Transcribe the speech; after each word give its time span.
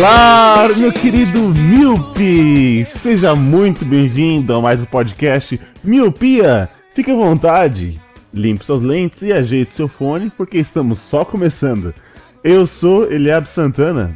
Olá, 0.00 0.66
meu 0.78 0.90
querido 0.90 1.38
Miopi! 1.40 2.86
Seja 2.86 3.36
muito 3.36 3.84
bem-vindo 3.84 4.54
a 4.54 4.58
mais 4.58 4.80
um 4.80 4.86
podcast 4.86 5.60
Miopia. 5.84 6.70
Fique 6.94 7.10
à 7.10 7.14
vontade, 7.14 8.00
limpe 8.32 8.64
suas 8.64 8.80
lentes 8.80 9.20
e 9.20 9.30
ajeite 9.30 9.74
seu 9.74 9.88
fone, 9.88 10.32
porque 10.34 10.56
estamos 10.56 11.00
só 11.00 11.22
começando. 11.22 11.92
Eu 12.42 12.66
sou 12.66 13.12
Eliab 13.12 13.46
Santana 13.46 14.14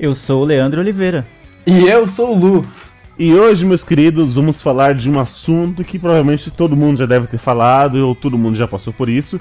Eu 0.00 0.14
sou 0.14 0.44
o 0.44 0.46
Leandro 0.46 0.80
Oliveira. 0.80 1.26
E 1.66 1.84
eu 1.84 2.08
sou 2.08 2.34
o 2.34 2.38
Lu. 2.38 2.66
e 3.18 3.34
hoje, 3.34 3.66
meus 3.66 3.84
queridos, 3.84 4.32
vamos 4.32 4.62
falar 4.62 4.94
de 4.94 5.10
um 5.10 5.20
assunto 5.20 5.84
que 5.84 5.98
provavelmente 5.98 6.50
todo 6.50 6.74
mundo 6.74 7.00
já 7.00 7.06
deve 7.06 7.26
ter 7.26 7.38
falado 7.38 7.96
ou 7.96 8.14
todo 8.14 8.38
mundo 8.38 8.56
já 8.56 8.66
passou 8.66 8.94
por 8.94 9.10
isso, 9.10 9.38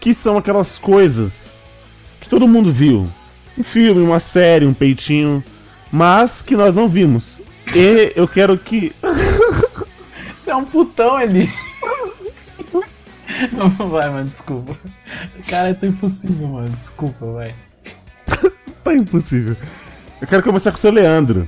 que 0.00 0.12
são 0.12 0.36
aquelas 0.36 0.76
coisas 0.76 1.62
que 2.20 2.28
todo 2.28 2.48
mundo 2.48 2.72
viu. 2.72 3.08
Um 3.60 3.62
filme, 3.62 4.00
uma 4.00 4.20
série, 4.20 4.64
um 4.64 4.72
peitinho, 4.72 5.44
mas 5.92 6.40
que 6.40 6.56
nós 6.56 6.74
não 6.74 6.88
vimos. 6.88 7.40
E 7.76 8.10
eu 8.16 8.26
quero 8.26 8.56
que 8.56 8.90
Você 10.42 10.50
é 10.50 10.56
um 10.56 10.64
putão, 10.64 11.20
Eli. 11.20 11.48
Não 13.52 13.70
vai, 13.88 14.08
mano, 14.10 14.28
desculpa. 14.28 14.76
Cara, 15.46 15.68
é 15.68 15.74
tão 15.74 15.90
impossível, 15.90 16.48
mano. 16.48 16.70
Desculpa, 16.70 17.24
vai. 17.24 17.54
Tá 18.82 18.94
impossível. 18.94 19.54
Eu 20.22 20.26
quero 20.26 20.42
começar 20.42 20.70
com 20.70 20.78
o 20.78 20.80
seu 20.80 20.90
Leandro. 20.90 21.46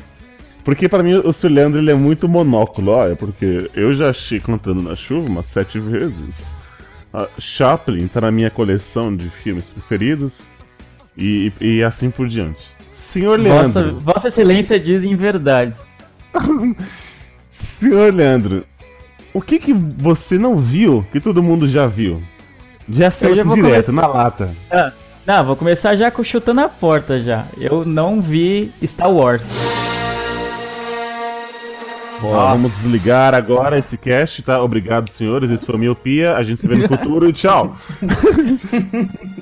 Porque 0.62 0.86
pra 0.88 1.02
mim 1.02 1.14
o 1.14 1.32
seu 1.32 1.48
Leandro 1.48 1.80
ele 1.80 1.90
é 1.90 1.94
muito 1.94 2.28
monóculo, 2.28 2.92
olha, 2.92 3.16
porque 3.16 3.70
eu 3.74 3.94
já 3.94 4.10
achei 4.10 4.38
contando 4.38 4.82
na 4.82 4.94
chuva 4.94 5.26
umas 5.26 5.46
sete 5.46 5.80
vezes. 5.80 6.54
A 7.12 7.26
Chaplin 7.38 8.06
tá 8.06 8.20
na 8.20 8.30
minha 8.30 8.50
coleção 8.50 9.16
de 9.16 9.30
filmes 9.30 9.64
preferidos. 9.64 10.46
E, 11.16 11.52
e 11.60 11.82
assim 11.82 12.10
por 12.10 12.28
diante. 12.28 12.62
Senhor 12.94 13.38
Vossa, 13.38 13.80
Leandro. 13.80 14.00
Vossa 14.00 14.28
Excelência 14.28 14.80
diz 14.80 15.04
em 15.04 15.14
verdade. 15.14 15.76
Senhor 17.52 18.12
Leandro, 18.12 18.64
o 19.34 19.40
que 19.40 19.58
que 19.58 19.72
você 19.72 20.38
não 20.38 20.56
viu 20.56 21.06
que 21.12 21.20
todo 21.20 21.42
mundo 21.42 21.68
já 21.68 21.86
viu? 21.86 22.22
Já 22.88 23.10
saiu 23.10 23.34
direto, 23.34 23.86
começar. 23.86 23.92
na 23.92 24.06
lata. 24.06 24.50
Ah, 24.70 24.92
não, 25.26 25.44
vou 25.44 25.56
começar 25.56 25.94
já 25.94 26.10
com 26.10 26.24
chutando 26.24 26.60
a 26.60 26.68
porta 26.68 27.20
já. 27.20 27.46
Eu 27.58 27.84
não 27.84 28.20
vi 28.20 28.72
Star 28.84 29.10
Wars. 29.10 29.44
Ó, 32.24 32.50
vamos 32.52 32.72
desligar 32.76 33.34
agora 33.34 33.78
esse 33.78 33.96
cast, 33.96 34.42
tá? 34.42 34.62
Obrigado, 34.62 35.10
senhores. 35.10 35.50
Esse 35.50 35.66
foi 35.66 35.74
o 35.74 35.78
Miopia. 35.78 36.36
A 36.36 36.42
gente 36.42 36.60
se 36.60 36.68
vê 36.68 36.76
no 36.76 36.86
futuro 36.86 37.28
e 37.28 37.32
tchau. 37.34 37.76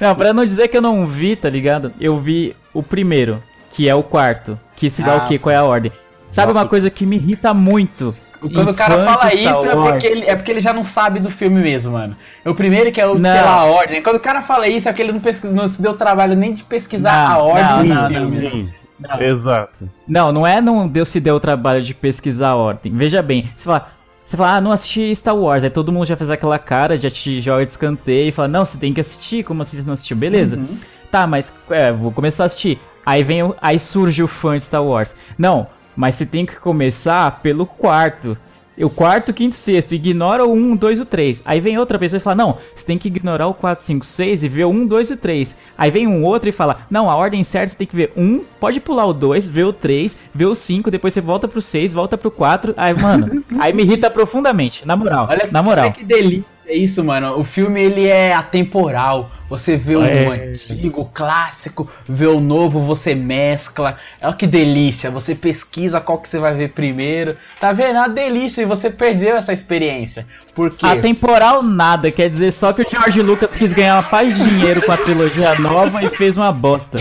Não, 0.00 0.14
pra 0.14 0.32
não 0.32 0.44
dizer 0.44 0.68
que 0.68 0.76
eu 0.76 0.82
não 0.82 1.06
vi, 1.06 1.36
tá 1.36 1.48
ligado? 1.50 1.92
Eu 2.00 2.18
vi 2.18 2.54
o 2.74 2.82
primeiro, 2.82 3.42
que 3.72 3.88
é 3.88 3.94
o 3.94 4.02
quarto. 4.02 4.58
Que 4.76 4.90
se 4.90 5.02
dá 5.02 5.14
Ah. 5.14 5.16
o 5.24 5.26
quê? 5.28 5.38
Qual 5.38 5.52
é 5.52 5.56
a 5.56 5.64
ordem? 5.64 5.90
Sabe 6.32 6.52
uma 6.52 6.66
coisa 6.66 6.90
que 6.90 7.06
me 7.06 7.16
irrita 7.16 7.54
muito? 7.54 8.14
Quando 8.52 8.70
o 8.70 8.74
cara 8.74 9.02
fala 9.04 9.32
isso, 9.34 9.66
é 9.66 9.74
porque, 9.74 10.06
ele, 10.06 10.26
é 10.26 10.36
porque 10.36 10.50
ele 10.50 10.60
já 10.60 10.72
não 10.72 10.84
sabe 10.84 11.18
do 11.18 11.30
filme 11.30 11.58
mesmo, 11.60 11.94
mano. 11.94 12.14
É 12.44 12.50
o 12.50 12.54
primeiro 12.54 12.92
que 12.92 13.00
é 13.00 13.06
o, 13.06 13.18
Não. 13.18 13.30
sei 13.30 13.40
lá, 13.40 13.60
a 13.60 13.64
ordem. 13.64 14.02
Quando 14.02 14.16
o 14.16 14.20
cara 14.20 14.42
fala 14.42 14.68
isso, 14.68 14.86
é 14.88 14.92
porque 14.92 15.02
ele 15.02 15.12
não, 15.12 15.20
pesquis, 15.20 15.50
não 15.50 15.66
se 15.66 15.80
deu 15.80 15.94
trabalho 15.94 16.36
nem 16.36 16.52
de 16.52 16.62
pesquisar 16.62 17.30
Não, 17.30 17.34
a 17.34 17.38
ordem 17.42 17.64
não, 17.64 17.78
dos 17.78 17.88
não, 17.96 18.08
filmes. 18.30 18.50
Sim, 18.52 18.68
Não. 19.00 19.20
exato. 19.22 19.88
Não, 20.06 20.30
não 20.32 20.46
é 20.46 20.60
não 20.60 20.86
deu 20.86 21.06
se 21.06 21.18
deu 21.18 21.36
o 21.36 21.40
trabalho 21.40 21.82
de 21.82 21.94
pesquisar 21.94 22.50
a 22.50 22.56
ordem. 22.56 22.92
Veja 22.94 23.22
bem, 23.22 23.50
você 23.56 23.64
fala, 23.64 23.88
você 24.26 24.36
fala, 24.36 24.56
ah, 24.56 24.60
não 24.60 24.72
assisti 24.72 25.14
Star 25.14 25.36
Wars, 25.36 25.62
aí 25.64 25.70
todo 25.70 25.92
mundo 25.92 26.04
já 26.06 26.16
fez 26.16 26.28
aquela 26.30 26.58
cara, 26.58 26.98
já 26.98 27.08
te 27.10 27.40
joga 27.40 27.64
de 27.64 27.70
escanteio 27.70 28.28
e 28.28 28.32
fala, 28.32 28.48
não, 28.48 28.64
você 28.66 28.76
tem 28.76 28.92
que 28.92 29.00
assistir, 29.00 29.44
como 29.44 29.62
assim 29.62 29.76
você 29.76 29.84
não 29.84 29.92
assistiu? 29.92 30.16
Beleza. 30.16 30.56
Uhum. 30.56 30.76
Tá, 31.10 31.26
mas 31.26 31.52
é, 31.70 31.92
vou 31.92 32.10
começar 32.10 32.42
a 32.42 32.46
assistir. 32.46 32.78
Aí 33.04 33.22
vem 33.22 33.42
o- 33.44 33.54
aí 33.62 33.78
surge 33.78 34.22
o 34.22 34.26
fã 34.26 34.56
de 34.56 34.64
Star 34.64 34.82
Wars. 34.84 35.14
Não, 35.38 35.68
mas 35.94 36.16
você 36.16 36.26
tem 36.26 36.44
que 36.44 36.56
começar 36.56 37.40
pelo 37.40 37.64
quarto. 37.66 38.36
O 38.78 38.90
quarto, 38.90 39.32
quinto, 39.32 39.54
sexto, 39.56 39.94
ignora 39.94 40.44
o 40.44 40.52
1, 40.52 40.76
2 40.76 40.98
e 40.98 41.02
o 41.02 41.06
3. 41.06 41.40
Aí 41.46 41.60
vem 41.60 41.78
outra 41.78 41.98
pessoa 41.98 42.18
e 42.18 42.20
fala: 42.20 42.36
Não, 42.36 42.58
você 42.74 42.84
tem 42.84 42.98
que 42.98 43.08
ignorar 43.08 43.46
o 43.46 43.54
4, 43.54 43.82
5, 43.82 44.04
6 44.04 44.44
e 44.44 44.48
ver 44.50 44.64
o 44.64 44.68
1, 44.70 44.86
2 44.86 45.08
e 45.08 45.12
o 45.14 45.16
3. 45.16 45.56
Aí 45.78 45.90
vem 45.90 46.06
um 46.06 46.22
outro 46.22 46.46
e 46.46 46.52
fala: 46.52 46.80
Não, 46.90 47.08
a 47.08 47.16
ordem 47.16 47.42
certa 47.42 47.68
você 47.68 47.76
tem 47.78 47.86
que 47.86 47.96
ver 47.96 48.12
1, 48.14 48.44
pode 48.60 48.80
pular 48.80 49.06
o 49.06 49.12
2, 49.12 49.46
ver 49.46 49.64
o 49.64 49.72
3, 49.72 50.16
ver 50.34 50.46
o 50.46 50.54
5, 50.54 50.90
depois 50.90 51.12
você 51.14 51.20
volta 51.20 51.46
pro 51.48 51.60
6, 51.62 51.92
volta 51.92 52.16
pro 52.18 52.30
4. 52.30 52.74
Aí, 52.76 52.94
mano, 52.94 53.42
aí 53.58 53.72
me 53.72 53.82
irrita 53.82 54.10
profundamente, 54.10 54.86
na 54.86 54.96
moral. 54.96 55.26
Olha, 55.30 55.48
na 55.50 55.62
moral. 55.62 55.84
olha 55.86 55.94
que 55.94 56.04
delícia 56.04 56.44
isso, 56.68 57.04
mano. 57.04 57.38
O 57.38 57.44
filme 57.44 57.80
ele 57.80 58.06
é 58.08 58.34
atemporal. 58.34 59.30
Você 59.48 59.76
vê 59.76 59.94
o 59.94 60.04
É. 60.04 60.50
antigo, 60.50 61.02
o 61.02 61.04
clássico, 61.04 61.88
vê 62.08 62.26
o 62.26 62.40
novo, 62.40 62.80
você 62.80 63.14
mescla. 63.14 63.96
Olha 64.20 64.32
que 64.32 64.44
delícia. 64.44 65.08
Você 65.08 65.36
pesquisa 65.36 66.00
qual 66.00 66.18
que 66.18 66.28
você 66.28 66.40
vai 66.40 66.52
ver 66.56 66.70
primeiro. 66.70 67.36
Tá 67.60 67.72
vendo? 67.72 67.94
É 67.98 68.00
uma 68.00 68.08
delícia 68.08 68.62
e 68.62 68.64
você 68.64 68.90
perdeu 68.90 69.36
essa 69.36 69.52
experiência. 69.52 70.26
Por 70.52 70.70
quê? 70.74 70.84
Atemporal 70.84 71.62
nada, 71.62 72.10
quer 72.10 72.28
dizer 72.28 72.52
só 72.52 72.72
que 72.72 72.82
o 72.82 72.86
George 72.90 73.22
Lucas 73.22 73.52
quis 73.52 73.72
ganhar 73.72 73.94
uma 73.94 74.02
paz 74.02 74.34
de 74.34 74.42
dinheiro 74.44 74.82
com 74.84 74.90
a 74.90 74.96
trilogia 74.96 75.54
nova 75.60 76.02
e 76.02 76.10
fez 76.10 76.36
uma 76.36 76.50
bosta. 76.50 76.96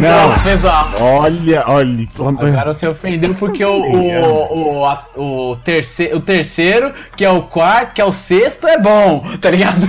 Não, 0.00 0.32
fez 0.38 0.64
uma- 0.64 0.88
Olha, 1.02 1.64
olha. 1.66 2.08
Agora 2.18 2.72
você 2.74 2.86
ofendeu 2.86 3.34
porque 3.34 3.64
o, 3.64 3.72
o, 3.82 4.78
o, 4.80 4.84
a- 4.86 5.04
o, 5.16 5.56
terceiro, 5.64 6.18
o 6.18 6.20
terceiro, 6.20 6.92
que 7.16 7.24
é 7.24 7.30
o 7.30 7.42
quarto, 7.42 7.94
que 7.94 8.00
é 8.00 8.04
o 8.04 8.12
sexto, 8.12 8.68
é 8.68 8.78
bom, 8.78 9.24
tá 9.40 9.50
ligado? 9.50 9.84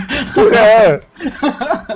É. 0.55 0.99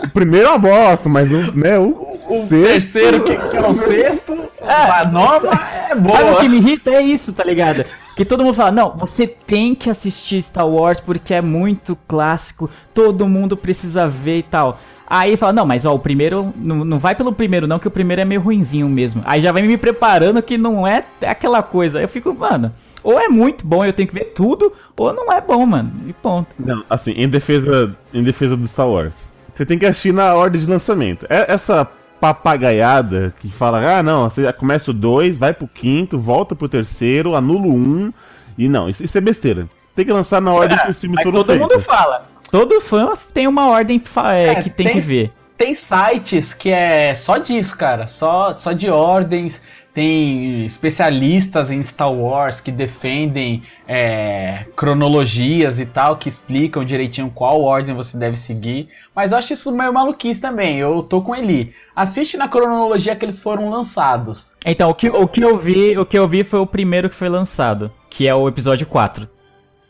O 0.06 0.10
primeiro 0.10 0.48
é 0.48 0.50
uma 0.52 0.58
bosta, 0.58 1.10
mas 1.10 1.30
o, 1.30 1.52
né, 1.58 1.78
o, 1.78 2.08
O 2.30 2.46
sexto- 2.48 2.94
terceiro, 2.94 3.24
que, 3.24 3.36
que 3.36 3.58
é 3.58 3.68
o 3.68 3.76
sexto, 3.76 4.38
a 4.62 5.04
nova 5.06 5.50
é 5.50 5.90
Sabe 5.90 6.00
o 6.00 6.02
boa. 6.02 6.40
que 6.40 6.48
me 6.50 6.58
irrita? 6.58 6.92
É 6.92 7.02
isso, 7.02 7.34
tá 7.34 7.44
ligado? 7.44 7.84
Que 8.18 8.26
todo 8.26 8.44
mundo 8.44 8.56
fala, 8.56 8.72
não, 8.72 8.96
você 8.96 9.28
tem 9.28 9.76
que 9.76 9.92
assistir 9.92 10.42
Star 10.42 10.68
Wars 10.68 11.00
porque 11.00 11.36
é 11.36 11.42
muito 11.42 11.96
clássico, 12.08 12.68
todo 12.92 13.28
mundo 13.28 13.56
precisa 13.56 14.10
ver 14.10 14.40
e 14.40 14.44
tal. 14.44 14.80
Aí 15.06 15.38
fala, 15.38 15.54
não, 15.54 15.68
mas 15.68 15.86
ó, 15.86 15.94
o 15.94 16.00
primeiro, 16.00 16.52
não, 16.56 16.84
não 16.84 16.98
vai 16.98 17.14
pelo 17.14 17.32
primeiro 17.32 17.68
não, 17.68 17.78
que 17.78 17.88
o 17.88 17.92
primeiro 17.92 18.20
é 18.20 18.26
meio 18.26 18.42
ruinzinho 18.42 18.90
mesmo. 18.90 19.22
Aí 19.24 19.40
já 19.40 19.52
vai 19.52 19.62
me 19.62 19.78
preparando 19.78 20.42
que 20.42 20.58
não 20.58 20.86
é 20.86 21.06
aquela 21.22 21.62
coisa. 21.62 22.02
Eu 22.02 22.10
fico, 22.10 22.34
mano, 22.34 22.72
ou 23.04 23.20
é 23.20 23.30
muito 23.30 23.64
bom 23.64 23.86
eu 23.86 23.94
tenho 23.94 24.08
que 24.08 24.16
ver 24.16 24.34
tudo, 24.36 24.74
ou 24.98 25.14
não 25.14 25.32
é 25.32 25.40
bom, 25.40 25.64
mano. 25.68 25.92
E 26.08 26.14
ponto. 26.14 26.48
Não, 26.58 26.84
assim, 26.90 27.12
em 27.12 27.30
defesa, 27.30 27.96
em 28.12 28.24
defesa 28.24 28.58
do 28.58 28.68
Star 28.68 28.90
Wars. 28.90 29.32
Você 29.54 29.64
tem 29.64 29.78
que 29.78 29.86
assistir 29.86 30.12
na 30.12 30.34
ordem 30.34 30.60
de 30.60 30.68
lançamento. 30.68 31.28
É 31.30 31.54
essa 31.54 31.88
papagaiada 32.20 33.34
que 33.40 33.52
fala, 33.52 34.00
ah 34.00 34.04
não, 34.04 34.30
você 34.30 34.52
começa 34.54 34.92
o 34.92 34.94
2, 34.94 35.38
vai 35.38 35.54
pro 35.54 35.68
quinto, 35.68 36.18
volta 36.18 36.56
pro 36.56 36.70
terceiro, 36.70 37.36
anula 37.36 37.68
o 37.68 37.74
1. 37.74 37.76
Um, 37.76 38.14
e 38.58 38.68
não, 38.68 38.90
isso, 38.90 39.04
isso 39.04 39.18
é 39.18 39.22
besteira. 39.22 39.68
Tem 39.96 40.06
que 40.06 40.14
lançar 40.14 40.42
na 40.42 40.52
ordem 40.52 40.78
que 40.78 40.92
os 40.92 41.00
filmes 41.00 41.22
foram 41.22 41.44
todo 41.44 41.60
mundo 41.60 41.70
feitos. 41.72 41.86
fala. 41.86 42.26
Todo 42.52 42.80
fã 42.80 43.14
tem 43.34 43.48
uma 43.48 43.68
ordem 43.68 44.02
é, 44.34 44.48
É, 44.48 44.56
que 44.62 44.70
tem, 44.70 44.94
que 44.94 45.00
ver. 45.00 45.32
Tem 45.58 45.76
sites 45.76 46.54
que 46.54 46.70
é 46.70 47.14
só 47.14 47.38
disso, 47.38 47.76
cara. 47.78 48.08
Só, 48.08 48.54
só 48.54 48.72
de 48.72 48.90
ordens. 48.90 49.62
Tem 49.98 50.64
especialistas 50.64 51.72
em 51.72 51.82
Star 51.82 52.14
Wars 52.14 52.62
que 52.62 52.72
defendem 52.72 53.64
é, 53.88 54.68
cronologias 54.76 55.80
e 55.80 55.88
tal, 55.88 56.18
que 56.18 56.30
explicam 56.30 56.86
direitinho 56.86 57.32
qual 57.32 57.64
ordem 57.64 57.96
você 57.96 58.16
deve 58.16 58.38
seguir. 58.38 58.90
Mas 59.16 59.32
eu 59.32 59.40
acho 59.40 59.54
isso 59.54 59.72
meio 59.72 59.92
maluquice 59.92 60.40
também. 60.40 60.78
Eu 60.78 61.02
tô 61.02 61.20
com 61.24 61.36
ele. 61.36 61.74
Assiste 61.96 62.38
na 62.38 62.48
cronologia 62.48 63.16
que 63.16 63.26
eles 63.26 63.40
foram 63.40 63.72
lançados. 63.72 64.52
Então, 64.64 64.92
o 64.92 64.94
que, 64.94 65.10
o 65.10 65.28
que 65.28 65.44
eu 65.44 65.58
vi, 65.58 65.98
o 65.98 66.06
que 66.06 66.20
eu 66.20 66.28
vi 66.28 66.44
foi 66.44 66.60
o 66.60 66.68
primeiro 66.68 67.10
que 67.10 67.16
foi 67.16 67.28
lançado, 67.28 67.92
que 68.08 68.28
é 68.28 68.36
o 68.36 68.48
episódio 68.48 68.86
4. 68.86 69.28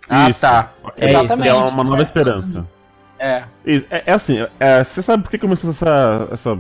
Ah, 0.07 0.30
Isso. 0.30 0.39
tá. 0.39 0.71
É 0.95 1.10
Exatamente. 1.10 1.50
É 1.50 1.53
uma 1.53 1.83
nova 1.83 2.01
esperança. 2.01 2.65
É. 3.19 3.44
É, 3.65 4.03
é 4.06 4.13
assim, 4.13 4.38
é, 4.57 4.86
você 4.86 5.01
sabe 5.01 5.24
por 5.24 5.30
que 5.30 5.38
começou 5.38 5.71
essa, 5.71 6.30
essa, 6.31 6.57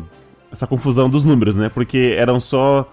essa 0.51 0.67
confusão 0.67 1.09
dos 1.09 1.23
números, 1.23 1.55
né? 1.55 1.69
Porque 1.69 2.13
eram 2.17 2.41
só. 2.41 2.91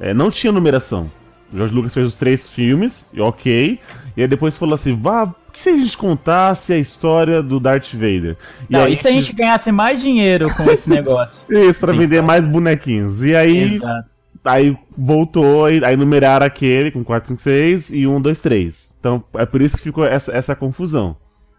É, 0.00 0.14
não 0.14 0.30
tinha 0.30 0.52
numeração. 0.52 1.10
O 1.52 1.56
George 1.56 1.74
Lucas 1.74 1.94
fez 1.94 2.06
os 2.06 2.16
três 2.16 2.48
filmes, 2.48 3.08
e 3.12 3.20
ok. 3.20 3.80
E 4.16 4.22
aí 4.22 4.28
depois 4.28 4.56
falou 4.56 4.74
assim: 4.74 4.94
vá, 4.94 5.24
o 5.24 5.34
que 5.52 5.60
se 5.60 5.70
a 5.70 5.76
gente 5.76 5.96
contasse 5.96 6.72
a 6.72 6.78
história 6.78 7.42
do 7.42 7.58
Darth 7.58 7.92
Vader? 7.92 8.36
E 8.68 8.72
Não, 8.72 8.84
aí, 8.84 8.92
e 8.92 8.96
se 8.96 9.08
a 9.08 9.10
gente 9.10 9.32
ganhasse 9.32 9.72
mais 9.72 10.00
dinheiro 10.00 10.54
com 10.54 10.70
esse 10.70 10.88
negócio? 10.90 11.44
Isso, 11.50 11.80
pra 11.80 11.92
Sim. 11.92 12.00
vender 12.00 12.22
mais 12.22 12.46
bonequinhos. 12.46 13.24
E 13.24 13.34
aí 13.34 13.76
Exato. 13.76 14.08
aí 14.44 14.76
voltou, 14.96 15.64
aí, 15.64 15.80
aí 15.84 15.96
numeraram 15.96 16.44
aquele 16.44 16.90
com 16.90 17.02
4, 17.02 17.28
5, 17.28 17.40
6 17.40 17.90
e 17.90 18.06
1, 18.06 18.20
2, 18.20 18.40
3. 18.40 18.96
Então 19.00 19.24
é 19.34 19.46
por 19.46 19.62
isso 19.62 19.76
que 19.76 19.84
ficou 19.84 20.04
essa, 20.04 20.32
essa 20.32 20.54
confusão. 20.54 21.16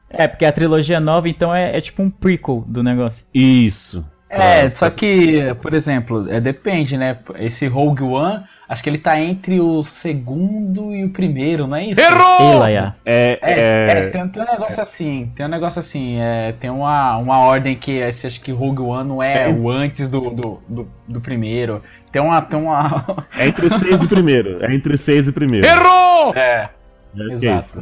É, 0.09 0.27
porque 0.27 0.45
a 0.45 0.51
trilogia 0.51 0.99
nova, 0.99 1.29
então, 1.29 1.53
é, 1.53 1.77
é 1.77 1.81
tipo 1.81 2.01
um 2.01 2.09
prequel 2.09 2.63
do 2.67 2.81
negócio. 2.81 3.25
Isso. 3.33 4.03
É, 4.29 4.61
Ah, 4.67 4.71
só 4.73 4.89
que, 4.89 5.53
por 5.61 5.73
exemplo, 5.73 6.27
é, 6.29 6.39
depende, 6.39 6.95
né? 6.95 7.17
Esse 7.39 7.65
Rogue 7.65 8.03
One, 8.03 8.43
acho 8.67 8.83
que 8.83 8.89
ele 8.89 8.99
tá 8.99 9.19
entre 9.19 9.59
o 9.59 9.83
segundo 9.83 10.93
e 10.93 11.03
o 11.03 11.09
primeiro, 11.09 11.65
não 11.65 11.75
é 11.75 11.85
isso? 11.85 11.99
Ela, 11.99 12.71
já. 12.71 12.95
É, 13.03 13.39
É, 13.41 13.51
é, 13.53 13.91
é, 13.91 14.09
tem, 14.11 14.27
tem 14.27 14.43
um 14.43 14.45
negócio 14.45 14.81
assim, 14.81 15.31
tem 15.35 15.45
um 15.45 15.49
negócio 15.49 15.79
assim, 15.79 16.19
é, 16.19 16.53
tem 16.59 16.69
uma, 16.69 17.17
uma 17.17 17.39
ordem 17.39 17.75
que 17.75 17.97
esse, 17.97 18.27
acho 18.27 18.39
que 18.39 18.51
Rogue 18.51 18.81
One 18.83 19.09
não 19.09 19.23
é, 19.23 19.45
É. 19.45 19.49
o 19.49 19.67
antes 19.67 20.09
do, 20.09 20.29
do, 20.29 20.61
do, 20.67 20.87
do 21.07 21.19
primeiro. 21.21 21.81
Tem 22.11 22.21
uma. 22.21 22.39
Tem 22.41 22.59
uma... 22.59 23.03
é 23.37 23.47
entre 23.47 23.65
o 23.65 23.79
6 23.79 24.01
e 24.01 24.05
o 24.05 24.09
primeiro. 24.09 24.63
É 24.63 24.73
entre 24.73 24.93
o 24.93 24.97
6 24.97 25.25
e 25.27 25.29
o 25.31 25.33
primeiro. 25.33 25.65
Errou! 25.67 26.33
É, 26.35 26.69
É, 27.17 27.21
é 27.21 27.31
exato. 27.31 27.81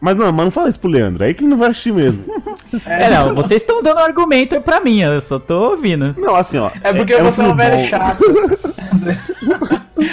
Mas 0.00 0.16
não, 0.16 0.30
mas 0.32 0.44
não 0.44 0.50
fala 0.52 0.68
isso 0.68 0.78
pro 0.78 0.90
Leandro, 0.90 1.24
aí 1.24 1.32
que 1.32 1.42
ele 1.42 1.50
não 1.50 1.56
vai 1.56 1.70
assistir 1.70 1.92
mesmo. 1.92 2.24
É, 2.86 3.10
não, 3.10 3.34
vocês 3.34 3.62
estão 3.62 3.82
dando 3.82 3.98
argumento 4.00 4.60
pra 4.60 4.80
mim, 4.80 5.00
eu 5.00 5.20
só 5.20 5.38
tô 5.38 5.70
ouvindo. 5.70 6.14
Não, 6.18 6.34
assim, 6.34 6.58
ó. 6.58 6.70
É 6.82 6.92
porque 6.92 7.14
um 7.14 7.18
você 7.18 7.24
é 7.24 7.30
um 7.30 7.32
filme 7.32 7.54
velho 7.54 7.88
chato. 7.88 8.22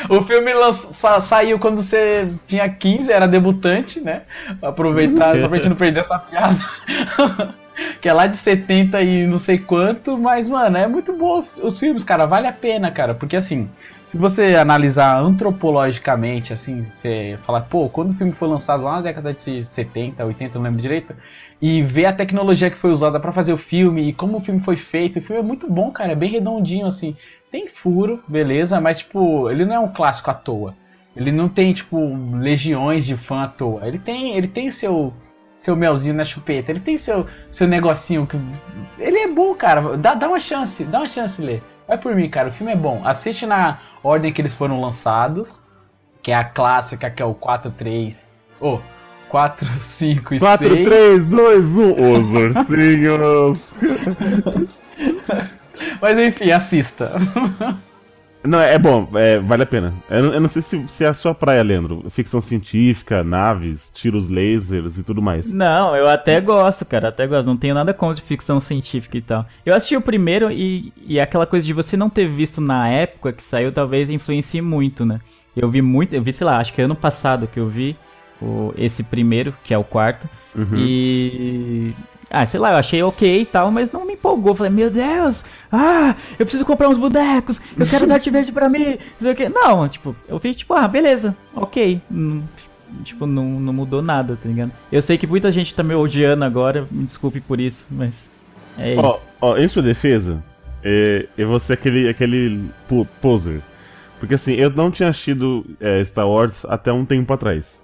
o 0.09 0.21
filme 0.23 0.53
lanç- 0.53 0.89
sa- 0.93 1.19
saiu 1.19 1.59
quando 1.59 1.77
você 1.81 2.27
tinha 2.47 2.67
15, 2.69 3.11
era 3.11 3.27
debutante, 3.27 3.99
né? 3.99 4.21
Aproveitar, 4.61 5.39
só 5.39 5.47
pra 5.47 5.57
gente 5.57 5.69
não 5.69 5.75
perder 5.75 6.01
essa 6.01 6.19
piada. 6.19 6.59
que 7.99 8.07
é 8.07 8.13
lá 8.13 8.27
de 8.27 8.37
70 8.37 9.01
e 9.01 9.25
não 9.25 9.39
sei 9.39 9.57
quanto, 9.57 10.17
mas, 10.17 10.47
mano, 10.47 10.77
é 10.77 10.85
muito 10.87 11.13
bom 11.13 11.43
os 11.63 11.79
filmes, 11.79 12.03
cara, 12.03 12.25
vale 12.25 12.47
a 12.47 12.51
pena, 12.53 12.91
cara, 12.91 13.15
porque 13.15 13.35
assim, 13.35 13.69
se 14.03 14.17
você 14.17 14.55
analisar 14.55 15.17
antropologicamente, 15.19 16.53
assim, 16.53 16.83
você 16.83 17.39
falar, 17.45 17.61
pô, 17.61 17.89
quando 17.89 18.11
o 18.11 18.13
filme 18.13 18.33
foi 18.33 18.47
lançado 18.47 18.83
lá 18.83 18.97
na 18.97 19.01
década 19.01 19.33
de 19.33 19.63
70, 19.63 20.23
80, 20.23 20.55
não 20.59 20.63
lembro 20.65 20.81
direito, 20.81 21.15
e 21.61 21.83
ver 21.83 22.05
a 22.05 22.13
tecnologia 22.13 22.71
que 22.71 22.77
foi 22.77 22.91
usada 22.91 23.19
pra 23.19 23.31
fazer 23.31 23.53
o 23.53 23.57
filme 23.57 24.09
e 24.09 24.13
como 24.13 24.37
o 24.37 24.41
filme 24.41 24.59
foi 24.59 24.75
feito, 24.75 25.19
o 25.19 25.21
filme 25.21 25.41
é 25.41 25.45
muito 25.45 25.71
bom, 25.71 25.91
cara, 25.91 26.13
é 26.13 26.15
bem 26.15 26.31
redondinho, 26.31 26.87
assim, 26.87 27.15
tem 27.51 27.67
furo, 27.67 28.23
beleza, 28.27 28.81
mas, 28.81 28.99
tipo, 28.99 29.49
ele 29.49 29.65
não 29.65 29.75
é 29.75 29.79
um 29.79 29.91
clássico 29.91 30.31
à 30.31 30.33
toa. 30.33 30.75
Ele 31.15 31.31
não 31.31 31.49
tem, 31.49 31.73
tipo, 31.73 31.97
legiões 32.33 33.05
de 33.05 33.17
fã 33.17 33.43
à 33.43 33.47
toa. 33.47 33.85
Ele 33.85 33.99
tem, 33.99 34.37
ele 34.37 34.47
tem 34.47 34.71
seu 34.71 35.13
seu 35.61 35.75
melzinho 35.75 36.15
na 36.15 36.23
chupeta, 36.23 36.71
ele 36.71 36.79
tem 36.79 36.97
seu, 36.97 37.27
seu 37.51 37.67
negocinho 37.67 38.25
que. 38.25 38.35
Ele 38.97 39.19
é 39.19 39.27
bom, 39.27 39.53
cara. 39.53 39.95
Dá, 39.95 40.15
dá 40.15 40.27
uma 40.27 40.39
chance, 40.39 40.83
dá 40.85 40.99
uma 40.99 41.07
chance, 41.07 41.41
Lê. 41.41 41.59
Vai 41.87 41.97
por 41.97 42.15
mim, 42.15 42.29
cara. 42.29 42.49
O 42.49 42.51
filme 42.51 42.71
é 42.71 42.75
bom. 42.75 43.01
Assiste 43.05 43.45
na 43.45 43.77
ordem 44.03 44.33
que 44.33 44.41
eles 44.41 44.55
foram 44.55 44.81
lançados, 44.81 45.53
que 46.23 46.31
é 46.31 46.35
a 46.35 46.43
clássica, 46.43 47.11
que 47.11 47.21
é 47.21 47.25
o 47.25 47.35
4, 47.35 47.69
3. 47.71 48.31
Ô, 48.59 48.79
4, 49.31 49.65
5 49.79 50.35
e 50.35 50.39
4, 50.39 50.67
6. 50.67 50.83
3, 50.85 51.25
2, 51.25 51.77
1. 51.77 52.11
Os 52.11 52.29
ursinhos. 52.31 53.73
Mas 56.01 56.19
enfim, 56.19 56.51
assista. 56.51 57.11
Não, 58.43 58.59
é 58.59 58.77
bom, 58.79 59.07
é, 59.13 59.37
vale 59.37 59.61
a 59.61 59.65
pena. 59.67 59.93
Eu, 60.09 60.23
não- 60.23 60.33
eu 60.33 60.41
não 60.41 60.49
sei 60.49 60.63
se, 60.63 60.87
se 60.87 61.05
é 61.05 61.07
a 61.07 61.13
sua 61.13 61.31
praia, 61.33 61.61
Leandro. 61.61 62.03
Ficção 62.09 62.41
científica, 62.41 63.23
naves, 63.23 63.91
tiros 63.93 64.29
lasers 64.29 64.97
e 64.97 65.03
tudo 65.03 65.21
mais. 65.21 65.53
Não, 65.53 65.95
eu 65.95 66.09
até 66.09 66.41
gosto, 66.41 66.83
cara, 66.83 67.09
até 67.09 67.27
gosto. 67.27 67.45
Não 67.45 67.55
tenho 67.55 67.75
nada 67.75 67.93
contra 67.93 68.19
ficção 68.23 68.59
científica 68.59 69.15
e 69.15 69.21
tal. 69.21 69.45
Eu 69.63 69.75
assisti 69.75 69.95
o 69.95 70.01
primeiro 70.01 70.51
e, 70.51 70.91
e 71.05 71.19
aquela 71.19 71.45
coisa 71.45 71.63
de 71.63 71.71
você 71.71 71.95
não 71.95 72.09
ter 72.09 72.27
visto 72.27 72.59
na 72.59 72.89
época 72.89 73.31
que 73.31 73.43
saiu 73.43 73.71
talvez 73.71 74.09
influencie 74.09 74.59
muito, 74.61 75.05
né? 75.05 75.19
Eu 75.55 75.69
vi 75.69 75.83
muito, 75.83 76.15
eu 76.15 76.23
vi, 76.23 76.33
sei 76.33 76.47
lá, 76.47 76.57
acho 76.57 76.73
que 76.73 76.81
ano 76.81 76.95
passado 76.95 77.47
que 77.47 77.59
eu 77.59 77.67
vi 77.67 77.95
o, 78.41 78.73
esse 78.77 79.03
primeiro, 79.03 79.53
que 79.63 79.73
é 79.73 79.77
o 79.77 79.83
quarto. 79.83 80.27
Uhum. 80.55 80.77
E. 80.77 81.93
Ah, 82.29 82.45
sei 82.45 82.59
lá, 82.61 82.71
eu 82.71 82.77
achei 82.77 83.03
ok 83.03 83.41
e 83.41 83.45
tal, 83.45 83.69
mas 83.71 83.91
não 83.91 84.05
me 84.05 84.13
empolgou. 84.13 84.55
Falei, 84.55 84.71
meu 84.71 84.89
Deus, 84.89 85.43
ah, 85.71 86.15
eu 86.39 86.45
preciso 86.45 86.63
comprar 86.65 86.87
uns 86.87 86.97
bonecos, 86.97 87.59
eu 87.77 87.85
quero 87.85 88.07
Darth 88.07 88.25
Vader 88.31 88.53
pra 88.53 88.69
mim, 88.69 88.85
não 89.19 89.21
sei 89.21 89.31
o 89.33 89.35
quê. 89.35 89.49
Não, 89.49 89.87
tipo, 89.89 90.15
eu 90.29 90.39
vi, 90.39 90.55
tipo, 90.55 90.73
ah, 90.73 90.87
beleza, 90.87 91.35
ok. 91.53 91.99
Hum, 92.09 92.41
tipo, 93.03 93.25
não, 93.25 93.43
não 93.59 93.73
mudou 93.73 94.01
nada, 94.01 94.37
tá 94.41 94.47
ligado? 94.47 94.71
Eu 94.89 95.01
sei 95.01 95.17
que 95.17 95.27
muita 95.27 95.51
gente 95.51 95.75
tá 95.75 95.83
me 95.83 95.93
odiando 95.93 96.45
agora, 96.45 96.87
me 96.89 97.03
desculpe 97.05 97.41
por 97.41 97.59
isso, 97.59 97.85
mas. 97.91 98.13
É 98.77 98.93
isso. 98.93 99.01
Ó, 99.01 99.19
ó, 99.41 99.57
em 99.57 99.67
sua 99.67 99.81
defesa, 99.81 100.41
é, 100.81 101.27
eu 101.37 101.49
vou 101.49 101.59
ser 101.59 101.73
aquele, 101.73 102.07
aquele 102.07 102.61
po- 102.87 103.05
poser. 103.21 103.61
Porque 104.21 104.35
assim, 104.35 104.53
eu 104.53 104.69
não 104.69 104.89
tinha 104.89 105.09
assistido 105.09 105.65
é, 105.81 106.01
Star 106.05 106.29
Wars 106.29 106.63
até 106.65 106.93
um 106.93 107.03
tempo 107.03 107.33
atrás. 107.33 107.83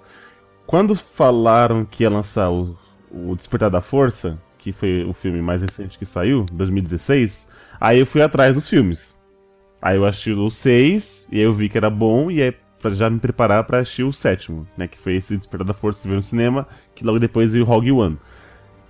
Quando 0.68 0.94
falaram 0.94 1.82
que 1.82 2.02
ia 2.02 2.10
lançar 2.10 2.50
o, 2.50 2.76
o 3.10 3.34
Despertar 3.34 3.70
da 3.70 3.80
Força, 3.80 4.38
que 4.58 4.70
foi 4.70 5.02
o 5.02 5.14
filme 5.14 5.40
mais 5.40 5.62
recente 5.62 5.98
que 5.98 6.04
saiu, 6.04 6.44
2016, 6.52 7.48
aí 7.80 8.00
eu 8.00 8.04
fui 8.04 8.20
atrás 8.20 8.54
dos 8.54 8.68
filmes. 8.68 9.18
Aí 9.80 9.96
eu 9.96 10.04
assisti 10.04 10.30
o 10.30 10.50
6, 10.50 11.26
e 11.32 11.36
aí 11.36 11.42
eu 11.42 11.54
vi 11.54 11.70
que 11.70 11.78
era 11.78 11.88
bom, 11.88 12.30
e 12.30 12.42
aí 12.42 12.54
pra 12.82 12.90
já 12.90 13.08
me 13.08 13.18
preparar 13.18 13.64
pra 13.64 13.78
assistir 13.78 14.02
o 14.02 14.12
sétimo, 14.12 14.68
né? 14.76 14.86
Que 14.86 14.98
foi 14.98 15.16
esse 15.16 15.38
Despertar 15.38 15.66
da 15.66 15.72
Força 15.72 16.02
que 16.02 16.08
veio 16.08 16.18
no 16.18 16.22
cinema, 16.22 16.68
que 16.94 17.02
logo 17.02 17.18
depois 17.18 17.54
veio 17.54 17.64
Rogue 17.64 17.90
One. 17.90 18.18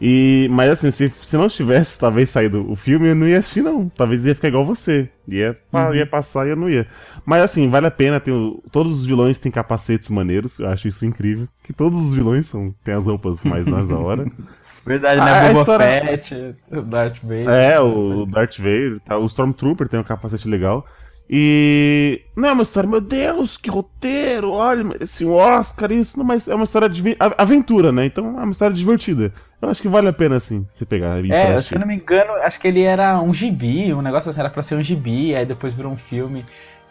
E, 0.00 0.46
mas 0.52 0.70
assim, 0.70 0.90
se, 0.92 1.12
se 1.22 1.36
não 1.36 1.48
tivesse 1.48 1.98
talvez 1.98 2.30
saído 2.30 2.70
o 2.70 2.76
filme, 2.76 3.08
eu 3.08 3.14
não 3.16 3.26
ia 3.26 3.38
assistir, 3.38 3.62
não. 3.62 3.88
Talvez 3.88 4.24
ia 4.24 4.34
ficar 4.34 4.48
igual 4.48 4.64
você. 4.64 5.08
Ia, 5.26 5.58
pa- 5.72 5.94
ia 5.96 6.06
passar 6.06 6.46
e 6.46 6.50
eu 6.50 6.56
não 6.56 6.70
ia. 6.70 6.86
Mas 7.26 7.42
assim, 7.42 7.68
vale 7.68 7.86
a 7.86 7.90
pena. 7.90 8.20
Tem 8.20 8.32
o- 8.32 8.62
todos 8.70 8.98
os 9.00 9.04
vilões 9.04 9.40
têm 9.40 9.50
capacetes 9.50 10.08
maneiros. 10.08 10.58
Eu 10.60 10.68
acho 10.68 10.86
isso 10.86 11.04
incrível. 11.04 11.48
Que 11.64 11.72
todos 11.72 12.00
os 12.00 12.14
vilões 12.14 12.46
são, 12.46 12.72
têm 12.84 12.94
as 12.94 13.06
roupas 13.06 13.42
mais, 13.42 13.64
mais 13.66 13.88
da 13.88 13.96
hora. 13.96 14.26
Verdade, 14.86 15.20
Ah, 15.20 15.24
né? 15.24 15.32
a 15.32 15.48
Boba 15.48 15.60
história- 15.60 15.86
Fett, 16.04 16.54
o 16.70 16.80
Darth 16.82 17.18
Vader. 17.22 17.48
É, 17.48 17.80
o 17.80 18.24
Darth 18.24 18.56
Vader, 18.56 19.00
tá? 19.04 19.18
o 19.18 19.26
Stormtrooper 19.26 19.88
tem 19.88 19.98
um 20.00 20.04
capacete 20.04 20.48
legal. 20.48 20.86
E. 21.28 22.22
Não 22.34 22.48
é 22.48 22.52
uma 22.52 22.62
história, 22.62 22.88
meu 22.88 23.00
Deus, 23.00 23.56
que 23.58 23.68
roteiro! 23.68 24.50
Olha, 24.52 24.96
esse 25.00 25.26
Oscar, 25.26 25.92
isso, 25.92 26.16
não, 26.18 26.24
mas 26.24 26.48
é 26.48 26.54
uma 26.54 26.64
história 26.64 26.88
de 26.88 27.02
aventura, 27.36 27.92
né? 27.92 28.06
Então 28.06 28.24
é 28.40 28.42
uma 28.44 28.52
história 28.52 28.74
divertida. 28.74 29.32
Eu 29.60 29.68
acho 29.70 29.82
que 29.82 29.88
vale 29.88 30.08
a 30.08 30.12
pena, 30.12 30.36
assim, 30.36 30.66
você 30.70 30.86
pegar. 30.86 31.18
É, 31.24 31.42
se 31.42 31.52
assistir. 31.58 31.74
eu 31.74 31.80
não 31.80 31.86
me 31.86 31.94
engano, 31.96 32.32
acho 32.42 32.60
que 32.60 32.68
ele 32.68 32.82
era 32.82 33.20
um 33.20 33.34
gibi, 33.34 33.92
um 33.92 34.00
negócio 34.02 34.30
assim, 34.30 34.40
era 34.40 34.50
pra 34.50 34.62
ser 34.62 34.76
um 34.76 34.82
gibi, 34.82 35.34
aí 35.34 35.44
depois 35.44 35.74
virou 35.74 35.90
um 35.92 35.96
filme. 35.96 36.44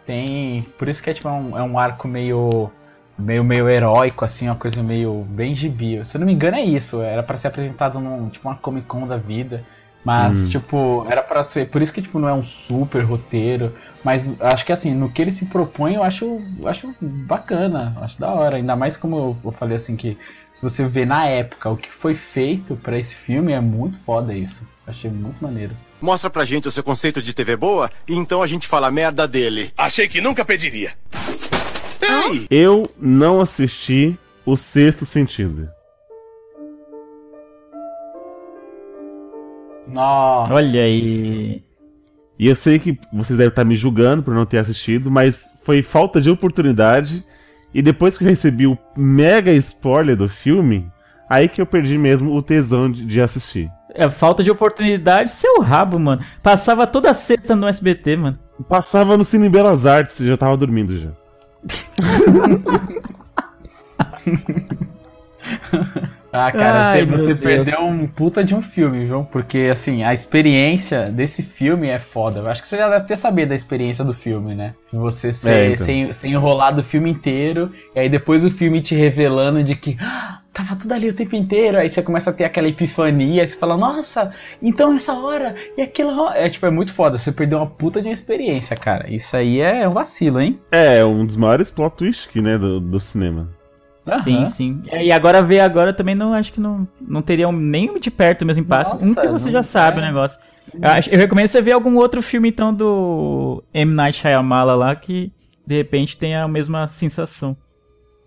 Tem. 0.06 0.66
Por 0.78 0.88
isso 0.88 1.02
que 1.02 1.10
é 1.10 1.14
tipo 1.14 1.28
é 1.28 1.32
um, 1.32 1.58
é 1.58 1.62
um 1.62 1.78
arco 1.78 2.06
meio. 2.08 2.70
meio 3.18 3.42
meio 3.42 3.68
heróico, 3.68 4.24
assim, 4.24 4.48
uma 4.48 4.54
coisa 4.56 4.82
meio 4.82 5.24
bem 5.30 5.54
gibi. 5.54 6.04
Se 6.04 6.16
eu 6.16 6.20
não 6.20 6.26
me 6.26 6.32
engano, 6.32 6.56
é 6.56 6.62
isso. 6.62 7.02
Era 7.02 7.22
pra 7.22 7.36
ser 7.36 7.48
apresentado 7.48 7.98
num, 8.00 8.28
tipo, 8.28 8.48
uma 8.48 8.54
Comic 8.56 8.86
Con 8.86 9.06
da 9.06 9.16
vida. 9.16 9.64
Mas, 10.04 10.46
Hum. 10.46 10.50
tipo, 10.50 11.06
era 11.10 11.22
pra 11.22 11.42
ser. 11.42 11.68
Por 11.68 11.82
isso 11.82 11.92
que, 11.92 12.00
tipo, 12.00 12.18
não 12.18 12.28
é 12.28 12.32
um 12.32 12.44
super 12.44 13.02
roteiro. 13.02 13.74
Mas 14.04 14.32
acho 14.40 14.64
que 14.64 14.72
assim, 14.72 14.94
no 14.94 15.10
que 15.10 15.20
ele 15.20 15.32
se 15.32 15.46
propõe, 15.46 15.94
eu 15.94 16.02
acho, 16.04 16.40
eu 16.60 16.68
acho 16.68 16.94
bacana, 17.00 17.96
acho 18.00 18.18
da 18.20 18.30
hora. 18.30 18.56
Ainda 18.56 18.76
mais 18.76 18.96
como 18.96 19.16
eu, 19.16 19.36
eu 19.44 19.50
falei 19.52 19.76
assim, 19.76 19.96
que 19.96 20.16
se 20.58 20.62
você 20.64 20.88
vê 20.88 21.06
na 21.06 21.24
época 21.24 21.70
o 21.70 21.76
que 21.76 21.88
foi 21.88 22.16
feito 22.16 22.74
pra 22.74 22.98
esse 22.98 23.14
filme, 23.14 23.52
é 23.52 23.60
muito 23.60 23.96
foda 24.00 24.34
isso. 24.34 24.66
Achei 24.84 25.08
muito 25.08 25.40
maneiro. 25.40 25.72
Mostra 26.00 26.28
pra 26.28 26.44
gente 26.44 26.66
o 26.66 26.70
seu 26.70 26.82
conceito 26.82 27.22
de 27.22 27.32
TV 27.32 27.54
boa 27.54 27.88
e 28.08 28.16
então 28.16 28.42
a 28.42 28.46
gente 28.48 28.66
fala 28.66 28.90
merda 28.90 29.28
dele. 29.28 29.72
Achei 29.78 30.08
que 30.08 30.20
nunca 30.20 30.44
pediria. 30.44 30.94
Ei! 32.02 32.48
Eu 32.50 32.90
não 33.00 33.40
assisti 33.40 34.18
o 34.44 34.56
Sexto 34.56 35.06
Sentido. 35.06 35.70
Nossa. 39.86 40.54
Olha 40.54 40.82
aí. 40.82 41.62
E 42.36 42.48
eu 42.48 42.56
sei 42.56 42.80
que 42.80 42.98
vocês 43.12 43.38
devem 43.38 43.50
estar 43.50 43.64
me 43.64 43.76
julgando 43.76 44.24
por 44.24 44.34
não 44.34 44.44
ter 44.44 44.58
assistido, 44.58 45.08
mas 45.08 45.52
foi 45.62 45.84
falta 45.84 46.20
de 46.20 46.28
oportunidade. 46.28 47.24
E 47.72 47.82
depois 47.82 48.16
que 48.16 48.24
eu 48.24 48.28
recebi 48.28 48.66
o 48.66 48.78
mega 48.96 49.52
spoiler 49.52 50.16
do 50.16 50.28
filme, 50.28 50.90
aí 51.28 51.48
que 51.48 51.60
eu 51.60 51.66
perdi 51.66 51.98
mesmo 51.98 52.34
o 52.34 52.42
tesão 52.42 52.90
de, 52.90 53.04
de 53.04 53.20
assistir. 53.20 53.70
É 53.94 54.08
falta 54.10 54.42
de 54.42 54.50
oportunidade, 54.50 55.30
seu 55.30 55.60
rabo, 55.60 55.98
mano. 55.98 56.22
Passava 56.42 56.86
toda 56.86 57.14
sexta 57.14 57.56
no 57.56 57.66
SBT, 57.66 58.16
mano. 58.16 58.38
Passava 58.68 59.16
no 59.16 59.24
Cine 59.24 59.48
Belas 59.48 59.86
Artes, 59.86 60.18
já 60.18 60.36
tava 60.36 60.56
dormindo 60.56 60.96
já. 60.96 61.08
Ah, 66.46 66.52
cara, 66.52 66.82
Ai, 66.86 67.04
você, 67.04 67.06
você 67.06 67.34
perdeu 67.34 67.80
um 67.80 68.06
puta 68.06 68.44
de 68.44 68.54
um 68.54 68.62
filme, 68.62 69.06
João, 69.06 69.24
porque 69.24 69.68
assim, 69.70 70.04
a 70.04 70.14
experiência 70.14 71.04
desse 71.10 71.42
filme 71.42 71.88
é 71.88 71.98
foda. 71.98 72.40
Eu 72.40 72.48
acho 72.48 72.62
que 72.62 72.68
você 72.68 72.76
já 72.76 72.88
deve 72.88 73.06
ter 73.06 73.16
sabido 73.16 73.48
da 73.48 73.54
experiência 73.54 74.04
do 74.04 74.14
filme, 74.14 74.54
né? 74.54 74.74
De 74.92 74.98
você 74.98 75.32
ser, 75.32 75.50
É, 75.50 75.64
então. 75.72 75.84
ser, 75.84 76.14
ser 76.14 76.28
enrolado 76.28 76.80
o 76.80 76.84
filme 76.84 77.10
inteiro, 77.10 77.72
e 77.94 78.00
aí 78.00 78.08
depois 78.08 78.44
o 78.44 78.50
filme 78.50 78.80
te 78.80 78.94
revelando 78.94 79.62
de 79.64 79.74
que 79.74 79.96
"Ah, 80.00 80.40
tava 80.52 80.76
tudo 80.76 80.92
ali 80.92 81.08
o 81.08 81.14
tempo 81.14 81.36
inteiro. 81.36 81.78
Aí 81.78 81.88
você 81.88 82.02
começa 82.02 82.30
a 82.30 82.32
ter 82.32 82.44
aquela 82.44 82.68
epifania, 82.68 83.42
aí 83.42 83.48
você 83.48 83.56
fala, 83.56 83.76
nossa, 83.76 84.32
então 84.62 84.92
essa 84.94 85.12
hora 85.14 85.54
e 85.76 85.82
aquela 85.82 86.20
hora. 86.22 86.38
É 86.38 86.48
tipo, 86.48 86.66
é 86.66 86.70
muito 86.70 86.92
foda. 86.92 87.16
Você 87.16 87.30
perdeu 87.32 87.58
uma 87.58 87.66
puta 87.66 88.00
de 88.00 88.08
uma 88.08 88.12
experiência, 88.12 88.76
cara. 88.76 89.08
Isso 89.12 89.36
aí 89.36 89.60
é 89.60 89.88
um 89.88 89.92
vacilo, 89.92 90.40
hein? 90.40 90.58
É, 90.72 91.04
um 91.04 91.24
dos 91.24 91.36
maiores 91.36 91.70
plot 91.70 91.96
twists 91.96 92.42
né, 92.42 92.58
do, 92.58 92.80
do 92.80 92.98
cinema. 93.00 93.48
Sim, 94.22 94.36
Aham. 94.38 94.46
sim. 94.46 94.82
E 94.92 95.12
agora 95.12 95.42
ver 95.42 95.60
agora 95.60 95.92
também 95.92 96.14
não 96.14 96.32
acho 96.34 96.52
que 96.52 96.60
não, 96.60 96.86
não 97.00 97.22
teria 97.22 97.48
um- 97.48 97.52
nem 97.52 97.94
de 97.98 98.10
perto 98.10 98.42
o 98.42 98.46
mesmo 98.46 98.62
impacto. 98.62 98.90
Nossa, 98.92 99.04
um 99.04 99.14
que 99.14 99.28
você 99.28 99.50
já 99.50 99.62
sabe 99.62 99.98
é. 100.00 100.02
o 100.02 100.06
negócio. 100.06 100.38
Eu, 100.74 100.88
acho- 100.90 101.10
eu 101.10 101.18
recomendo 101.18 101.48
você 101.48 101.62
ver 101.62 101.72
algum 101.72 101.96
outro 101.96 102.20
filme 102.22 102.48
então 102.48 102.72
do 102.74 103.62
M. 103.72 103.92
Night 103.94 104.18
Shyamala 104.20 104.74
lá 104.74 104.94
que 104.96 105.32
de 105.66 105.76
repente 105.76 106.16
tem 106.16 106.34
a 106.36 106.46
mesma 106.48 106.88
sensação. 106.88 107.56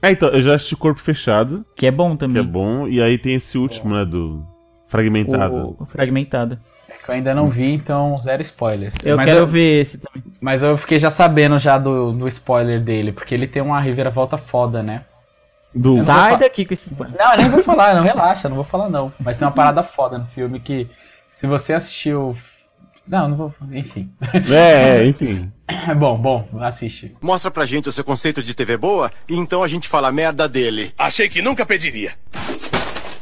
É, 0.02 0.12
então, 0.12 0.30
eu 0.30 0.42
já 0.42 0.56
assisti 0.56 0.76
Corpo 0.76 1.00
Fechado, 1.00 1.64
Que 1.76 1.86
é 1.86 1.92
bom 1.92 2.12
que 2.12 2.18
também. 2.18 2.42
é 2.42 2.46
bom, 2.46 2.88
e 2.88 3.00
aí 3.02 3.18
tem 3.20 3.36
esse 3.36 3.56
último, 3.58 3.94
né, 3.96 4.04
do 4.04 4.44
Fragmentado. 4.88 5.76
O, 5.80 5.84
o 5.84 5.86
fragmentado. 5.86 6.60
É 6.90 6.94
que 7.04 7.10
eu 7.10 7.16
ainda 7.16 7.34
não 7.34 7.50
vi, 7.50 7.72
então 7.72 8.18
zero 8.20 8.42
spoiler. 8.42 8.92
Eu 9.04 9.16
mas 9.16 9.26
quero 9.26 9.40
eu, 9.42 9.48
ver 9.48 9.82
esse 9.82 9.98
também. 10.00 10.24
Mas 10.42 10.64
eu 10.64 10.76
fiquei 10.76 11.00
já 11.00 11.10
sabendo 11.10 11.58
já 11.60 11.78
do, 11.78 12.12
do 12.12 12.28
spoiler 12.28 12.82
dele, 12.82 13.12
porque 13.12 13.34
ele 13.34 13.48
tem 13.48 13.62
uma 13.62 13.80
reviravolta 13.80 14.38
foda, 14.38 14.84
né? 14.84 15.06
Do... 15.74 16.04
Sai 16.04 16.38
daqui 16.38 16.66
com 16.66 16.74
esse 16.74 16.88
spoiler. 16.88 17.18
Não, 17.18 17.32
eu 17.32 17.38
nem 17.38 17.50
vou 17.50 17.63
falar, 17.63 17.96
não, 17.96 18.04
relaxa, 18.04 18.50
não 18.50 18.56
vou 18.56 18.66
falar 18.66 18.90
não. 18.90 19.12
Mas 19.20 19.38
tem 19.38 19.48
uma 19.48 19.54
parada 19.54 19.84
foda 19.84 20.18
no 20.18 20.25
filme 20.25 20.60
que, 20.60 20.90
se 21.30 21.48
você 21.48 21.74
assistiu. 21.74 22.36
Não, 23.08 23.30
não 23.30 23.38
vou. 23.38 23.54
Enfim. 23.72 24.12
É, 24.51 25.00
é, 25.00 25.06
enfim. 25.06 25.51
É 25.68 25.94
bom, 25.96 26.18
bom, 26.18 26.48
assiste. 26.60 27.16
Mostra 27.22 27.50
pra 27.50 27.66
gente 27.66 27.90
o 27.90 27.92
seu 27.92 28.04
conceito 28.04 28.44
de 28.44 28.54
TV 28.54 28.78
boa 28.78 29.12
e 29.28 29.36
então 29.36 29.63
a 29.63 29.68
gente 29.68 29.88
fala 29.88 30.12
merda 30.12 30.48
dele. 30.48 30.94
Achei 30.98 31.30
que 31.30 31.42
nunca 31.42 31.66
pediria. 31.66 32.13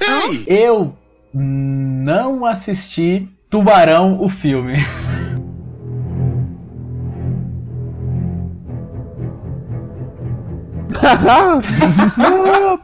Ei! 0.01 0.44
Eu 0.48 0.98
não 1.34 2.46
assisti 2.46 3.27
Tubarão, 3.50 4.22
o 4.22 4.29
filme. 4.29 4.75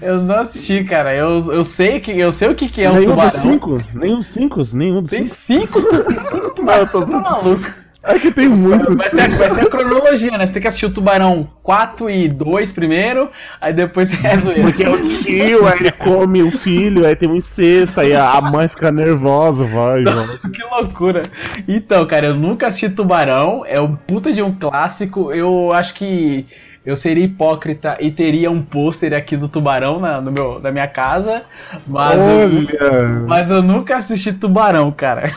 eu 0.00 0.22
não 0.22 0.36
assisti, 0.40 0.84
cara. 0.84 1.14
Eu, 1.14 1.38
eu 1.52 1.64
sei 1.64 2.00
que 2.00 2.18
eu 2.18 2.30
sei 2.32 2.48
o 2.48 2.54
que, 2.54 2.68
que 2.68 2.82
é 2.82 2.90
um 2.90 2.94
nenhum 2.94 3.14
dos 3.16 3.24
tubarão. 3.24 3.40
cinco? 3.40 3.78
Nenhum 3.94 4.18
dos 4.18 4.26
cinco? 4.28 4.62
Nenhum 4.74 5.02
dos 5.02 5.10
Tem 5.10 5.26
cinco? 5.26 5.80
cinco, 5.80 5.88
tu- 5.88 6.04
tem 6.04 6.20
cinco 6.24 6.50
tubarões. 6.56 6.90
Você 6.90 7.06
tá 7.06 7.20
maluco? 7.20 7.84
É 8.06 8.18
que 8.18 8.30
tem 8.30 8.46
muitos. 8.48 8.94
Mas 8.96 9.12
tem, 9.12 9.28
mas 9.30 9.50
tem 9.52 9.64
a 9.64 9.66
cronologia, 9.66 10.36
né? 10.36 10.44
Você 10.44 10.52
tem 10.52 10.60
que 10.60 10.68
assistir 10.68 10.84
o 10.84 10.90
Tubarão 10.90 11.48
4 11.62 12.10
e 12.10 12.28
2 12.28 12.70
primeiro, 12.70 13.30
aí 13.58 13.72
depois 13.72 14.10
você 14.10 14.26
é 14.26 14.36
zoeira. 14.36 14.62
Porque 14.64 14.84
é 14.84 14.90
o 14.90 15.02
tio, 15.02 15.66
aí 15.66 15.78
ele 15.80 15.90
come 15.92 16.42
o 16.42 16.50
filho, 16.50 17.06
aí 17.06 17.16
tem 17.16 17.26
um 17.30 17.34
incesto, 17.36 17.98
aí 17.98 18.14
a 18.14 18.38
mãe 18.42 18.68
fica 18.68 18.92
nervosa, 18.92 19.64
vai, 19.64 20.04
vai. 20.04 20.36
Que 20.36 20.62
loucura. 20.70 21.22
Então, 21.66 22.04
cara, 22.04 22.26
eu 22.26 22.34
nunca 22.34 22.66
assisti 22.66 22.90
Tubarão, 22.90 23.64
é 23.66 23.80
um 23.80 23.96
puta 23.96 24.30
de 24.34 24.42
um 24.42 24.52
clássico. 24.52 25.32
Eu 25.32 25.72
acho 25.72 25.94
que 25.94 26.44
eu 26.84 26.96
seria 26.96 27.24
hipócrita 27.24 27.96
e 28.00 28.10
teria 28.10 28.50
um 28.50 28.60
pôster 28.62 29.12
aqui 29.14 29.36
do 29.36 29.48
Tubarão 29.48 29.98
na, 30.00 30.20
no 30.20 30.30
meu, 30.30 30.60
na 30.60 30.70
minha 30.70 30.86
casa, 30.86 31.42
mas 31.86 32.20
eu, 32.20 33.26
mas 33.26 33.50
eu 33.50 33.62
nunca 33.62 33.96
assisti 33.96 34.32
Tubarão, 34.32 34.90
cara. 34.92 35.32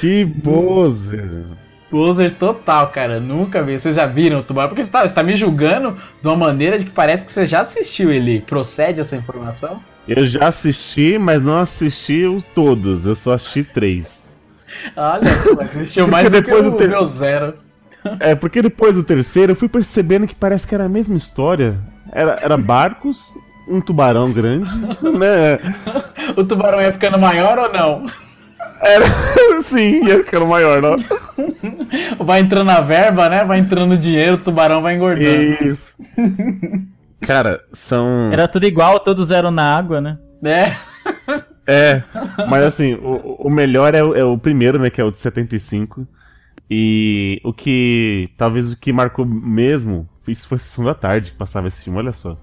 que 0.00 0.26
poser. 0.42 1.44
Poser 1.90 2.32
total, 2.36 2.88
cara. 2.88 3.18
Nunca 3.18 3.62
vi. 3.62 3.78
Vocês 3.78 3.96
já 3.96 4.06
viram 4.06 4.40
o 4.40 4.42
Tubarão? 4.42 4.68
Porque 4.68 4.82
você 4.84 4.90
tá, 4.92 5.06
você 5.06 5.14
tá 5.14 5.22
me 5.22 5.34
julgando 5.34 5.96
de 6.22 6.28
uma 6.28 6.36
maneira 6.36 6.78
de 6.78 6.84
que 6.84 6.90
parece 6.92 7.26
que 7.26 7.32
você 7.32 7.46
já 7.46 7.60
assistiu 7.60 8.12
ele. 8.12 8.40
Procede 8.42 9.00
essa 9.00 9.16
informação? 9.16 9.80
Eu 10.06 10.26
já 10.26 10.48
assisti, 10.48 11.18
mas 11.18 11.42
não 11.42 11.58
assisti 11.58 12.24
os 12.24 12.42
todos, 12.42 13.06
eu 13.06 13.14
só 13.14 13.34
assisti 13.34 13.62
três. 13.64 14.36
Olha, 14.96 15.22
assistiu 15.60 16.06
mais 16.08 16.30
do 16.30 16.36
que 16.36 16.42
depois 16.42 16.66
o 16.66 16.70
do 16.70 16.76
ter- 16.76 16.88
meu 16.88 17.04
zero. 17.04 17.54
É, 18.18 18.34
porque 18.34 18.62
depois 18.62 18.94
do 18.94 19.02
terceiro 19.04 19.52
eu 19.52 19.56
fui 19.56 19.68
percebendo 19.68 20.26
que 20.26 20.34
parece 20.34 20.66
que 20.66 20.74
era 20.74 20.84
a 20.84 20.88
mesma 20.88 21.16
história. 21.16 21.78
Era, 22.12 22.38
era 22.42 22.56
barcos, 22.56 23.34
um 23.68 23.80
tubarão 23.80 24.32
grande, 24.32 24.70
né? 25.18 25.58
O 26.36 26.44
tubarão 26.44 26.80
ia 26.80 26.92
ficando 26.92 27.18
maior 27.18 27.58
ou 27.58 27.72
não? 27.72 28.06
Era, 28.82 29.04
sim, 29.64 30.04
ia 30.06 30.24
ficando 30.24 30.46
maior, 30.46 30.80
não? 30.80 30.96
Vai 32.24 32.40
entrando 32.40 32.70
a 32.70 32.80
verba, 32.80 33.28
né? 33.28 33.44
Vai 33.44 33.58
entrando 33.58 33.96
dinheiro, 33.96 34.34
o 34.36 34.38
tubarão 34.38 34.80
vai 34.82 34.94
engordando. 34.96 35.42
Isso. 35.64 35.94
Cara, 37.20 37.60
são. 37.72 38.30
Era 38.32 38.48
tudo 38.48 38.64
igual, 38.66 38.98
todos 39.00 39.30
eram 39.30 39.50
na 39.50 39.76
água, 39.76 40.00
né? 40.00 40.18
Né? 40.40 40.76
É, 41.66 42.02
mas 42.48 42.64
assim, 42.64 42.94
o, 42.94 43.36
o 43.46 43.50
melhor 43.50 43.94
é, 43.94 44.02
o- 44.02 44.14
é 44.16 44.24
o 44.24 44.36
primeiro, 44.38 44.78
né, 44.78 44.88
que 44.90 45.00
é 45.00 45.04
o 45.04 45.10
de 45.12 45.18
75. 45.18 46.06
E 46.70 47.40
o 47.42 47.52
que, 47.52 48.30
talvez 48.36 48.70
o 48.70 48.76
que 48.76 48.92
marcou 48.92 49.26
mesmo, 49.26 50.08
isso 50.28 50.46
foi 50.46 50.58
Sessão 50.58 50.84
da 50.84 50.94
Tarde 50.94 51.32
que 51.32 51.36
passava 51.36 51.66
esse 51.66 51.82
filme, 51.82 51.98
olha 51.98 52.12
só. 52.12 52.38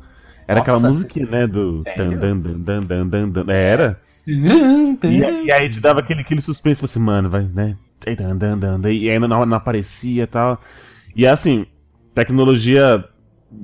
Era 0.45 0.59
aquela 0.59 0.79
Nossa, 0.79 0.93
musiquinha, 0.99 1.25
né, 1.25 1.47
do... 1.47 1.81
sério? 1.83 2.19
Dan, 2.19 2.37
dan, 2.37 2.81
dan, 2.81 3.07
dan, 3.07 3.29
dan, 3.29 3.45
é, 3.47 3.71
Era? 3.71 4.01
E, 4.27 5.45
e 5.45 5.51
aí 5.51 5.69
te 5.69 5.79
dava 5.79 6.01
aquele, 6.01 6.21
aquele 6.21 6.41
suspense, 6.41 6.81
você, 6.81 6.99
mano, 6.99 7.29
vai, 7.29 7.43
né, 7.43 7.77
dan, 8.17 8.35
dan, 8.35 8.57
dan, 8.57 8.79
dan, 8.79 8.91
e 8.91 9.09
aí 9.09 9.17
não, 9.17 9.45
não 9.45 9.57
aparecia 9.57 10.23
e 10.23 10.27
tal. 10.27 10.61
E 11.15 11.25
assim, 11.25 11.65
tecnologia 12.13 13.03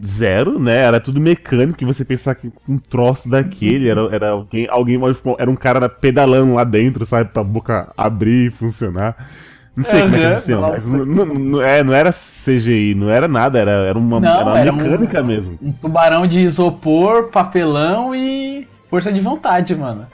zero, 0.04 0.58
né? 0.58 0.78
Era 0.78 1.00
tudo 1.00 1.20
mecânico, 1.20 1.84
e 1.84 1.86
você 1.86 2.06
pensar 2.06 2.36
que 2.36 2.52
um 2.68 2.78
troço 2.78 3.30
daquele 3.30 3.90
era, 3.90 4.02
era 4.16 4.30
alguém, 4.30 4.68
alguém 4.70 5.00
era 5.38 5.52
um 5.52 5.56
cara 5.56 5.90
pedalando 5.90 6.54
lá 6.54 6.64
dentro, 6.64 7.06
sabe, 7.06 7.32
pra 7.32 7.44
boca 7.44 7.92
abrir 7.98 8.48
e 8.48 8.52
funcionar. 8.52 9.30
Não 9.76 9.84
sei 9.86 10.02
como 10.04 10.16
é 10.16 10.20
que 10.20 10.26
eles 10.26 10.44
tinham, 10.46 10.62
mas 10.62 10.88
não, 10.88 11.26
não- 11.26 11.62
é, 11.62 11.84
não 11.84 11.94
era 11.94 12.12
CGI, 12.14 12.94
não 12.96 13.10
era 13.10 13.28
nada, 13.28 13.58
era, 13.58 13.72
era 13.72 13.98
uma, 13.98 14.20
Não, 14.20 14.30
era 14.30 14.44
uma 14.44 14.60
era 14.60 14.72
um- 14.72 14.76
mecânica 14.76 15.24
mesmo. 15.24 15.58
Um 15.62 15.72
tubarão 15.72 16.28
de 16.28 16.40
isopor, 16.42 17.30
papelão 17.30 18.14
e 18.14 18.68
força 18.90 19.12
de 19.12 19.20
vontade, 19.20 19.76
mano. 19.76 20.06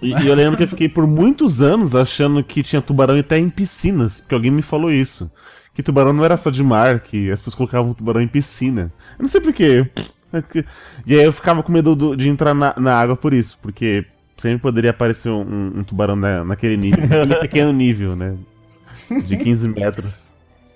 E, 0.00 0.14
e 0.14 0.26
eu 0.28 0.34
lembro 0.34 0.56
que 0.56 0.62
eu 0.62 0.68
fiquei 0.68 0.88
por 0.88 1.06
muitos 1.06 1.60
anos 1.60 1.94
achando 1.94 2.42
que 2.44 2.62
tinha 2.62 2.80
tubarão 2.80 3.18
até 3.18 3.36
em 3.36 3.50
piscinas, 3.50 4.20
porque 4.20 4.34
alguém 4.34 4.50
me 4.50 4.62
falou 4.62 4.92
isso. 4.92 5.30
Que 5.74 5.82
tubarão 5.82 6.12
não 6.12 6.24
era 6.24 6.36
só 6.36 6.48
de 6.50 6.62
mar, 6.62 7.00
que 7.00 7.30
as 7.30 7.40
pessoas 7.40 7.54
colocavam 7.56 7.92
tubarão 7.94 8.20
em 8.20 8.28
piscina. 8.28 8.92
Eu 9.18 9.22
não 9.22 9.28
sei 9.28 9.40
porquê. 9.40 9.86
E 11.06 11.14
aí 11.14 11.24
eu 11.24 11.32
ficava 11.32 11.62
com 11.62 11.72
medo 11.72 11.94
do- 11.96 12.16
de 12.16 12.28
entrar 12.28 12.54
na, 12.54 12.74
na 12.76 12.94
água 12.98 13.16
por 13.16 13.32
isso, 13.34 13.58
porque 13.60 14.04
sempre 14.36 14.58
poderia 14.60 14.90
aparecer 14.90 15.28
um, 15.28 15.40
um- 15.42 15.72
um 15.80 15.84
tubarão 15.84 16.14
na- 16.16 16.44
naquele 16.44 16.76
nível, 16.76 17.00
naquele 17.08 17.34
pequeno 17.40 17.72
nível, 17.72 18.14
né? 18.16 18.34
De 19.26 19.36
15 19.36 19.68
metros. 19.68 20.30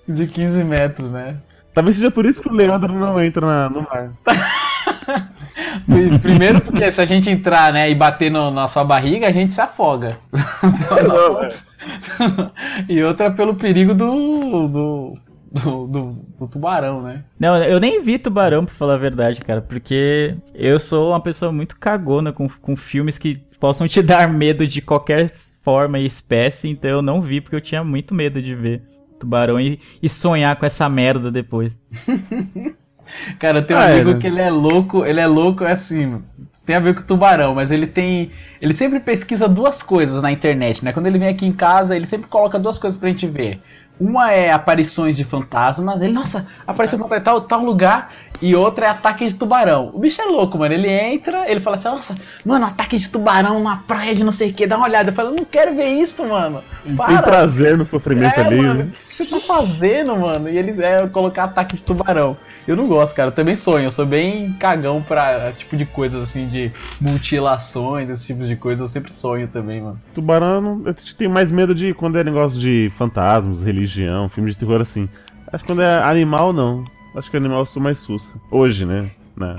De 0.07 0.27
15 0.27 0.63
metros, 0.63 1.11
né? 1.11 1.37
Talvez 1.73 1.97
seja 1.97 2.11
por 2.11 2.25
isso 2.25 2.41
que 2.41 2.47
o 2.49 2.53
Leandro 2.53 2.93
não 2.93 3.21
entra 3.21 3.45
na- 3.45 3.69
no 3.69 3.81
mar. 3.81 4.11
Primeiro 6.21 6.61
porque 6.61 6.89
se 6.91 7.01
a 7.01 7.05
gente 7.05 7.29
entrar, 7.29 7.71
né, 7.73 7.89
e 7.89 7.95
bater 7.95 8.31
no- 8.31 8.51
na 8.51 8.67
sua 8.67 8.83
barriga, 8.83 9.27
a 9.27 9.31
gente 9.31 9.53
se 9.53 9.61
afoga. 9.61 10.17
e 12.89 13.03
outra 13.03 13.31
pelo 13.31 13.55
perigo 13.55 13.93
do 13.93 14.67
do, 14.67 15.13
do, 15.51 15.87
do- 15.87 16.25
do 16.39 16.47
tubarão, 16.47 17.01
né? 17.01 17.23
Não, 17.39 17.55
eu 17.63 17.79
nem 17.79 18.01
vi 18.01 18.17
Tubarão, 18.17 18.65
pra 18.65 18.73
falar 18.73 18.95
a 18.95 18.97
verdade, 18.97 19.39
cara, 19.41 19.61
porque 19.61 20.35
eu 20.53 20.79
sou 20.79 21.11
uma 21.11 21.19
pessoa 21.19 21.51
muito 21.51 21.77
cagona 21.79 22.31
com, 22.31 22.47
com 22.49 22.75
filmes 22.75 23.17
que 23.17 23.35
possam 23.59 23.87
te 23.87 24.01
dar 24.01 24.27
medo 24.29 24.65
de 24.67 24.81
qualquer 24.81 25.31
forma 25.65 25.99
e 25.99 26.05
espécie, 26.05 26.69
então 26.69 26.89
eu 26.91 27.01
não 27.01 27.21
vi 27.21 27.41
porque 27.41 27.57
eu 27.57 27.61
tinha 27.61 27.83
muito 27.83 28.13
medo 28.15 28.41
de 28.41 28.55
ver 28.55 28.83
Tubarão 29.19 29.59
e, 29.59 29.79
e 30.01 30.09
sonhar 30.09 30.55
com 30.57 30.65
essa 30.65 30.87
merda 30.89 31.31
depois. 31.31 31.77
Cara, 33.39 33.59
eu 33.59 33.67
tenho 33.67 33.79
um 33.79 33.81
Ah, 33.81 33.89
é, 33.89 34.01
amigo 34.01 34.13
né? 34.13 34.19
que 34.19 34.27
ele 34.27 34.41
é 34.41 34.49
louco, 34.49 35.05
ele 35.05 35.19
é 35.19 35.27
louco, 35.27 35.63
é 35.63 35.71
assim, 35.71 36.23
tem 36.65 36.75
a 36.75 36.79
ver 36.79 36.95
com 36.95 37.03
tubarão, 37.03 37.53
mas 37.55 37.71
ele 37.71 37.87
tem. 37.87 38.31
Ele 38.61 38.73
sempre 38.73 38.99
pesquisa 38.99 39.47
duas 39.47 39.83
coisas 39.83 40.21
na 40.21 40.31
internet, 40.31 40.83
né? 40.83 40.91
Quando 40.91 41.07
ele 41.07 41.19
vem 41.19 41.27
aqui 41.29 41.45
em 41.45 41.53
casa, 41.53 41.95
ele 41.95 42.07
sempre 42.07 42.27
coloca 42.27 42.57
duas 42.59 42.77
coisas 42.79 42.99
pra 42.99 43.09
gente 43.09 43.27
ver. 43.27 43.61
Uma 43.99 44.31
é 44.31 44.51
aparições 44.51 45.15
de 45.15 45.23
fantasmas. 45.23 46.01
Ele, 46.01 46.11
nossa, 46.11 46.47
apareceu 46.67 46.97
fantasma 46.99 47.21
em 47.21 47.23
tal, 47.23 47.41
tal 47.41 47.63
lugar. 47.63 48.11
E 48.41 48.53
outra 48.53 48.87
é 48.87 48.89
ataque 48.89 49.25
de 49.25 49.33
tubarão. 49.33 49.91
O 49.93 49.99
bicho 49.99 50.21
é 50.21 50.25
louco, 50.25 50.57
mano. 50.57 50.73
Ele 50.73 50.89
entra, 50.89 51.49
ele 51.49 51.61
fala 51.61 51.77
assim: 51.77 51.87
Nossa, 51.87 52.17
mano, 52.45 52.65
ataque 52.65 52.97
de 52.97 53.07
tubarão 53.07 53.63
na 53.63 53.77
praia 53.77 54.13
de 54.13 54.25
não 54.25 54.31
sei 54.33 54.49
o 54.49 54.53
que. 54.53 54.67
Dá 54.67 54.75
uma 54.75 54.87
olhada. 54.87 55.09
Eu 55.11 55.13
falo: 55.13 55.33
Não 55.33 55.45
quero 55.45 55.73
ver 55.73 55.87
isso, 55.87 56.25
mano. 56.27 56.61
Tem 56.83 56.95
Para. 56.97 57.21
prazer 57.21 57.77
no 57.77 57.85
sofrimento 57.85 58.37
É, 58.37 58.45
ali, 58.45 58.57
mano, 58.57 58.73
né? 58.73 58.83
o 58.83 58.91
que 58.91 59.13
você 59.15 59.25
tá 59.25 59.39
fazendo, 59.39 60.17
mano? 60.17 60.49
E 60.49 60.57
eles 60.57 60.77
é 60.79 61.07
colocar 61.07 61.45
ataque 61.45 61.77
de 61.77 61.83
tubarão. 61.83 62.35
Eu 62.67 62.75
não 62.75 62.87
gosto, 62.87 63.15
cara. 63.15 63.29
Eu 63.29 63.33
também 63.33 63.55
sonho. 63.55 63.85
Eu 63.85 63.91
sou 63.91 64.05
bem 64.05 64.51
cagão 64.59 65.01
pra 65.01 65.53
tipo 65.53 65.77
de 65.77 65.85
coisas 65.85 66.21
assim, 66.21 66.49
de 66.49 66.73
mutilações, 66.99 68.09
esse 68.09 68.27
tipo 68.27 68.43
de 68.43 68.55
coisa. 68.55 68.83
Eu 68.83 68.87
sempre 68.87 69.13
sonho 69.13 69.47
também, 69.47 69.81
mano. 69.81 69.99
Tubarão, 70.13 70.81
eu 70.85 70.93
tenho 71.17 71.31
mais 71.31 71.51
medo 71.51 71.73
de 71.73 71.93
quando 71.93 72.17
é 72.17 72.23
negócio 72.23 72.59
de 72.59 72.91
fantasmas, 72.97 73.63
religião, 73.63 73.84
filme 74.29 74.49
de 74.51 74.57
terror 74.57 74.81
assim. 74.81 75.07
Acho 75.51 75.63
que 75.63 75.69
quando 75.69 75.81
é 75.81 76.03
animal, 76.03 76.51
não. 76.51 76.85
Acho 77.15 77.29
que 77.31 77.37
animal 77.37 77.59
eu 77.59 77.65
sou 77.65 77.81
mais 77.81 77.99
sussa. 77.99 78.39
Hoje, 78.51 78.85
né? 78.85 79.09
né? 79.37 79.55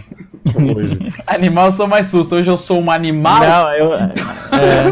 Hoje. 0.54 0.99
Animal 1.26 1.66
eu 1.66 1.73
sou 1.73 1.87
mais 1.87 2.06
susto. 2.09 2.35
Hoje 2.35 2.50
eu 2.50 2.56
sou 2.56 2.80
um 2.80 2.90
animal. 2.90 3.40
Não, 3.40 3.73
eu. 3.73 3.95
é, 3.95 4.12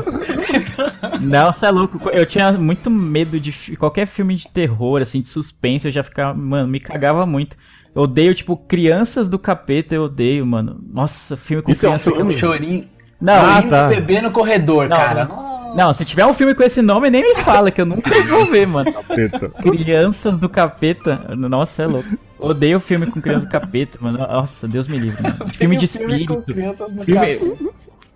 não, 1.21 1.53
você 1.53 1.67
é 1.67 1.71
louco. 1.71 2.09
Eu 2.11 2.27
tinha 2.27 2.53
muito 2.53 2.91
medo 2.91 3.39
de 3.41 3.77
qualquer 3.77 4.07
filme 4.07 4.37
de 4.37 4.49
terror, 4.49 5.03
assim, 5.03 5.21
de 5.21 5.29
suspense. 5.29 5.87
Eu 5.89 5.93
já 5.93 6.03
ficava. 6.03 6.35
Mano, 6.35 6.69
me 6.69 6.81
cagava 6.81 7.27
muito. 7.27 7.57
Eu 7.95 8.03
odeio, 8.03 8.35
tipo, 8.35 8.57
Crianças 8.57 9.29
do 9.29 9.39
Capeta, 9.39 9.95
eu 9.95 10.05
odeio, 10.05 10.45
mano. 10.45 10.81
Nossa, 10.93 11.37
filme 11.37 11.63
com 11.63 11.71
Isso 11.71 11.87
é 11.87 11.89
um 11.89 11.93
criança. 11.93 12.11
que 12.11 12.17
eu- 12.17 12.27
filme? 12.27 12.37
Chorinho. 12.41 12.94
Não, 13.21 13.33
Ah, 13.35 13.55
chorinho 13.55 13.71
tá. 13.71 13.89
do 13.89 13.95
bebê 13.95 14.21
no 14.21 14.31
corredor, 14.31 14.89
Não, 14.89 14.97
cara. 14.97 15.29
Não, 15.75 15.93
se 15.93 16.05
tiver 16.05 16.25
um 16.25 16.35
filme 16.35 16.55
com 16.55 16.63
esse 16.63 16.81
nome, 16.81 17.11
nem 17.11 17.23
me 17.23 17.35
fala, 17.43 17.71
que 17.71 17.81
eu 17.81 17.87
nunca 17.87 18.11
vou 18.23 18.47
ver, 18.51 18.67
mano. 18.67 18.93
Capeta. 18.93 19.49
Crianças 19.61 20.39
do 20.39 20.49
Capeta. 20.49 21.17
Nossa, 21.37 21.83
é 21.83 21.87
louco. 21.87 22.09
Odeio 22.39 22.79
filme 22.79 23.07
com 23.07 23.21
criança 23.21 23.47
do 23.47 23.51
capeta, 23.51 23.99
mano. 24.01 24.19
Nossa, 24.19 24.69
Deus 24.69 24.87
me 24.87 24.99
livre. 24.99 25.23
Mano. 25.23 25.49
Filme 25.51 25.77
de 25.77 25.87
Filme 25.87 26.27
com 26.27 26.35
espírito. 26.35 26.53
crianças 26.53 26.93
no 26.95 27.03
Filme, 27.03 27.57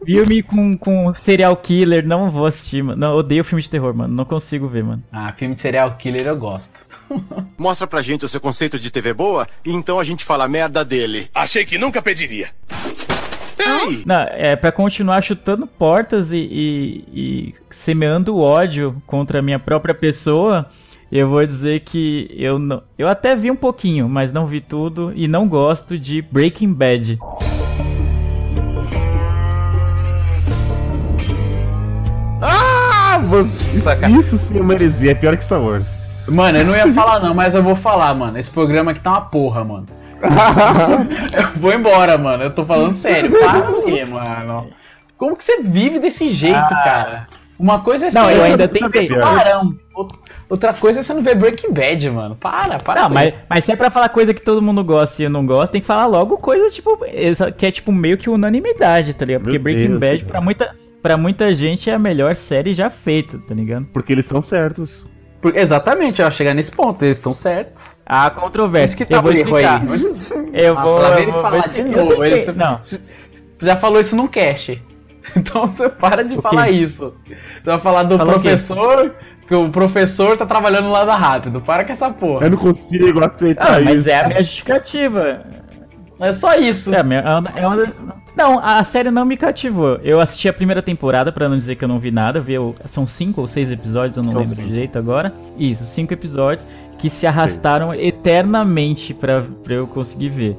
filme 0.05 0.43
com, 0.43 0.77
com 0.77 1.15
serial 1.15 1.57
killer, 1.57 2.07
não 2.07 2.31
vou 2.31 2.45
assistir, 2.47 2.83
mano. 2.83 3.01
Não, 3.01 3.17
odeio 3.17 3.43
filme 3.43 3.63
de 3.63 3.71
terror, 3.71 3.95
mano. 3.95 4.15
Não 4.15 4.25
consigo 4.27 4.69
ver, 4.69 4.85
mano. 4.85 5.03
Ah, 5.11 5.33
filme 5.37 5.55
de 5.55 5.63
serial 5.63 5.97
killer 5.97 6.27
eu 6.27 6.37
gosto. 6.37 6.81
Mostra 7.59 7.87
pra 7.87 8.03
gente 8.03 8.25
o 8.25 8.29
seu 8.29 8.41
conceito 8.41 8.79
de 8.79 8.91
TV 8.91 9.13
boa 9.15 9.49
e 9.65 9.73
então 9.73 9.99
a 9.99 10.05
gente 10.05 10.25
fala 10.25 10.47
merda 10.47 10.85
dele. 10.85 11.29
Achei 11.35 11.65
que 11.65 11.79
nunca 11.79 12.03
pediria. 12.03 12.49
Não, 14.07 14.21
é 14.31 14.57
pra 14.57 14.71
continuar 14.73 15.23
chutando 15.23 15.67
portas 15.67 16.33
e, 16.33 16.37
e- 16.37 17.05
e 17.13 17.55
semeando 17.71 18.39
ódio 18.39 19.01
contra 19.07 19.39
a 19.39 19.43
minha 19.43 19.59
própria 19.59 19.95
pessoa. 19.95 20.67
Eu 21.11 21.29
vou 21.29 21.45
dizer 21.47 21.81
que 21.81 22.31
eu 22.37 22.59
não, 22.59 22.83
eu 22.99 23.09
até 23.09 23.35
vi 23.35 23.51
um 23.51 23.57
pouquinho, 23.57 24.09
mas 24.09 24.31
não 24.33 24.47
vi 24.47 24.61
tudo 24.61 25.11
e 25.17 25.27
não 25.27 25.49
gosto 25.49 25.99
de 25.99 26.21
Breaking 26.21 26.73
Bad. 26.73 27.19
Ah, 32.41 33.19
você... 33.29 33.81
Saca. 33.81 34.09
Isso 34.11 34.39
sim 34.39 34.59
é 34.59 34.61
uma 34.63 34.75
heresia, 34.75 35.11
é 35.13 35.15
pior 35.15 35.37
que 35.37 35.45
Star 35.45 35.61
Wars. 35.61 35.87
Mano, 36.29 36.59
eu 36.59 36.65
não 36.65 36.77
ia 36.77 36.93
falar 36.93 37.21
não, 37.21 37.35
mas 37.35 37.55
eu 37.55 37.63
vou 37.63 37.75
falar, 37.75 38.15
mano. 38.15 38.39
Esse 38.39 38.51
programa 38.51 38.91
aqui 38.91 39.01
tá 39.01 39.11
uma 39.11 39.21
porra, 39.23 39.65
mano. 39.65 39.87
Eu 41.37 41.61
vou 41.61 41.73
embora, 41.73 42.17
mano. 42.19 42.45
Eu 42.45 42.51
tô 42.51 42.65
falando 42.65 42.95
sério. 42.95 43.31
Para 43.31 43.69
aí, 43.69 44.05
mano. 44.05 44.69
Como 45.17 45.37
que 45.37 45.43
você 45.45 45.63
vive 45.63 45.99
desse 45.99 46.29
jeito, 46.29 46.69
cara? 46.69 47.27
Uma 47.59 47.81
coisa 47.81 48.07
é 48.07 48.11
Não, 48.13 48.25
ser 48.27 48.37
eu 48.37 48.43
ainda 48.45 48.69
tentei. 48.69 49.09
Parão. 49.09 49.75
Outra 50.49 50.73
coisa 50.73 51.01
é 51.01 51.03
você 51.03 51.13
não 51.13 51.23
ver 51.23 51.35
Breaking 51.35 51.73
Bad, 51.73 52.09
mano. 52.11 52.37
Para, 52.37 52.79
para. 52.79 53.03
Não, 53.03 53.11
mas, 53.11 53.33
isso. 53.33 53.43
mas 53.51 53.65
se 53.65 53.73
é 53.73 53.77
pra 53.77 53.91
falar 53.91 54.09
coisa 54.11 54.33
que 54.33 54.41
todo 54.41 54.63
mundo 54.63 54.85
gosta 54.85 55.21
e 55.21 55.25
eu 55.25 55.31
não 55.31 55.45
gosto, 55.45 55.73
tem 55.73 55.81
que 55.81 55.87
falar 55.87 56.07
logo 56.07 56.39
coisa, 56.39 56.71
tipo, 56.71 56.97
essa- 57.05 57.51
que 57.51 57.67
é 57.67 57.71
tipo 57.73 57.91
meio 57.91 58.17
que 58.17 58.31
unanimidade, 58.31 59.13
tá 59.13 59.25
ligado? 59.25 59.43
Porque 59.43 59.59
Meu 59.59 59.63
Breaking 59.65 59.89
Deus, 59.89 59.99
Bad, 59.99 60.19
cara. 60.21 60.31
pra 60.31 60.41
muita, 60.41 60.77
pra 61.03 61.17
muita 61.17 61.53
gente, 61.55 61.91
é 61.91 61.95
a 61.95 61.99
melhor 61.99 62.33
série 62.37 62.75
já 62.75 62.89
feita, 62.89 63.39
tá 63.47 63.55
ligado? 63.55 63.87
Porque 63.93 64.13
eles 64.13 64.25
estão 64.25 64.41
certos. 64.41 65.05
Por- 65.41 65.57
Exatamente, 65.57 66.21
eu 66.21 66.27
ia 66.27 66.31
chegar 66.31 66.53
nesse 66.55 66.73
ponto. 66.73 67.05
Eles 67.05 67.17
estão 67.17 67.33
certos. 67.33 67.97
Há 68.05 68.29
controvérsia. 68.31 68.97
que 68.97 69.03
eu 69.05 69.07
tá 69.07 69.21
vou 69.21 69.33
o 69.33 69.37
erro 69.37 69.57
aí? 69.57 69.65
explicar. 69.65 70.49
Eu 70.53 70.75
Nossa, 70.75 70.89
vou, 70.89 71.03
eu 71.03 71.19
ele 71.19 71.31
vou- 71.33 71.43
falar 71.43 71.59
vou 71.61 71.69
de 71.69 71.79
explicar. 71.79 71.99
Eu 71.99 72.05
novo. 72.05 72.23
tentei- 72.23 72.43
Ele- 72.43 72.53
Não, 72.53 72.81
Já 73.63 73.77
falou 73.77 74.01
isso 74.01 74.17
num 74.17 74.27
cast. 74.27 74.83
Então 75.37 75.67
você 75.67 75.89
para 75.91 76.25
de 76.25 76.41
falar 76.41 76.71
isso. 76.71 77.15
Você 77.27 77.37
vai 77.63 77.79
falar 77.79 78.03
do 78.05 78.17
Falou 78.17 78.33
professor, 78.41 79.15
que 79.47 79.55
o 79.55 79.69
professor 79.69 80.37
tá 80.39 80.47
trabalhando 80.47 80.91
lá 80.91 81.05
da 81.05 81.15
rápido. 81.17 81.61
Para 81.61 81.85
com 81.85 81.93
essa 81.93 82.11
porra. 82.11 82.47
Eu 82.47 82.51
não 82.53 82.57
consigo 82.57 83.23
aceitar 83.23 83.75
ah, 83.77 83.81
mas 83.81 84.01
isso. 84.01 84.09
é 84.11 84.21
a 84.21 84.27
minha 84.27 84.41
justificativa. 84.43 85.43
É 86.21 86.33
só 86.33 86.55
isso. 86.57 86.95
É, 86.95 86.99
é 86.99 87.03
uma- 87.03 87.51
é 87.55 87.67
uma 87.67 87.77
das- 87.77 87.95
Não, 88.37 88.59
a 88.59 88.83
série 88.85 89.11
não 89.11 89.25
me 89.25 89.37
cativou. 89.37 89.97
Eu 90.03 90.21
assisti 90.21 90.49
a 90.49 90.53
primeira 90.53 90.81
temporada, 90.83 91.31
pra 91.33 91.49
não 91.49 91.57
dizer 91.59 91.75
que 91.77 91.85
eu 91.85 91.89
não 91.89 91.99
vi 91.99 92.11
nada. 92.11 92.39
Vi, 92.41 92.55
são 92.87 93.07
cinco 93.07 93.41
ou 93.41 93.49
seis 93.49 93.71
episódios, 93.71 94.17
eu 94.17 94.23
não 94.23 94.33
São 94.33 94.41
lembro 94.43 94.55
cinco. 94.57 94.69
direito 94.69 94.99
agora. 94.99 95.33
Isso, 95.59 95.85
cinco 95.87 96.13
episódios 96.13 96.67
que 96.99 97.09
se 97.11 97.27
arrastaram 97.27 97.93
eternamente 97.95 99.13
pra, 99.15 99.43
pra 99.65 99.75
eu 99.75 99.87
conseguir 99.87 100.29
ver. 100.31 100.57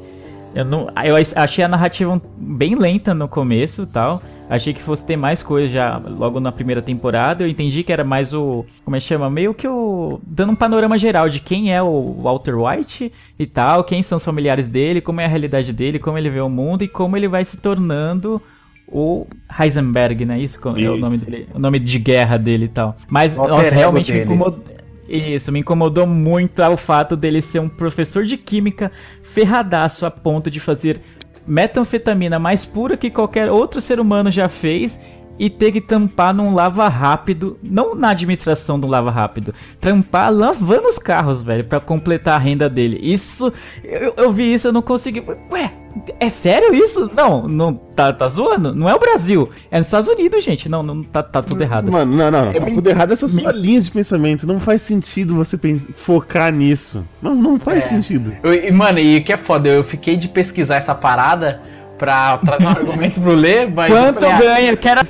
Eu, 0.55 0.65
não, 0.65 0.87
eu 1.03 1.15
achei 1.35 1.63
a 1.63 1.67
narrativa 1.67 2.19
bem 2.37 2.75
lenta 2.75 3.13
no 3.13 3.27
começo 3.27 3.85
tal. 3.85 4.21
Achei 4.49 4.73
que 4.73 4.81
fosse 4.81 5.05
ter 5.05 5.15
mais 5.15 5.43
coisa 5.43 5.71
já 5.71 5.97
logo 5.97 6.39
na 6.39 6.51
primeira 6.51 6.81
temporada. 6.81 7.43
Eu 7.43 7.47
entendi 7.47 7.83
que 7.83 7.93
era 7.93 8.03
mais 8.03 8.33
o. 8.33 8.65
Como 8.83 8.95
é 8.95 8.99
que 8.99 9.05
chama? 9.05 9.29
Meio 9.29 9.53
que 9.53 9.67
o. 9.67 10.19
Dando 10.25 10.53
um 10.53 10.55
panorama 10.55 10.97
geral 10.97 11.29
de 11.29 11.39
quem 11.39 11.71
é 11.71 11.79
o 11.83 12.19
Walter 12.23 12.55
White 12.55 13.13
e 13.37 13.45
tal, 13.45 13.83
quem 13.83 14.01
são 14.01 14.17
os 14.17 14.25
familiares 14.25 14.67
dele, 14.67 15.01
como 15.01 15.21
é 15.21 15.25
a 15.25 15.27
realidade 15.27 15.71
dele, 15.71 15.99
como 15.99 16.17
ele 16.17 16.31
vê 16.31 16.41
o 16.41 16.49
mundo 16.49 16.83
e 16.83 16.87
como 16.87 17.15
ele 17.15 17.27
vai 17.27 17.45
se 17.45 17.57
tornando 17.57 18.41
o 18.87 19.27
Heisenberg, 19.59 20.25
né? 20.25 20.39
Isso, 20.39 20.59
é 20.65 20.69
o 20.69 20.95
Isso. 20.95 20.97
nome 20.97 21.17
dele, 21.19 21.47
o 21.53 21.59
nome 21.59 21.77
de 21.77 21.99
guerra 21.99 22.37
dele 22.37 22.65
e 22.65 22.69
tal. 22.69 22.97
Mas, 23.07 23.37
nossa, 23.37 23.69
realmente 23.69 24.11
me 24.11 24.21
incomodou. 24.23 24.63
Isso, 25.07 25.51
me 25.51 25.59
incomodou 25.59 26.05
muito 26.05 26.61
o 26.61 26.77
fato 26.77 27.15
dele 27.15 27.41
ser 27.41 27.59
um 27.59 27.69
professor 27.69 28.25
de 28.25 28.37
química 28.37 28.91
ferradaço 29.23 30.05
a 30.05 30.11
ponto 30.11 30.51
de 30.51 30.59
fazer 30.59 31.01
metanfetamina 31.47 32.39
mais 32.39 32.65
pura 32.65 32.97
que 32.97 33.09
qualquer 33.09 33.51
outro 33.51 33.81
ser 33.81 33.99
humano 33.99 34.29
já 34.29 34.47
fez 34.47 34.99
e 35.39 35.49
ter 35.49 35.71
que 35.71 35.79
tampar 35.79 36.33
num 36.33 36.53
lava 36.53 36.87
rápido, 36.89 37.57
não 37.63 37.95
na 37.95 38.09
administração 38.09 38.77
do 38.77 38.85
lava 38.85 39.09
rápido, 39.09 39.55
tampar 39.79 40.33
lavando 40.33 40.89
os 40.89 40.97
carros, 40.99 41.41
velho, 41.41 41.63
pra 41.63 41.79
completar 41.79 42.35
a 42.35 42.43
renda 42.43 42.69
dele. 42.69 42.99
Isso, 43.01 43.51
eu, 43.81 44.13
eu 44.17 44.31
vi 44.31 44.53
isso, 44.53 44.67
eu 44.67 44.73
não 44.73 44.81
consegui. 44.81 45.23
Ué, 45.49 45.71
é 46.19 46.29
sério 46.29 46.73
isso? 46.73 47.09
Não, 47.15 47.47
não 47.47 47.73
tá, 47.73 48.13
tá 48.13 48.27
zoando? 48.29 48.73
Não 48.73 48.87
é 48.89 48.93
o 48.95 48.99
Brasil, 48.99 49.49
é 49.71 49.77
nos 49.77 49.87
Estados 49.87 50.09
Unidos, 50.09 50.43
gente. 50.43 50.69
Não, 50.69 50.81
não 50.83 51.03
tá, 51.03 51.21
tá 51.23 51.41
tudo 51.41 51.61
errado. 51.61 51.91
Mano, 51.91 52.15
não, 52.15 52.31
não, 52.31 52.45
não. 52.45 52.51
É 52.51 52.59
Tá 52.59 52.65
bem- 52.65 52.75
tudo 52.75 52.89
errado 52.89 53.11
essa 53.11 53.27
sua 53.27 53.51
bem- 53.51 53.61
linha 53.61 53.81
de 53.81 53.91
pensamento. 53.91 54.45
Não 54.47 54.59
faz 54.59 54.81
sentido 54.81 55.35
você 55.35 55.57
focar 55.97 56.53
nisso. 56.53 57.03
Não, 57.21 57.33
não 57.35 57.59
faz 57.59 57.85
É. 57.85 57.87
sentido. 57.89 58.33
Eu- 58.43 58.53
e, 58.53 58.71
mano, 58.71 58.99
e 58.99 59.17
o 59.17 59.23
que 59.23 59.33
é 59.33 59.37
foda, 59.37 59.67
eu 59.69 59.83
fiquei 59.83 60.15
de 60.15 60.27
pesquisar 60.27 60.75
essa 60.77 60.93
parada 60.95 61.61
pra 61.97 62.37
trazer 62.37 62.65
um 62.65 62.69
argumento 63.09 63.19
pro 63.19 63.33
ler, 63.33 63.69
mas. 63.69 63.91
eu 63.91 63.97
Quanto 63.97 64.19
falei, 64.21 64.31
ah, 64.31 64.39
ganha? 64.39 64.71
Eu 64.71 64.77
quero 64.77 65.01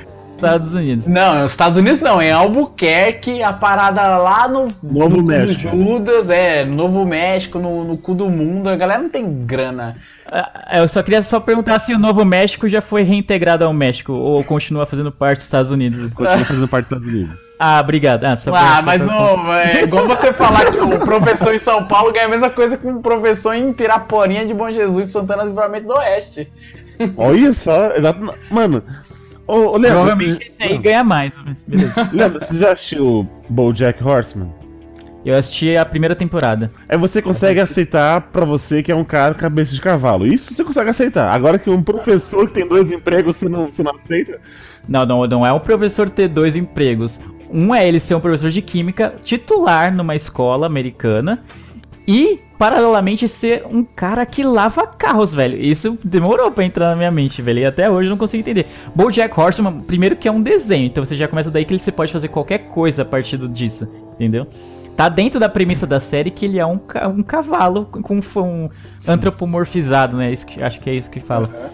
Estados 0.48 0.74
Unidos. 0.74 1.08
Não, 1.08 1.42
nos 1.42 1.52
Estados 1.52 1.78
Unidos 1.78 2.02
não, 2.02 2.22
em 2.22 2.32
Albuquerque, 2.32 3.42
a 3.44 3.54
parada 3.54 4.18
lá 4.18 4.48
no 4.48 4.74
Novo 4.82 5.18
no 5.18 5.24
México. 5.24 5.62
Judas, 5.70 6.30
é, 6.30 6.66
Novo 6.66 7.06
México, 7.06 7.60
no, 7.60 7.84
no 7.84 7.98
cu 7.98 8.14
do 8.14 8.30
mundo, 8.30 8.70
a 8.70 8.76
galera 8.76 9.02
não 9.02 9.10
tem 9.10 9.46
grana. 9.46 9.98
Ah, 10.32 10.78
Eu 10.80 10.88
só 10.88 11.02
queria 11.02 11.24
só 11.24 11.40
perguntar 11.40 11.80
se 11.82 11.94
o 11.94 12.00
Novo 12.00 12.24
México 12.24 12.68
já 12.68 12.82
foi 12.82 13.02
reintegrado 13.04 13.66
ao 13.66 13.74
México 13.74 14.14
ou 14.14 14.44
continua 14.44 14.86
fazendo 14.86 15.12
parte 15.12 15.38
dos 15.38 15.46
Estados 15.46 15.72
Unidos. 15.72 16.12
Continua 16.14 16.46
fazendo 16.46 16.68
parte 16.68 16.88
dos 16.90 16.98
Estados 16.98 17.08
Unidos. 17.08 17.38
Ah, 17.60 17.80
obrigado. 17.82 18.24
Ah, 18.26 18.36
Ah, 18.54 18.82
mas 18.82 19.04
pra- 19.04 19.14
não, 19.14 19.54
é 19.54 19.84
igual 19.84 20.08
você 20.08 20.32
falar 20.32 20.72
que 20.72 20.80
o 20.80 21.00
professor 21.00 21.54
em 21.54 21.60
São 21.60 21.84
Paulo 21.86 22.14
ganha 22.14 22.26
a 22.28 22.30
mesma 22.30 22.50
coisa 22.50 22.78
que 22.78 22.88
um 22.88 23.02
professor 23.02 23.54
em 23.54 23.74
Piraporinha 23.74 24.46
de 24.46 24.54
Bom 24.54 24.72
Jesus, 24.72 25.12
Santana 25.12 25.44
do 25.44 25.50
Livramento 25.50 25.88
do 25.88 25.94
Oeste. 25.96 26.48
Olha 27.18 27.54
só, 27.54 27.96
exato. 27.96 28.20
Mano, 28.52 28.84
ô, 29.54 29.74
ô 29.74 29.78
Leandro, 29.78 30.00
Provavelmente 30.00 30.48
esse 30.48 30.64
aí 30.64 30.70
você, 30.70 30.78
ganha 30.78 31.04
mais. 31.04 31.34
mas 31.44 31.58
Beleza. 31.68 32.10
Leandro, 32.14 32.46
você 32.46 32.58
já 32.58 32.74
assistiu 32.74 33.28
BoJack 33.50 34.04
Horseman? 34.04 34.54
Eu 35.26 35.36
assisti 35.36 35.76
a 35.76 35.84
primeira 35.84 36.16
temporada. 36.16 36.72
Aí 36.88 36.98
você 36.98 37.22
consegue 37.22 37.60
aceitar 37.60 38.22
pra 38.22 38.46
você 38.46 38.82
que 38.82 38.92
é 38.92 38.96
um 38.96 39.04
cara 39.04 39.34
cabeça 39.34 39.74
de 39.74 39.82
cavalo. 39.82 40.26
Isso 40.26 40.54
você 40.54 40.64
consegue 40.64 40.90
aceitar. 40.90 41.34
Agora 41.34 41.60
que 41.60 41.70
um 41.70 41.84
professor 41.84 42.48
que 42.48 42.54
tem 42.54 42.68
dois 42.68 42.90
empregos 42.92 43.36
você 43.36 43.50
não, 43.50 43.68
você 43.68 43.84
não 43.84 43.94
aceita? 43.94 44.40
Não, 44.88 45.06
não, 45.06 45.28
não 45.28 45.46
é 45.46 45.52
o 45.52 45.60
professor 45.60 46.10
ter 46.10 46.30
dois 46.30 46.56
empregos. 46.56 47.20
Um 47.52 47.76
é 47.76 47.86
ele 47.88 48.00
ser 48.00 48.16
um 48.16 48.20
professor 48.20 48.50
de 48.50 48.62
química 48.62 49.16
titular 49.22 49.94
numa 49.94 50.16
escola 50.16 50.68
americana 50.68 51.44
e, 52.12 52.40
paralelamente, 52.58 53.28
ser 53.28 53.64
um 53.68 53.84
cara 53.84 54.26
que 54.26 54.42
lava 54.42 54.88
carros, 54.88 55.32
velho. 55.32 55.62
Isso 55.62 55.96
demorou 56.04 56.50
pra 56.50 56.66
entrar 56.66 56.90
na 56.90 56.96
minha 56.96 57.12
mente, 57.12 57.40
velho. 57.40 57.60
E 57.60 57.66
até 57.66 57.88
hoje 57.88 58.08
eu 58.08 58.10
não 58.10 58.18
consigo 58.18 58.42
entender. 58.42 58.66
BoJack 58.96 59.40
Horseman, 59.40 59.82
primeiro 59.82 60.16
que 60.16 60.28
é 60.28 60.32
um 60.32 60.42
desenho, 60.42 60.88
então 60.88 61.06
você 61.06 61.16
já 61.16 61.28
começa 61.28 61.52
daí 61.52 61.64
que 61.64 61.72
ele- 61.72 61.80
você 61.80 61.92
pode 61.92 62.12
fazer 62.12 62.30
qualquer 62.30 62.66
coisa 62.70 63.04
a 63.04 63.06
partir 63.06 63.38
disso, 63.50 63.88
entendeu? 64.16 64.48
Tá 64.98 65.08
dentro 65.08 65.40
da 65.40 65.48
premissa 65.48 65.86
da 65.86 66.00
série 66.00 66.32
que 66.32 66.46
ele 66.46 66.58
é 66.58 66.66
um, 66.66 66.80
um 67.16 67.22
cavalo 67.22 67.86
com 67.86 68.20
um 68.42 68.70
antropomorfizado, 69.08 70.18
né? 70.18 70.32
Isso 70.32 70.48
que- 70.48 70.64
acho 70.64 70.80
que 70.80 70.90
é 70.90 70.96
isso 70.96 71.12
que 71.12 71.20
fala. 71.20 71.72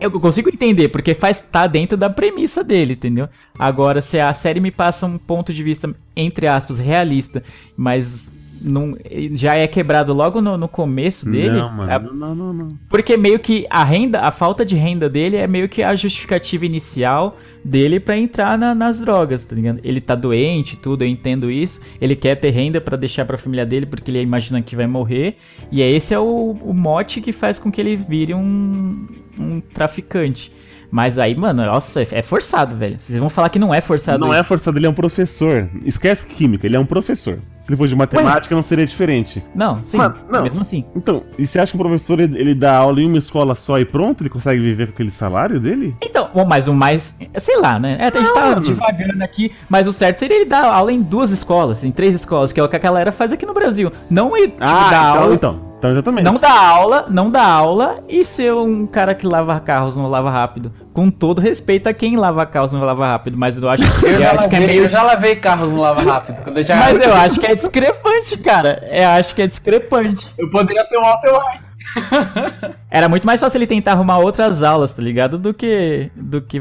Eu 0.00 0.10
consigo 0.20 0.48
entender, 0.50 0.88
porque 0.88 1.14
faz 1.14 1.40
tá 1.40 1.66
dentro 1.66 1.96
da 1.96 2.10
premissa 2.10 2.62
dele, 2.62 2.92
entendeu? 2.94 3.28
Agora, 3.58 4.02
se 4.02 4.18
a 4.20 4.34
série 4.34 4.60
me 4.60 4.70
passa 4.70 5.06
um 5.06 5.16
ponto 5.16 5.52
de 5.52 5.62
vista, 5.62 5.90
entre 6.16 6.46
aspas, 6.46 6.78
realista, 6.78 7.42
mas 7.76 8.28
não, 8.62 8.96
já 9.32 9.56
é 9.56 9.66
quebrado 9.66 10.12
logo 10.12 10.40
no, 10.40 10.56
no 10.56 10.68
começo 10.68 11.28
dele. 11.30 11.50
Não, 11.58 11.70
mano. 11.72 11.90
é- 11.92 11.98
Não, 11.98 12.34
não, 12.34 12.52
não. 12.52 12.78
porque 12.88 13.16
meio 13.16 13.38
que 13.38 13.66
a 13.68 13.84
renda, 13.84 14.20
a 14.20 14.30
falta 14.30 14.64
de 14.64 14.76
renda 14.76 15.08
dele 15.08 15.36
é 15.36 15.46
meio 15.46 15.68
que 15.68 15.82
a 15.82 15.94
justificativa 15.94 16.64
inicial 16.66 17.36
dele 17.64 18.00
pra 18.00 18.16
entrar 18.16 18.56
na- 18.58 18.74
nas 18.74 19.00
drogas, 19.00 19.44
tá 19.44 19.54
ligado? 19.54 19.80
Ele 19.84 20.00
tá 20.00 20.14
doente, 20.14 20.76
tudo, 20.76 21.02
eu 21.04 21.08
entendo 21.08 21.50
isso. 21.50 21.80
Ele 22.00 22.14
quer 22.16 22.36
ter 22.36 22.50
renda 22.50 22.80
pra 22.80 22.96
deixar 22.96 23.24
pra 23.24 23.36
família 23.38 23.64
dele 23.66 23.86
porque 23.86 24.10
ele 24.10 24.20
imagina 24.20 24.62
que 24.62 24.74
vai 24.76 24.86
morrer. 24.86 25.36
E 25.70 25.80
é 25.82 25.90
esse 25.90 26.12
é 26.14 26.18
o, 26.18 26.56
o 26.62 26.72
mote 26.74 27.20
que 27.20 27.32
faz 27.32 27.58
com 27.58 27.70
que 27.70 27.80
ele 27.80 27.96
vire 27.96 28.34
um, 28.34 29.06
um 29.38 29.60
traficante. 29.60 30.52
Mas 30.90 31.18
aí, 31.18 31.34
mano, 31.34 31.64
nossa, 31.64 32.02
é 32.02 32.20
forçado, 32.20 32.76
velho. 32.76 32.98
Vocês 33.00 33.18
vão 33.18 33.30
falar 33.30 33.48
que 33.48 33.58
não 33.58 33.72
é 33.72 33.80
forçado 33.80 34.18
Não 34.18 34.28
isso. 34.28 34.36
é 34.36 34.44
forçado, 34.44 34.76
ele 34.78 34.84
é 34.84 34.90
um 34.90 34.94
professor. 34.94 35.66
Esquece 35.86 36.26
química, 36.26 36.66
ele 36.66 36.76
é 36.76 36.78
um 36.78 36.84
professor. 36.84 37.38
Se 37.62 37.70
ele 37.70 37.76
fosse 37.76 37.90
de 37.90 37.96
matemática, 37.96 38.52
não 38.54 38.62
seria 38.62 38.84
diferente. 38.84 39.42
Não, 39.54 39.84
sim, 39.84 39.96
Mano, 39.96 40.16
não. 40.28 40.42
mesmo 40.42 40.60
assim. 40.60 40.84
Então, 40.96 41.22
e 41.38 41.46
você 41.46 41.60
acha 41.60 41.70
que 41.70 41.76
o 41.76 41.80
professor 41.80 42.18
ele, 42.18 42.36
ele 42.38 42.54
dá 42.56 42.76
aula 42.76 43.00
em 43.00 43.06
uma 43.06 43.18
escola 43.18 43.54
só 43.54 43.78
e 43.78 43.84
pronto? 43.84 44.22
Ele 44.22 44.30
consegue 44.30 44.60
viver 44.60 44.88
com 44.88 44.92
aquele 44.94 45.10
salário 45.12 45.60
dele? 45.60 45.96
Então, 46.02 46.28
bom, 46.34 46.44
mas 46.44 46.66
o 46.66 46.74
mais. 46.74 47.16
Sei 47.38 47.56
lá, 47.60 47.78
né? 47.78 47.96
É, 48.00 48.08
a 48.08 48.20
gente 48.20 48.34
tá 48.34 48.46
Mano. 48.48 48.60
divagando 48.62 49.22
aqui, 49.22 49.52
mas 49.68 49.86
o 49.86 49.92
certo 49.92 50.18
seria 50.18 50.36
ele 50.38 50.44
dar 50.44 50.64
aula 50.64 50.92
em 50.92 51.00
duas 51.00 51.30
escolas, 51.30 51.84
em 51.84 51.92
três 51.92 52.14
escolas, 52.16 52.52
que 52.52 52.58
é 52.58 52.62
o 52.64 52.68
que 52.68 52.74
a 52.76 52.80
galera 52.80 53.12
faz 53.12 53.32
aqui 53.32 53.46
no 53.46 53.54
Brasil. 53.54 53.92
Não 54.10 54.36
ir 54.36 54.54
Ah, 54.58 54.90
dar 54.90 55.10
então, 55.10 55.22
aula. 55.22 55.34
então. 55.34 55.72
Então, 55.78 55.90
exatamente. 55.90 56.24
Não 56.24 56.34
dá 56.38 56.60
aula, 56.68 57.06
não 57.08 57.28
dá 57.28 57.44
aula 57.44 57.98
e 58.08 58.24
ser 58.24 58.54
um 58.54 58.86
cara 58.86 59.14
que 59.16 59.26
lava 59.26 59.58
carros 59.58 59.96
no 59.96 60.08
lava 60.08 60.30
rápido. 60.30 60.72
Com 60.92 61.10
todo 61.10 61.40
respeito 61.40 61.88
a 61.88 61.94
quem 61.94 62.16
lava 62.16 62.44
carros 62.44 62.72
no 62.72 62.84
lava 62.84 63.06
rápido, 63.06 63.36
mas 63.38 63.56
eu 63.56 63.68
acho 63.68 63.82
que, 64.00 64.06
Eu 64.06 64.16
acho 64.16 64.18
que 64.18 64.24
é 64.24 64.32
lavei, 64.32 64.66
meio. 64.66 64.82
eu 64.84 64.88
já 64.90 65.02
lavei 65.02 65.36
carros 65.36 65.72
no 65.72 65.80
Lava 65.80 66.02
Rápido. 66.02 66.42
Quando 66.42 66.58
eu 66.58 66.62
já... 66.62 66.76
Mas 66.76 67.00
eu 67.00 67.14
acho 67.14 67.40
que 67.40 67.46
é 67.46 67.54
discrepante, 67.54 68.36
cara. 68.38 68.86
Eu 68.90 69.08
acho 69.08 69.34
que 69.34 69.40
é 69.42 69.46
discrepante. 69.46 70.28
eu 70.38 70.50
poderia 70.50 70.84
ser 70.84 70.98
um 70.98 71.02
Walter 71.02 71.30
White. 71.30 71.62
Era 72.90 73.08
muito 73.08 73.26
mais 73.26 73.40
fácil 73.40 73.58
ele 73.58 73.66
tentar 73.66 73.92
arrumar 73.92 74.18
outras 74.18 74.62
aulas, 74.62 74.92
tá 74.92 75.02
ligado? 75.02 75.38
Do 75.38 75.52
que 75.54 76.10
do 76.14 76.40
que 76.42 76.60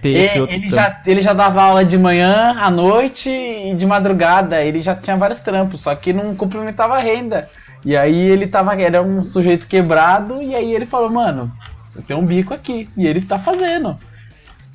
ter 0.00 0.08
esse 0.10 0.36
E- 0.36 0.40
outro. 0.40 0.54
ele, 0.56 0.68
trampo. 0.70 0.74
já, 0.76 1.00
ele 1.10 1.20
já 1.20 1.32
dava 1.32 1.62
aula 1.62 1.84
de 1.84 1.98
manhã, 1.98 2.56
à 2.58 2.70
noite 2.70 3.28
e 3.30 3.74
de 3.74 3.86
madrugada. 3.86 4.62
Ele 4.62 4.80
já 4.80 4.94
tinha 4.94 5.16
vários 5.16 5.40
trampos, 5.40 5.80
só 5.82 5.94
que 5.94 6.12
não 6.12 6.34
complementava 6.34 6.96
a 6.96 7.00
renda. 7.00 7.48
E 7.84 7.96
aí 7.96 8.18
ele 8.30 8.46
tava. 8.46 8.74
Era 8.80 9.02
um 9.02 9.22
sujeito 9.22 9.66
quebrado, 9.66 10.40
e 10.42 10.54
aí 10.54 10.72
ele 10.74 10.86
falou, 10.86 11.10
mano, 11.10 11.52
eu 11.96 12.02
tenho 12.02 12.20
um 12.20 12.26
bico 12.26 12.52
aqui. 12.54 12.88
E 12.96 13.06
ele 13.06 13.20
tá 13.20 13.38
fazendo. 13.38 13.94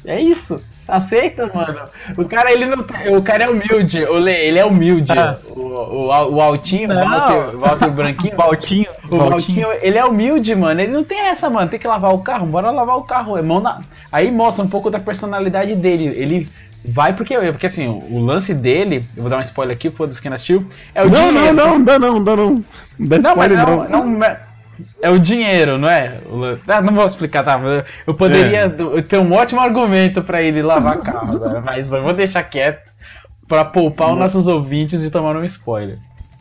É 0.06 0.20
isso. 0.20 0.62
Aceita, 0.88 1.52
mano. 1.54 1.82
O 2.18 2.26
cara, 2.26 2.52
ele 2.52 2.66
não. 2.66 2.82
tá- 2.82 3.00
O 3.12 3.22
cara 3.22 3.44
é 3.44 3.50
humilde. 3.50 4.04
O 4.06 4.14
Lê, 4.18 4.48
ele 4.48 4.58
é 4.58 4.66
humilde. 4.66 5.12
Ah. 5.12 5.38
O, 5.50 5.60
o, 5.62 6.08
o 6.36 6.42
Altinho, 6.42 6.90
o 6.90 6.94
Não. 6.94 7.04
Walter, 7.08 7.56
o 7.56 7.60
Walter 7.60 7.90
Branquinho. 7.92 8.36
Valtinho, 8.36 8.88
O 9.12 9.18
Valtinho, 9.18 9.68
ele 9.82 9.98
é 10.00 10.06
humilde, 10.06 10.56
mano. 10.56 10.82
Ele 10.82 10.92
não 10.92 11.04
tem 11.04 11.20
essa, 11.28 11.48
mano. 11.50 11.70
Tem 11.70 11.80
que 11.80 11.88
lavar 11.88 12.12
o 12.14 12.20
carro, 12.20 12.48
bora 12.48 12.72
lavar 12.72 12.98
o 12.98 13.04
carro. 13.04 13.38
É 13.38 13.42
mão 13.42 13.60
na... 13.60 13.82
Aí 14.12 14.32
mostra 14.32 14.64
um 14.66 14.70
pouco 14.70 14.90
da 14.90 15.00
personalidade 15.00 15.76
dele. 15.76 16.06
Ele 16.16 16.50
vai 16.84 17.14
porque. 17.14 17.38
Porque 17.38 17.68
assim, 17.68 17.88
o, 18.10 18.20
lance 18.20 18.54
dele, 18.56 19.06
eu 19.16 19.22
vou 19.22 19.30
dar 19.30 19.38
um 19.38 19.42
spoiler 19.42 19.76
aqui, 19.76 19.92
foda-se 19.92 20.20
quem 20.20 20.30
não 20.30 20.36
assistiu. 20.36 20.68
É 20.96 21.04
o 21.04 21.10
Não, 21.10 21.28
dinheiro. 21.32 21.54
não, 21.56 21.78
não, 21.78 21.84
dá 21.84 22.00
não, 22.00 22.24
dá 22.24 22.36
não. 22.36 22.64
Não 22.98 23.08
dá 23.08 23.18
Não, 23.20 23.36
mas 23.36 23.52
spoiler, 23.52 23.90
não, 23.90 24.04
não, 24.06 24.38
É 25.02 25.10
o 25.10 25.20
dinheiro, 25.20 25.78
não 25.78 25.90
é? 25.90 26.20
Ah, 26.68 26.82
não 26.82 26.94
vou 26.94 27.06
explicar, 27.06 27.44
tá? 27.44 27.60
Eu- 28.08 28.14
poderia 28.14 28.74
É. 28.98 29.02
ter 29.02 29.18
um 29.18 29.32
ótimo 29.34 29.62
argumento 29.62 30.22
pra 30.22 30.42
ele 30.42 30.62
lavar 30.62 30.98
carro, 31.00 31.40
né? 31.40 31.62
mas 31.66 31.92
eu 31.92 32.02
vou 32.04 32.14
deixar 32.14 32.44
quieto 32.44 32.92
pra 33.48 33.66
poupar 33.66 34.14
os 34.14 34.20
nossos 34.20 34.48
ouvintes 34.48 35.02
de 35.02 35.10
tomar 35.10 35.36
um 35.36 35.44
spoiler. 35.46 35.98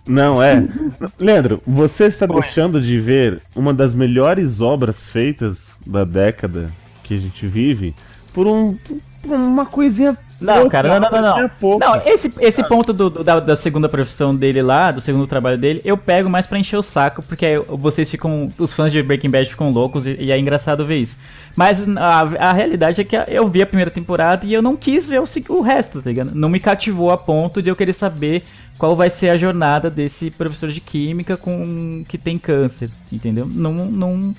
Não, 0.07 0.43
é. 0.43 0.63
Leandro, 1.19 1.61
você 1.67 2.05
está 2.05 2.27
deixando 2.27 2.81
de 2.81 2.99
ver 3.01 3.41
uma 3.55 3.75
das 3.75 3.95
melhores 3.95 4.61
obras 4.61 5.09
feitas 5.09 5.73
da 5.87 6.05
década 6.05 6.71
que 7.03 7.15
a 7.15 7.19
gente 7.19 7.47
vive 7.47 7.95
por, 8.33 8.47
um, 8.47 8.77
por 9.23 9.35
uma 9.35 9.67
coisinha. 9.67 10.17
Não, 10.41 10.69
cara, 10.69 11.01
não, 11.01 11.11
não, 11.11 11.21
não. 11.21 11.79
Não, 11.79 12.03
esse, 12.07 12.33
esse 12.41 12.63
ponto 12.63 12.93
do, 12.93 13.11
da, 13.11 13.41
da 13.41 13.57
segunda 13.57 13.89
profissão 13.89 14.33
dele 14.33 14.63
lá, 14.63 14.93
do 14.93 15.01
segundo 15.01 15.27
trabalho 15.27 15.59
dele, 15.59 15.81
eu 15.85 15.97
pego 15.97 16.31
mais 16.31 16.47
pra 16.47 16.59
encher 16.59 16.77
o 16.77 16.83
saco, 16.83 17.23
porque 17.23 17.45
aí 17.45 17.59
vocês 17.59 18.09
ficam. 18.09 18.49
Os 18.57 18.73
fãs 18.73 18.93
de 18.93 19.03
Breaking 19.03 19.31
Bad 19.31 19.51
ficam 19.51 19.71
loucos 19.71 20.07
e, 20.07 20.17
e 20.19 20.31
é 20.31 20.39
engraçado 20.39 20.87
ver 20.87 20.99
isso. 20.99 21.19
Mas 21.57 21.83
a, 21.97 22.21
a 22.51 22.53
realidade 22.53 23.01
é 23.01 23.05
que 23.05 23.17
eu 23.27 23.49
vi 23.49 23.63
a 23.63 23.67
primeira 23.67 23.91
temporada 23.91 24.47
e 24.47 24.55
eu 24.55 24.63
não 24.63 24.77
quis 24.77 25.09
ver 25.09 25.21
o, 25.21 25.25
o 25.49 25.61
resto, 25.61 26.01
tá 26.01 26.09
ligado? 26.09 26.31
Não 26.33 26.49
me 26.49 26.61
cativou 26.61 27.11
a 27.11 27.17
ponto 27.17 27.61
de 27.61 27.69
eu 27.69 27.75
querer 27.75 27.93
saber 27.93 28.45
qual 28.79 28.95
vai 28.95 29.11
ser 29.11 29.31
a 29.31 29.37
jornada 29.37 29.91
desse 29.91 30.31
professor 30.31 30.71
de 30.71 30.81
química 30.81 31.37
com 31.37 32.05
que 32.07 32.17
tem 32.17 32.39
câncer, 32.39 32.91
entendeu? 33.11 33.45
Não, 33.45 33.73
não, 33.73 34.35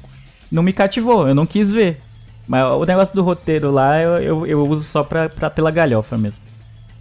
não 0.50 0.64
me 0.64 0.72
cativou, 0.72 1.28
eu 1.28 1.36
não 1.36 1.46
quis 1.46 1.70
ver. 1.70 1.98
Mas 2.50 2.66
o 2.66 2.84
negócio 2.84 3.14
do 3.14 3.22
roteiro 3.22 3.70
lá 3.70 4.02
eu, 4.02 4.18
eu, 4.24 4.48
eu 4.48 4.68
uso 4.68 4.84
só 4.84 5.04
pra, 5.04 5.30
pra, 5.30 5.52
pela 5.52 5.70
galhofa 5.70 6.18
mesmo. 6.18 6.42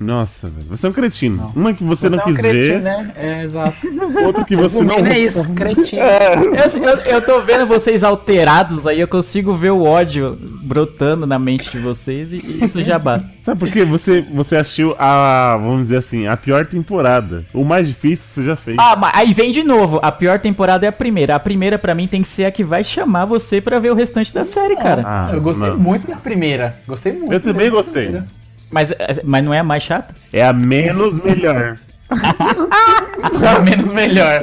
Nossa, 0.01 0.49
velho. 0.49 0.67
Você 0.69 0.87
é 0.87 0.91
um 0.91 0.93
cretino. 0.93 1.37
Nossa. 1.37 1.59
Uma 1.59 1.75
que 1.75 1.83
você, 1.83 2.09
não 2.09 2.19
é 2.19 2.23
um 2.23 2.25
quis 2.27 2.37
cretino, 2.37 2.75
ver, 2.75 2.83
né? 2.83 3.13
É, 3.17 3.43
exato. 3.43 3.77
outra 4.25 4.45
que 4.45 4.57
você 4.57 4.83
não. 4.83 4.99
É 4.99 5.19
isso, 5.19 5.53
cretino. 5.55 6.03
Eu, 6.03 6.83
eu, 6.83 6.97
eu 7.15 7.23
tô 7.23 7.41
vendo 7.43 7.67
vocês 7.67 8.05
alterados 8.05 8.87
aí, 8.87 9.01
eu 9.01 9.09
consigo 9.09 9.55
ver 9.55 9.71
o 9.71 9.83
ódio 9.83 10.39
brotando 10.63 11.27
na 11.27 11.39
mente 11.39 11.71
de 11.71 11.79
vocês 11.79 12.33
e, 12.33 12.37
e 12.37 12.65
isso 12.65 12.83
já 12.83 12.99
basta. 12.99 13.29
Sabe 13.45 13.61
por 13.61 13.71
quê? 13.71 13.85
Você, 13.85 14.21
você 14.31 14.57
achou 14.57 14.95
a, 14.99 15.57
vamos 15.57 15.85
dizer 15.85 15.97
assim, 15.97 16.27
a 16.27 16.37
pior 16.37 16.67
temporada. 16.67 17.45
O 17.55 17.65
mais 17.65 17.89
difícil 17.89 18.27
você 18.29 18.45
já 18.45 18.55
fez. 18.55 18.77
Ah, 18.79 18.95
mas 18.95 19.11
aí 19.15 19.33
vem 19.33 19.51
de 19.51 19.65
novo, 19.65 19.99
a 20.03 20.13
pior 20.13 20.39
temporada 20.39 20.85
é 20.85 20.89
a 20.91 20.93
primeira. 20.93 21.35
A 21.35 21.41
primeira 21.41 21.79
pra 21.79 21.95
mim 21.95 22.07
tem 22.07 22.23
que 22.23 22.29
ser 22.29 22.45
a 22.45 22.51
que 22.51 22.63
vai 22.63 22.85
chamar 22.85 23.25
você 23.25 23.61
pra 23.61 23.79
ver 23.79 23.91
o 23.91 23.95
restante 23.95 24.33
da 24.35 24.45
série, 24.45 24.77
cara. 24.77 25.03
Ah, 25.05 25.31
eu 25.33 25.41
gostei 25.41 25.71
não. 25.71 25.79
muito 25.79 26.07
da 26.07 26.17
primeira. 26.17 26.77
Gostei 26.87 27.13
muito. 27.13 27.33
Eu 27.33 27.41
também 27.41 27.71
gostei. 27.71 28.05
primeira. 28.05 28.38
Mas, 28.71 28.91
mas 29.25 29.45
não 29.45 29.53
é 29.53 29.61
a 29.61 29.65
mais 29.65 29.83
chata? 29.83 30.15
É 30.33 30.45
a 30.45 30.53
menos 30.53 31.23
melhor. 31.23 31.79
Pelo 32.09 33.63
menos 33.65 33.93
melhor. 33.93 34.43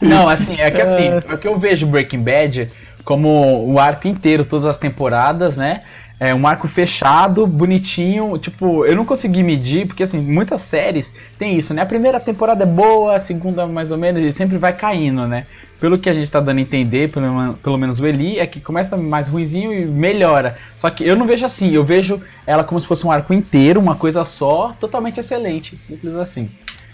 Não, 0.00 0.28
assim, 0.28 0.60
é 0.60 0.70
que 0.70 0.80
assim, 0.80 1.08
é 1.08 1.36
que 1.36 1.48
eu 1.48 1.58
vejo 1.58 1.86
Breaking 1.86 2.22
Bad 2.22 2.70
como 3.04 3.72
o 3.72 3.78
arco 3.78 4.08
inteiro, 4.08 4.44
todas 4.44 4.66
as 4.66 4.76
temporadas, 4.76 5.56
né? 5.56 5.82
É 6.18 6.34
um 6.34 6.46
arco 6.46 6.66
fechado, 6.66 7.46
bonitinho. 7.46 8.38
Tipo, 8.38 8.84
eu 8.86 8.96
não 8.96 9.04
consegui 9.04 9.42
medir, 9.42 9.86
porque 9.86 10.02
assim, 10.02 10.18
muitas 10.18 10.62
séries 10.62 11.14
tem 11.38 11.56
isso, 11.56 11.74
né? 11.74 11.82
A 11.82 11.86
primeira 11.86 12.18
temporada 12.18 12.64
é 12.64 12.66
boa, 12.66 13.16
a 13.16 13.18
segunda 13.18 13.66
mais 13.66 13.90
ou 13.90 13.98
menos, 13.98 14.24
e 14.24 14.32
sempre 14.32 14.58
vai 14.58 14.72
caindo, 14.72 15.26
né? 15.26 15.44
Pelo 15.80 15.98
que 15.98 16.08
a 16.08 16.14
gente 16.14 16.30
tá 16.30 16.40
dando 16.40 16.58
a 16.58 16.60
entender, 16.60 17.10
pelo, 17.10 17.54
pelo 17.54 17.76
menos 17.76 18.00
o 18.00 18.06
Eli, 18.06 18.38
é 18.38 18.46
que 18.46 18.60
começa 18.60 18.96
mais 18.96 19.28
ruinzinho 19.28 19.72
e 19.72 19.84
melhora. 19.84 20.56
Só 20.76 20.88
que 20.88 21.04
eu 21.06 21.14
não 21.16 21.26
vejo 21.26 21.44
assim, 21.44 21.70
eu 21.72 21.84
vejo 21.84 22.20
ela 22.46 22.64
como 22.64 22.80
se 22.80 22.86
fosse 22.86 23.06
um 23.06 23.10
arco 23.10 23.34
inteiro, 23.34 23.78
uma 23.80 23.94
coisa 23.94 24.24
só, 24.24 24.74
totalmente 24.80 25.20
excelente. 25.20 25.76
Simples 25.76 26.14
assim. 26.16 26.48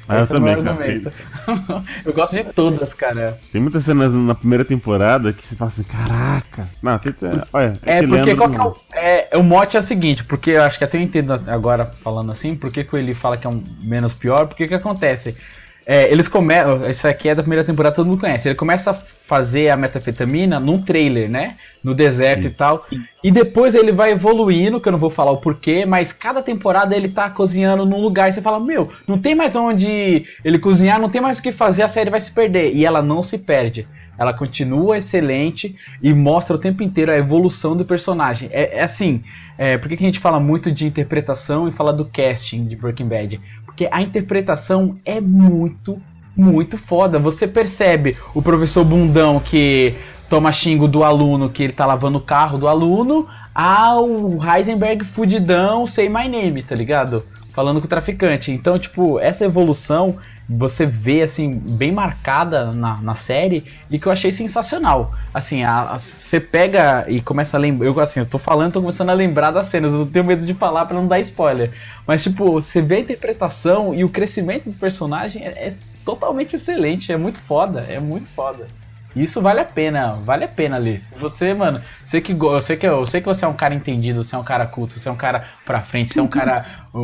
Ah, 0.09 0.17
eu 0.17 0.21
Esse 0.21 0.35
é 0.35 0.39
o 0.39 0.43
meu 0.43 0.63
também, 0.65 1.01
cara. 1.01 1.15
argumento. 1.47 1.89
eu 2.05 2.13
gosto 2.13 2.35
de 2.35 2.45
todas, 2.45 2.93
cara. 2.93 3.39
Tem 3.53 3.61
muitas 3.61 3.85
cenas 3.85 4.13
na 4.13 4.35
primeira 4.35 4.65
temporada 4.65 5.33
que 5.33 5.47
você 5.47 5.55
fala 5.55 5.69
assim, 5.71 5.85
caraca. 5.85 6.69
Não, 6.83 6.99
tem, 6.99 7.13
tem- 7.13 7.31
olha, 7.53 7.73
É, 7.85 7.99
esse 7.99 8.09
porque 8.09 8.35
qual 8.35 8.51
que 8.51 8.57
é 8.57 8.63
o, 8.63 8.75
é, 8.95 9.37
o 9.37 9.43
mote 9.43 9.77
é 9.77 9.81
o 9.81 9.83
seguinte, 9.83 10.25
porque 10.25 10.51
eu 10.51 10.63
acho 10.65 10.77
que 10.77 10.85
até 10.85 10.99
eu 10.99 11.03
entendo 11.03 11.33
agora 11.47 11.87
falando 12.03 12.33
assim, 12.33 12.57
porque 12.57 12.83
que 12.83 12.97
ele 12.97 13.15
fala 13.15 13.37
que 13.37 13.47
é 13.47 13.51
um 13.51 13.63
menos 13.81 14.13
pior, 14.13 14.47
porque 14.49 14.67
que 14.67 14.75
acontece? 14.75 15.37
É, 15.85 16.11
eles 16.13 16.29
começam, 16.29 16.89
isso 16.89 17.09
aqui 17.09 17.29
é 17.29 17.35
da 17.35 17.43
primeira 17.43 17.65
temporada, 17.65 17.95
todo 17.95 18.07
mundo 18.07 18.21
conhece, 18.21 18.49
ele 18.49 18.55
começa 18.55 18.93
a 18.93 18.95
fazer 18.95 19.71
a 19.71 19.77
metafetamina 19.77 20.61
num 20.61 20.81
trailer, 20.81 21.29
né, 21.29 21.57
no 21.83 21.95
deserto 21.95 22.47
e 22.47 22.51
tal, 22.51 22.85
e 23.23 23.31
depois 23.31 23.75
ele 23.75 23.91
vai 23.91 24.13
evoluindo, 24.13 24.81
que 24.81 24.89
eu 24.89 24.93
não 24.93 24.99
vou 24.99 25.11
falar 25.11 25.33
o 25.33 25.39
porquê, 25.39 25.85
mas 25.85 26.13
cada 26.13 26.43
temporada 26.43 26.95
ele 26.95 27.09
tá 27.09 27.31
cozinhando 27.31 27.85
num 27.85 28.01
lugar, 28.01 28.29
e 28.29 28.33
você 28.33 28.43
fala, 28.43 28.61
meu, 28.61 28.93
não 29.09 29.19
tem 29.19 29.35
mais 29.35 29.57
onde 29.57 30.25
ele 30.45 30.59
cozinhar, 30.59 31.01
não 31.01 31.09
tem 31.09 31.21
mais 31.21 31.39
o 31.39 31.43
que 31.43 31.51
fazer, 31.51 31.83
a 31.83 31.89
série 31.89 32.11
vai 32.11 32.21
se 32.21 32.33
perder, 32.33 32.75
e 32.75 32.85
ela 32.85 33.03
não 33.03 33.23
se 33.23 33.39
perde. 33.39 33.89
Ela 34.19 34.35
continua 34.35 34.99
excelente 34.99 35.75
e 36.03 36.13
mostra 36.13 36.55
o 36.55 36.59
tempo 36.59 36.83
inteiro 36.83 37.11
a 37.11 37.17
evolução 37.17 37.75
do 37.75 37.85
personagem. 37.85 38.49
É, 38.53 38.79
é 38.79 38.83
assim, 38.83 39.23
é, 39.57 39.79
por 39.79 39.89
que, 39.89 39.97
que 39.97 40.05
a 40.05 40.07
gente 40.07 40.21
fala 40.21 40.39
muito 40.39 40.71
de 40.71 40.87
interpretação 40.87 41.67
e 41.67 41.73
fala 41.73 41.93
do 41.93 42.05
casting 42.05 42.67
de 42.67 42.77
Breaking 42.77 43.09
Bad? 43.09 43.41
Porque 43.73 43.89
a 43.91 44.03
interpretação 44.03 44.99
é 45.03 45.19
muito, 45.19 45.99
muito 46.37 46.77
foda. 46.77 47.19
Você 47.19 47.49
percebe 47.49 48.17
o 48.35 48.43
professor 48.43 48.85
bundão 48.85 49.41
que 49.41 49.95
toma 50.29 50.53
xingo 50.53 50.87
do 50.87 51.03
aluno, 51.03 51.49
que 51.49 51.63
ele 51.63 51.73
tá 51.73 51.87
lavando 51.87 52.19
o 52.19 52.21
carro 52.21 52.59
do 52.59 52.69
aluno, 52.69 53.27
ao 53.55 54.07
Heisenberg 54.43 55.05
fudidão, 55.05 55.87
say 55.87 56.09
my 56.09 56.29
name, 56.29 56.63
tá 56.63 56.75
ligado? 56.75 57.25
Falando 57.55 57.81
com 57.81 57.87
o 57.87 57.89
traficante. 57.89 58.53
Então, 58.53 58.79
tipo, 58.79 59.19
essa 59.19 59.47
evolução 59.47 60.17
você 60.57 60.87
vê, 60.87 61.23
assim, 61.23 61.55
bem 61.55 61.93
marcada 61.93 62.73
na, 62.73 63.01
na 63.01 63.15
série 63.15 63.65
e 63.91 63.99
que 63.99 64.07
eu 64.07 64.13
achei 64.13 64.33
sensacional. 64.33 65.15
Assim, 65.33 65.63
você 65.99 66.41
pega 66.41 67.05
e 67.09 67.21
começa 67.21 67.57
a 67.57 67.61
lembrar. 67.61 67.87
Eu, 67.87 68.01
assim, 68.01 68.21
eu 68.21 68.27
tô 68.27 68.39
falando, 68.39 68.73
tô 68.73 68.81
começando 68.81 69.11
a 69.11 69.15
lembrar 69.15 69.51
das 69.51 69.67
cenas, 69.67 69.93
eu 69.93 70.07
tenho 70.07 70.25
medo 70.25 70.45
de 70.47 70.55
falar 70.55 70.87
pra 70.87 70.97
não 70.97 71.07
dar 71.07 71.21
spoiler. 71.21 71.71
Mas, 72.07 72.23
tipo, 72.23 72.53
você 72.53 72.81
vê 72.83 72.97
a 72.97 73.01
interpretação 73.01 73.95
e 73.95 74.05
o 74.05 74.09
crescimento 74.09 74.71
do 74.71 74.77
personagem 74.77 75.45
é, 75.45 75.69
é 75.69 75.75
totalmente 76.05 76.57
excelente, 76.57 77.13
é 77.13 77.17
muito 77.17 77.41
foda, 77.41 77.81
é 77.89 77.99
muito 77.99 78.29
foda. 78.29 78.67
Isso 79.15 79.41
vale 79.43 79.61
a 79.61 79.65
pena, 79.65 80.13
vale 80.25 80.45
a 80.45 80.49
pena 80.49 80.79
ler. 80.79 81.01
Você, 81.19 81.53
mano, 81.53 81.81
você 82.05 82.21
que, 82.21 82.35
sei 82.63 82.77
que, 82.77 82.87
eu 82.87 83.07
sei 83.07 83.21
que 83.21 83.27
você 83.27 83.45
é 83.45 83.49
um 83.49 83.53
cara 83.55 83.75
entendido, 83.75 84.25
você 84.25 84.35
é 84.35 84.39
um 84.39 84.45
cara 84.45 84.67
culto, 84.67 84.99
você 84.99 85.09
é 85.09 85.13
um 85.13 85.17
cara 85.17 85.45
pra 85.67 85.83
frente, 85.83 86.13
você 86.13 86.21
é 86.21 86.23
um 86.23 86.29
cara. 86.29 86.65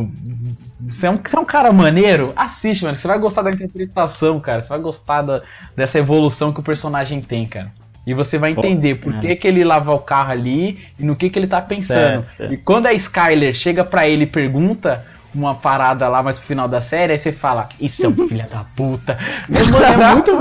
Você 0.87 1.07
é 1.07 1.09
um, 1.09 1.17
você 1.17 1.35
é 1.35 1.39
um 1.39 1.45
cara 1.45 1.73
maneiro, 1.73 2.31
assiste, 2.35 2.83
mano. 2.83 2.95
Você 2.95 3.07
vai 3.07 3.17
gostar 3.17 3.41
da 3.41 3.51
interpretação, 3.51 4.39
cara. 4.39 4.61
Você 4.61 4.69
vai 4.69 4.79
gostar 4.79 5.21
da- 5.23 5.41
dessa 5.75 5.97
evolução 5.99 6.53
que 6.53 6.59
o 6.59 6.63
personagem 6.63 7.21
tem, 7.21 7.45
cara. 7.47 7.71
E 8.05 8.13
você 8.13 8.37
vai 8.37 8.51
entender 8.51 8.95
por 8.95 9.13
que, 9.19 9.35
que 9.35 9.47
ele 9.47 9.63
lava 9.63 9.93
o 9.93 9.99
carro 9.99 10.31
ali 10.31 10.79
e 10.97 11.03
no 11.03 11.15
que, 11.15 11.29
que 11.29 11.37
ele 11.37 11.47
tá 11.47 11.61
pensando. 11.61 12.25
Certo. 12.37 12.53
E 12.53 12.57
quando 12.57 12.87
a 12.87 12.93
Skyler 12.93 13.53
chega 13.53 13.83
pra 13.83 14.07
ele 14.07 14.23
e 14.23 14.27
pergunta 14.27 15.05
uma 15.33 15.55
parada 15.55 16.07
lá 16.07 16.21
mais 16.23 16.37
pro 16.37 16.47
final 16.47 16.67
da 16.67 16.81
série, 16.81 17.13
aí 17.13 17.17
você 17.17 17.31
fala, 17.31 17.69
isso 17.79 18.05
é 18.05 18.09
um 18.09 18.27
filho 18.27 18.47
da 18.49 18.65
puta. 18.75 19.17
É 19.49 20.13
muito 20.15 20.31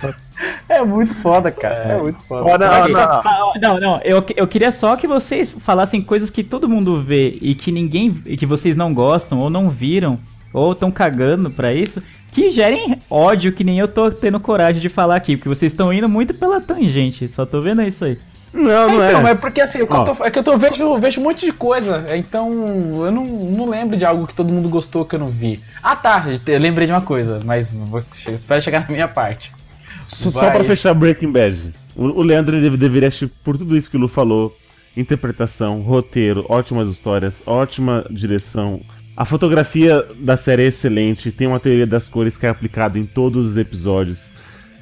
foda. 0.00 0.16
É 0.70 0.82
muito 0.82 1.14
foda, 1.16 1.50
cara. 1.50 1.76
É, 1.76 1.98
muito 1.98 2.18
foda. 2.20 2.58
Sabe? 2.66 2.94
olha, 2.94 3.22
Não, 3.60 3.78
não, 3.78 4.00
eu, 4.02 4.24
eu 4.34 4.46
queria 4.46 4.72
só 4.72 4.96
que 4.96 5.06
vocês 5.06 5.50
falassem 5.50 6.00
coisas 6.00 6.30
que 6.30 6.42
todo 6.42 6.66
mundo 6.68 7.02
vê 7.02 7.36
e 7.42 7.54
que 7.54 7.70
ninguém. 7.70 8.22
e 8.24 8.38
que 8.38 8.46
vocês 8.46 8.74
não 8.74 8.94
gostam, 8.94 9.38
ou 9.38 9.50
não 9.50 9.68
viram, 9.68 10.18
ou 10.52 10.72
estão 10.72 10.90
cagando 10.90 11.50
pra 11.50 11.74
isso, 11.74 12.02
que 12.32 12.50
gerem 12.50 12.98
ódio 13.10 13.52
que 13.52 13.64
nem 13.64 13.78
eu 13.78 13.88
tô 13.88 14.10
tendo 14.10 14.40
coragem 14.40 14.80
de 14.80 14.88
falar 14.88 15.16
aqui, 15.16 15.36
porque 15.36 15.48
vocês 15.48 15.72
estão 15.72 15.92
indo 15.92 16.08
muito 16.08 16.32
pela 16.32 16.60
tangente, 16.60 17.28
só 17.28 17.44
tô 17.44 17.60
vendo 17.60 17.82
isso 17.82 18.04
aí. 18.04 18.16
Não, 18.52 18.88
não 18.88 19.08
então, 19.08 19.28
é. 19.28 19.30
é 19.30 19.34
porque 19.34 19.60
assim, 19.60 19.78
que 19.86 19.92
eu 19.92 20.04
tô- 20.04 20.24
é 20.24 20.30
que 20.30 20.38
eu 20.38 20.42
tô, 20.42 20.58
vejo, 20.58 20.98
vejo 20.98 21.20
um 21.20 21.24
monte 21.24 21.46
de 21.46 21.52
coisa. 21.52 22.04
Então, 22.16 22.50
eu 23.04 23.12
não, 23.12 23.24
não 23.24 23.68
lembro 23.68 23.96
de 23.96 24.04
algo 24.04 24.26
que 24.26 24.34
todo 24.34 24.52
mundo 24.52 24.68
gostou 24.68 25.04
que 25.04 25.14
eu 25.14 25.20
não 25.20 25.28
vi. 25.28 25.60
Ah 25.82 25.94
tá, 25.94 26.26
eu 26.46 26.58
lembrei 26.58 26.86
de 26.86 26.92
uma 26.92 27.00
coisa, 27.00 27.40
mas 27.44 27.70
vou, 27.70 28.02
espero 28.32 28.60
chegar 28.60 28.80
na 28.80 28.88
minha 28.88 29.08
parte. 29.08 29.52
Só, 30.06 30.30
só 30.30 30.50
pra 30.50 30.64
fechar 30.64 30.92
Breaking 30.94 31.30
Bad. 31.30 31.72
O, 31.94 32.06
o 32.06 32.22
Leandro 32.22 32.60
deveria 32.76 33.08
assistir 33.08 33.30
por 33.44 33.56
tudo 33.56 33.76
isso 33.76 33.88
que 33.88 33.96
o 33.96 34.00
Lu 34.00 34.08
falou. 34.08 34.56
Interpretação, 34.96 35.80
roteiro, 35.82 36.44
ótimas 36.48 36.88
histórias, 36.88 37.40
ótima 37.46 38.04
direção. 38.10 38.80
A 39.16 39.24
fotografia 39.24 40.04
da 40.18 40.36
série 40.36 40.64
é 40.64 40.66
excelente, 40.66 41.30
tem 41.30 41.46
uma 41.46 41.60
teoria 41.60 41.86
das 41.86 42.08
cores 42.08 42.36
que 42.36 42.44
é 42.46 42.48
aplicada 42.48 42.98
em 42.98 43.06
todos 43.06 43.46
os 43.46 43.56
episódios. 43.56 44.32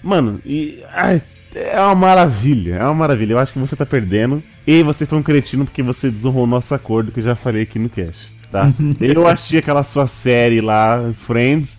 Mano, 0.03 0.41
e. 0.47 0.83
ai, 0.93 1.21
é 1.55 1.81
uma 1.81 1.95
maravilha, 1.95 2.77
é 2.77 2.85
uma 2.85 2.95
maravilha. 2.95 3.33
Eu 3.33 3.39
acho 3.39 3.53
que 3.53 3.59
você 3.59 3.75
tá 3.75 3.87
perdendo. 3.87 4.43
E 4.67 4.83
você 4.83 5.07
foi 5.07 5.19
um 5.19 5.23
cretino 5.23 5.65
porque 5.65 5.83
você 5.83 6.11
desonrou 6.11 6.45
o 6.45 6.47
nosso 6.47 6.75
acordo 6.75 7.11
que 7.11 7.21
eu 7.21 7.25
já 7.25 7.35
falei 7.35 7.63
aqui 7.63 7.79
no 7.79 7.89
cast, 7.89 8.35
tá? 8.53 8.71
eu 9.01 9.27
achei 9.27 9.59
aquela 9.59 9.83
sua 9.83 10.07
série 10.07 10.61
lá, 10.61 11.13
Friends, 11.27 11.79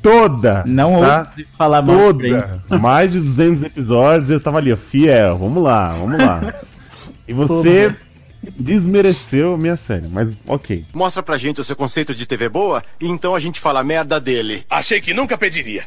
toda. 0.00 0.64
Não 0.66 1.00
tá? 1.00 1.18
ouse 1.18 1.46
falar 1.58 1.84
Friends. 1.84 2.42
Toda. 2.68 2.78
Mais 2.80 3.12
de 3.12 3.20
200 3.20 3.64
episódios 3.64 4.30
eu 4.30 4.40
tava 4.40 4.58
ali, 4.58 4.72
ó, 4.72 4.76
fiel, 4.76 5.38
vamos 5.38 5.62
lá, 5.62 5.88
vamos 5.92 6.18
lá. 6.18 6.54
E 7.28 7.32
você 7.32 7.94
desmereceu 8.58 9.54
a 9.54 9.56
minha 9.56 9.76
série, 9.76 10.08
mas 10.08 10.28
ok. 10.46 10.84
Mostra 10.92 11.22
pra 11.22 11.38
gente 11.38 11.60
o 11.60 11.64
seu 11.64 11.76
conceito 11.76 12.12
de 12.12 12.26
TV 12.26 12.48
boa 12.48 12.82
e 13.00 13.06
então 13.08 13.32
a 13.34 13.40
gente 13.40 13.60
fala 13.60 13.84
merda 13.84 14.20
dele. 14.20 14.64
Achei 14.68 15.00
que 15.00 15.14
nunca 15.14 15.38
pediria. 15.38 15.84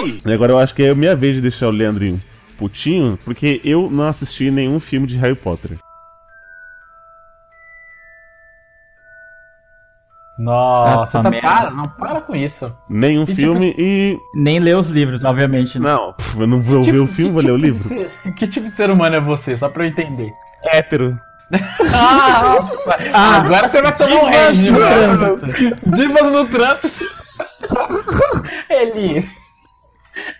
Ei! 0.00 0.22
E 0.24 0.32
agora 0.32 0.52
eu 0.52 0.58
acho 0.58 0.74
que 0.74 0.82
é 0.82 0.90
a 0.90 0.94
minha 0.94 1.14
vez 1.16 1.34
de 1.36 1.40
deixar 1.40 1.68
o 1.68 1.70
Leandro 1.70 2.18
putinho, 2.58 3.18
porque 3.24 3.60
eu 3.64 3.90
não 3.90 4.04
assisti 4.06 4.50
nenhum 4.50 4.78
filme 4.78 5.06
de 5.06 5.16
Harry 5.16 5.34
Potter. 5.34 5.76
Nossa, 10.38 11.20
Ah, 11.20 11.22
tá, 11.22 11.30
para, 11.30 11.70
não 11.70 11.88
para 11.88 12.20
com 12.22 12.34
isso. 12.34 12.74
Nenhum 12.88 13.24
tipo- 13.24 13.38
filme 13.38 13.74
e. 13.78 14.18
Nem 14.34 14.58
lê 14.58 14.74
os 14.74 14.88
livros, 14.88 15.22
obviamente. 15.24 15.78
né? 15.78 15.90
Não, 15.92 16.14
eu 16.40 16.46
não 16.46 16.60
vou 16.60 16.82
ver 16.82 16.98
o 17.00 17.06
filme, 17.06 17.32
vou 17.32 17.42
ler 17.42 17.52
o 17.52 17.56
tipo 17.56 17.66
livro. 17.66 17.82
ser- 17.88 18.10
que 18.34 18.46
tipo 18.46 18.66
de 18.66 18.72
ser 18.72 18.90
humano 18.90 19.16
é 19.16 19.20
você? 19.20 19.56
Só 19.56 19.68
pra 19.68 19.84
eu 19.84 19.88
entender. 19.88 20.32
Hétero. 20.64 21.18
Ah, 21.94 22.56
nossa! 22.62 22.96
agora 23.12 23.68
você 23.68 23.82
vai 23.82 23.94
tomar 23.94 24.14
um 24.14 24.24
rage, 24.30 24.70
mano. 24.70 25.38
Divas 25.94 26.32
no 26.32 26.46
trânsito. 26.48 27.04
Ele. 28.70 29.28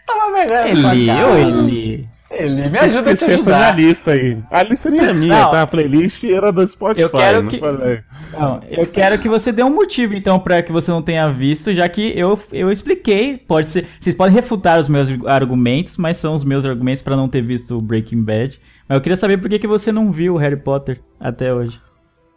Tava 0.07 0.33
vergonha. 0.33 0.69
Ele, 0.69 0.81
sua 1.07 1.15
cara. 1.15 1.27
ou 1.29 1.39
ele. 1.39 2.09
Ele, 2.35 2.69
me 2.71 2.79
ajuda 2.79 3.11
a 3.11 3.15
te 3.15 3.25
Esqueci 3.25 3.41
essa 3.41 3.51
minha 3.51 3.57
ajudar. 3.69 3.77
lista 3.79 4.11
aí. 4.13 4.39
A 4.51 4.63
lista 4.63 4.89
nem 4.91 5.01
é 5.05 5.13
minha, 5.13 5.39
Não. 5.43 5.51
tá? 5.51 5.61
A 5.63 5.67
playlist 5.67 6.25
era 6.25 6.51
do 6.51 6.67
Spotify. 6.67 7.03
Eu 7.03 7.11
quero 7.11 7.43
não 7.43 7.51
que- 7.51 7.59
falei. 7.59 8.01
Não, 8.33 8.61
eu 8.71 8.87
quero 8.87 9.19
que 9.19 9.29
você 9.29 9.53
dê 9.53 9.63
um 9.63 9.69
motivo, 9.75 10.15
então, 10.15 10.41
pra 10.41 10.63
que 10.63 10.73
você 10.73 10.91
não 10.91 11.03
tenha 11.03 11.27
visto, 11.31 11.75
já 11.75 11.87
que 11.91 12.19
eu, 12.19 12.39
eu 12.51 12.73
expliquei. 12.73 13.37
Pode 13.37 13.69
ser. 13.69 13.87
Vocês 14.01 14.17
podem 14.17 14.35
refutar 14.35 14.79
os 14.81 14.89
meus 14.89 15.11
argumentos, 15.27 15.99
mas 15.99 16.17
são 16.17 16.33
os 16.33 16.43
meus 16.43 16.65
argumentos 16.65 17.03
pra 17.03 17.17
não 17.17 17.29
ter 17.29 17.43
visto 17.43 17.77
o 17.77 17.83
Breaking 17.83 18.23
Bad. 18.23 18.59
Mas 18.89 18.97
eu 18.97 19.03
queria 19.03 19.17
saber 19.17 19.37
por 19.37 19.51
que, 19.51 19.59
que 19.59 19.67
você 19.67 19.93
não 19.93 20.11
viu 20.11 20.35
o 20.35 20.39
Harry 20.39 20.57
Potter 20.57 21.01
até 21.21 21.53
hoje. 21.53 21.79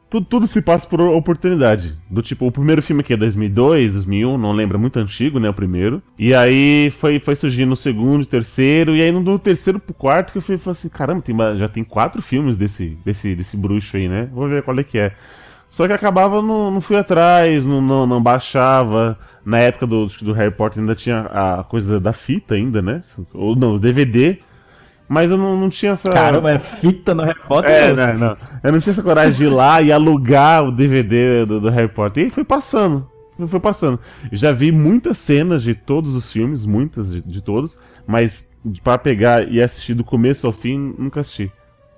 Tudo, 0.09 0.25
tudo 0.25 0.47
se 0.47 0.61
passa 0.61 0.87
por 0.87 1.01
oportunidade. 1.01 1.97
Do 2.09 2.21
tipo, 2.21 2.45
o 2.45 2.51
primeiro 2.51 2.81
filme 2.81 3.01
aqui 3.01 3.13
é 3.13 3.17
2002, 3.17 3.93
2001, 3.93 4.37
não 4.37 4.51
lembra, 4.51 4.77
muito 4.77 4.99
antigo, 4.99 5.39
né, 5.39 5.49
o 5.49 5.53
primeiro. 5.53 6.01
E 6.17 6.33
aí 6.33 6.93
foi, 6.99 7.19
foi 7.19 7.35
surgindo 7.35 7.73
o 7.73 7.75
segundo, 7.75 8.21
o 8.21 8.25
terceiro, 8.25 8.95
e 8.95 9.01
aí 9.01 9.11
no 9.11 9.39
terceiro 9.39 9.79
pro 9.79 9.93
quarto 9.93 10.31
que 10.31 10.37
eu 10.37 10.41
fui 10.41 10.57
falei 10.57 10.77
assim, 10.77 10.89
caramba, 10.89 11.21
tem, 11.21 11.35
já 11.57 11.67
tem 11.67 11.83
quatro 11.83 12.21
filmes 12.21 12.55
desse, 12.55 12.97
desse, 13.03 13.35
desse 13.35 13.57
bruxo 13.57 13.97
aí, 13.97 14.07
né? 14.07 14.29
Vou 14.31 14.47
ver 14.47 14.61
qual 14.61 14.77
é 14.79 14.83
que 14.83 14.97
é. 14.97 15.13
Só 15.69 15.87
que 15.87 15.93
acabava, 15.93 16.41
não, 16.41 16.71
não 16.71 16.79
fui 16.79 16.95
atrás, 16.95 17.65
não, 17.65 17.81
não, 17.81 18.07
não 18.07 18.21
baixava. 18.21 19.17
Na 19.43 19.59
época 19.59 19.85
do, 19.85 20.07
do 20.21 20.31
Harry 20.31 20.51
Potter 20.51 20.79
ainda 20.79 20.95
tinha 20.95 21.21
a 21.21 21.63
coisa 21.63 21.99
da 21.99 22.13
fita 22.13 22.55
ainda, 22.55 22.81
né? 22.81 23.03
Ou 23.33 23.55
não, 23.55 23.77
DVD. 23.77 24.39
Mas 25.07 25.29
eu 25.29 25.37
não, 25.37 25.55
não 25.55 25.69
tinha 25.69 25.91
essa... 25.91 26.09
Caramba, 26.09 26.51
é 26.51 26.59
fita 26.59 27.13
no 27.13 27.23
Harry 27.23 27.39
Potter? 27.47 27.69
É, 27.71 27.93
não, 27.93 28.13
não. 28.17 28.37
Eu 28.63 28.71
não 28.71 28.79
tinha 28.79 28.91
essa 28.93 29.03
coragem 29.03 29.33
de 29.33 29.43
ir 29.43 29.49
lá 29.49 29.81
e 29.81 29.91
alugar 29.91 30.63
o 30.63 30.71
DVD 30.71 31.45
do, 31.45 31.61
do 31.61 31.69
Harry 31.69 31.87
Potter. 31.87 32.25
E 32.25 32.29
foi 32.31 32.43
passando. 32.43 33.07
Foi- 33.47 33.59
passando. 33.59 33.99
Já 34.31 34.51
vi 34.51 34.71
muitas 34.71 35.17
cenas 35.19 35.61
de 35.61 35.75
todos 35.75 36.15
os 36.15 36.31
filmes, 36.31 36.65
muitas 36.65 37.11
de, 37.11 37.21
de 37.21 37.41
todos, 37.41 37.77
mas 38.07 38.49
pra 38.83 38.97
pegar 38.97 39.47
e 39.51 39.61
assistir 39.61 39.93
do 39.93 40.03
começo 40.03 40.47
ao 40.47 40.53
fim, 40.53 40.95
nunca 40.97 41.19
assisti. 41.21 41.51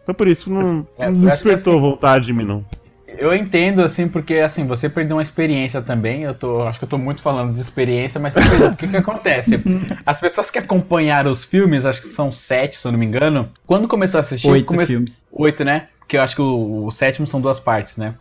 Foi 0.06 0.14
por 0.14 0.28
isso 0.28 0.46
que 0.46 0.50
não, 0.50 0.86
É, 0.98 1.10
não 1.10 1.30
despertou 1.30 1.74
assim- 1.76 1.82
vontade 1.82 2.26
de 2.26 2.34
mim, 2.34 2.44
não. 2.44 2.66
Eu 3.08 3.34
entendo, 3.34 3.82
assim, 3.82 4.08
porque 4.10 4.36
assim, 4.36 4.68
você 4.68 4.90
perdeu 4.90 5.16
uma 5.16 5.22
experiência 5.22 5.82
também. 5.82 6.24
Eu 6.24 6.34
tô. 6.34 6.64
Acho 6.64 6.78
que 6.78 6.86
eu 6.86 6.90
tô 6.90 6.98
muito 6.98 7.22
falando 7.22 7.54
de 7.54 7.60
experiência, 7.60 8.20
mas 8.20 8.34
você 8.34 8.42
perdeu. 8.42 8.70
Porque 8.70 8.86
o 8.86 8.90
que 8.90 8.98
acontece? 8.98 9.64
As 10.06 10.20
pessoas 10.20 10.52
que 10.52 10.60
acompanharam 10.60 11.32
os 11.32 11.44
filmes, 11.44 11.86
acho 11.86 12.02
que 12.02 12.08
são 12.08 12.32
sete, 12.32 12.76
se 12.78 12.86
eu 12.86 12.92
não 12.92 13.00
me 13.00 13.06
engano, 13.06 13.50
quando 13.66 13.88
começou 13.88 14.18
a 14.18 14.22
assistir. 14.22 14.50
Oito 14.50 14.66
come- 14.66 14.86
filmes. 14.86 15.24
Oito, 15.32 15.64
né? 15.64 15.88
Porque 16.00 16.18
eu 16.18 16.22
acho 16.22 16.36
que 16.36 16.42
o, 16.42 16.86
o 16.86 16.92
sétimo 16.92 17.26
são 17.26 17.40
duas 17.40 17.60
partes, 17.60 17.98
né? 17.98 18.16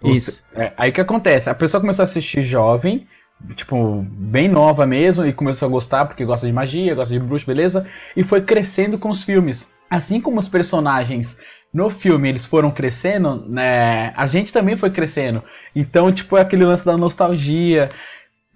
O 0.00 0.10
Isso. 0.10 0.44
é, 0.54 0.72
aí 0.76 0.90
o 0.90 0.92
que 0.92 1.00
acontece? 1.00 1.48
A 1.48 1.54
pessoa 1.54 1.80
começou 1.80 2.02
a 2.02 2.04
assistir 2.04 2.42
jovem, 2.42 3.06
tipo, 3.54 4.04
bem 4.10 4.48
nova 4.48 4.86
mesmo, 4.86 5.24
e 5.24 5.32
começou 5.32 5.66
a 5.66 5.70
gostar 5.70 6.04
porque 6.04 6.24
gosta 6.24 6.46
de 6.46 6.52
magia, 6.52 6.94
gosta 6.94 7.14
de 7.14 7.20
bruxo, 7.20 7.46
beleza? 7.46 7.86
E 8.16 8.22
foi 8.22 8.40
crescendo 8.42 8.98
com 8.98 9.08
os 9.08 9.22
filmes. 9.22 9.72
Assim 9.88 10.20
como 10.20 10.38
os 10.38 10.48
personagens 10.48 11.38
no 11.74 11.90
filme 11.90 12.28
eles 12.28 12.46
foram 12.46 12.70
crescendo, 12.70 13.44
né? 13.48 14.12
A 14.16 14.26
gente 14.28 14.52
também 14.52 14.78
foi 14.78 14.90
crescendo. 14.90 15.42
Então, 15.74 16.12
tipo, 16.12 16.36
é 16.36 16.40
aquele 16.40 16.64
lance 16.64 16.86
da 16.86 16.96
nostalgia 16.96 17.90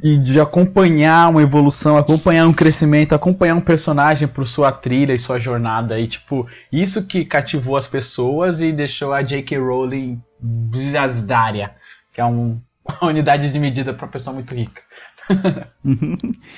e 0.03 0.17
de 0.17 0.41
acompanhar 0.41 1.29
uma 1.29 1.43
evolução, 1.43 1.97
acompanhar 1.97 2.47
um 2.47 2.53
crescimento, 2.53 3.15
acompanhar 3.15 3.57
um 3.57 3.61
personagem 3.61 4.29
por 4.29 4.47
sua 4.47 4.71
trilha 4.71 5.13
e 5.13 5.19
sua 5.19 5.41
jornada. 5.41 5.99
E, 5.99 6.07
tipo, 6.07 6.47
isso 6.73 7.05
que 7.05 7.25
cativou 7.25 7.77
as 7.77 7.89
pessoas 7.89 8.61
e 8.61 8.73
deixou 8.73 9.13
a 9.13 9.21
J.K. 9.23 9.59
Rowling 9.59 10.23
bizardária, 10.41 11.73
que 12.13 12.21
é 12.21 12.25
um- 12.25 12.61
uma 13.03 13.11
unidade 13.11 13.53
de 13.53 13.59
medida 13.59 13.93
pra 13.93 14.07
pessoa 14.07 14.33
muito 14.35 14.55
rica. 14.55 14.81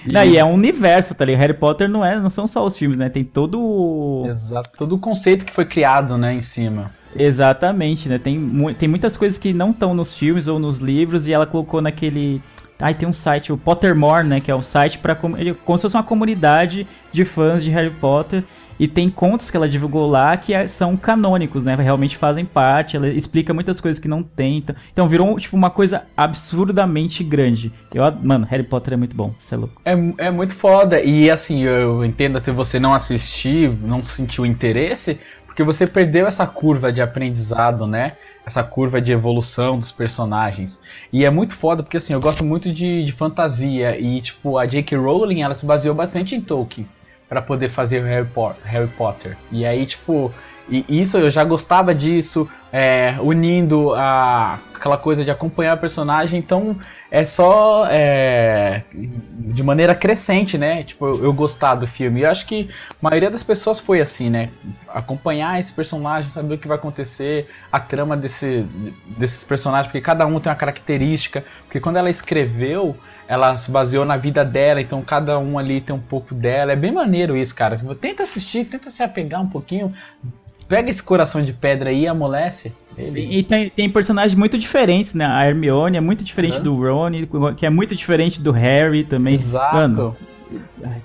Não, 0.07 0.25
e 0.25 0.37
é 0.37 0.45
um 0.45 0.55
universo, 0.55 1.15
tá 1.15 1.25
ligado? 1.25 1.41
Harry 1.41 1.55
Potter 1.55 1.89
não, 1.89 2.05
é, 2.05 2.19
não 2.19 2.31
são 2.31 2.47
só 2.47 2.65
os 2.65 2.77
filmes, 2.77 2.99
né? 2.99 3.09
Tem 3.09 3.25
todo 3.25 3.61
o. 3.61 4.27
Exato. 4.29 4.71
Todo 4.77 4.95
o 4.95 4.99
conceito 4.99 5.45
que 5.45 5.53
foi 5.53 5.65
criado, 5.65 6.17
né, 6.17 6.35
em 6.35 6.41
cima. 6.41 6.91
Exatamente, 7.17 8.09
né? 8.09 8.19
Tem, 8.19 8.39
mu- 8.39 8.73
tem 8.73 8.89
muitas 8.89 9.17
coisas 9.17 9.37
que 9.39 9.53
não 9.53 9.71
estão 9.71 9.95
nos 9.95 10.15
filmes 10.15 10.47
ou 10.47 10.59
nos 10.59 10.79
livros 10.79 11.27
e 11.27 11.33
ela 11.33 11.47
colocou 11.47 11.81
naquele. 11.81 12.41
Ai, 12.79 12.95
tem 12.95 13.07
um 13.07 13.13
site, 13.13 13.53
o 13.53 13.59
Pottermore, 13.59 14.27
né? 14.27 14.41
Que 14.41 14.51
é 14.51 14.57
um 14.57 14.63
site 14.63 14.99
para 14.99 15.15
como 15.15 15.37
se 15.37 15.55
fosse 15.83 15.95
uma 15.97 16.03
comunidade 16.03 16.87
de 17.13 17.25
fãs 17.25 17.63
de 17.63 17.71
Harry 17.71 17.91
Potter. 17.91 18.43
E 18.81 18.89
tem 18.89 19.11
contos 19.11 19.51
que 19.51 19.57
ela 19.59 19.69
divulgou 19.69 20.09
lá 20.09 20.35
que 20.39 20.55
é- 20.55 20.67
são 20.67 20.97
canônicos, 20.97 21.65
né? 21.65 21.75
Realmente 21.75 22.17
fazem 22.17 22.47
parte. 22.47 22.97
Ela 22.97 23.09
explica 23.09 23.53
muitas 23.53 23.79
coisas 23.79 24.01
que 24.01 24.09
não 24.09 24.23
tem. 24.23 24.57
Então, 24.57 24.75
então 24.91 25.07
virou 25.07 25.39
tipo 25.39 25.55
uma 25.55 25.69
coisa 25.69 26.05
absurdamente 26.17 27.23
grande. 27.23 27.71
Eu, 27.93 28.11
mano, 28.23 28.47
Harry 28.49 28.63
Potter 28.63 28.95
é 28.95 28.97
muito 28.97 29.15
bom. 29.15 29.35
Você 29.39 29.55
é 29.55 29.59
louco. 29.59 29.83
É, 29.85 29.93
é 30.17 30.31
muito 30.31 30.55
foda. 30.55 30.99
E 31.03 31.31
assim, 31.31 31.61
eu 31.63 32.03
entendo 32.03 32.39
até 32.39 32.51
você 32.51 32.81
não 32.81 32.95
assistir, 32.95 33.71
não 33.83 34.03
sentiu 34.03 34.47
interesse, 34.47 35.21
porque 35.45 35.63
você 35.63 35.87
perdeu 35.87 36.27
essa 36.27 36.47
curva 36.47 36.91
de 36.91 37.03
aprendizado, 37.03 37.87
né? 37.87 38.13
Essa 38.47 38.63
curva 38.63 38.99
de 38.99 39.13
evolução 39.13 39.79
dos 39.79 39.93
personagens. 39.93 40.81
E 41.13 41.27
é 41.27 41.29
muito 41.29 41.55
foda, 41.55 41.83
porque 41.83 41.99
assim, 41.99 42.15
eu 42.15 42.21
gosto 42.21 42.43
muito 42.43 42.73
de, 42.73 43.05
de 43.05 43.13
fantasia. 43.13 44.01
E, 44.01 44.23
tipo, 44.23 44.57
a 44.57 44.65
J.K. 44.65 44.97
Rowling, 44.97 45.43
ela 45.43 45.53
se 45.55 45.67
baseou 45.67 45.95
bastante 45.95 46.35
em 46.35 46.41
Tolkien. 46.41 46.89
Pra 47.31 47.41
poder 47.41 47.69
fazer 47.69 48.03
o 48.03 48.07
Harry, 48.07 48.27
Po- 48.27 48.53
Harry 48.65 48.89
Potter. 48.89 49.37
E 49.53 49.65
aí, 49.65 49.87
tipo, 49.87 50.35
e 50.71 51.01
isso 51.01 51.19
eu 51.19 51.29
já 51.29 51.43
gostava 51.43 51.95
disso, 51.95 52.49
é, 52.73 53.17
unindo 53.21 53.93
a, 53.95 54.59
aquela 54.75 54.97
coisa 54.97 55.25
de 55.25 55.31
acompanhar 55.31 55.77
o 55.77 55.81
personagem, 55.81 56.39
então 56.39 56.77
é 57.11 57.25
só 57.25 57.87
é, 57.91 58.85
de 58.93 59.63
maneira 59.63 59.95
crescente, 59.95 60.57
né? 60.57 60.85
Tipo, 60.85 61.07
eu, 61.07 61.25
eu 61.25 61.33
gostar 61.33 61.75
do 61.75 61.87
filme. 61.87 62.21
Eu 62.23 62.31
acho 62.31 62.47
que 62.47 62.71
a 62.91 62.95
maioria 63.01 63.31
das 63.31 63.43
pessoas 63.43 63.81
foi 63.81 64.01
assim, 64.01 64.31
né? 64.31 64.51
Acompanhar 64.89 65.59
esse 65.59 65.73
personagem, 65.73 66.31
saber 66.31 66.55
o 66.55 66.59
que 66.59 66.69
vai 66.69 66.77
acontecer, 66.77 67.49
a 67.71 67.81
trama 67.81 68.17
desse, 68.17 68.65
desses 69.19 69.43
personagens, 69.43 69.89
porque 69.89 70.01
cada 70.01 70.25
um 70.25 70.39
tem 70.39 70.51
uma 70.51 70.57
característica. 70.57 71.45
Porque 71.65 71.81
quando 71.81 71.97
ela 71.97 72.09
escreveu, 72.09 72.97
ela 73.27 73.57
se 73.57 73.71
baseou 73.71 74.05
na 74.05 74.17
vida 74.17 74.45
dela, 74.45 74.81
então 74.81 75.03
cada 75.03 75.39
um 75.39 75.59
ali 75.59 75.81
tem 75.81 75.95
um 75.95 76.01
pouco 76.01 76.35
dela. 76.35 76.73
É 76.73 76.77
bem 76.77 76.93
maneiro 76.93 77.37
isso, 77.37 77.55
cara. 77.55 77.77
Tenta 78.01 78.23
assistir, 78.23 78.65
tenta 78.65 78.89
se 78.89 79.03
apegar 79.03 79.43
um 79.43 79.49
pouquinho. 79.49 79.93
Pega 80.71 80.89
esse 80.89 81.03
coração 81.03 81.43
de 81.43 81.53
pedra 81.53 81.91
aí 81.91 82.03
e 82.03 82.07
amolece. 82.07 82.73
Ele... 82.97 83.27
E 83.29 83.43
tem, 83.43 83.69
tem 83.71 83.91
personagens 83.91 84.37
muito 84.37 84.57
diferentes, 84.57 85.15
né? 85.15 85.27
A 85.27 85.45
Hermione 85.49 85.97
é 85.97 86.01
muito 86.01 86.23
diferente 86.23 86.59
Uhum. 86.59 86.63
do 86.63 86.75
Ron, 86.77 87.55
que 87.57 87.67
é 87.67 87.71
muito 87.71 87.97
diferente 87.97 88.41
do 88.41 88.53
Harry 88.53 89.05
também. 89.05 89.35
Exato. 89.35 89.75
Mano, 89.75 90.17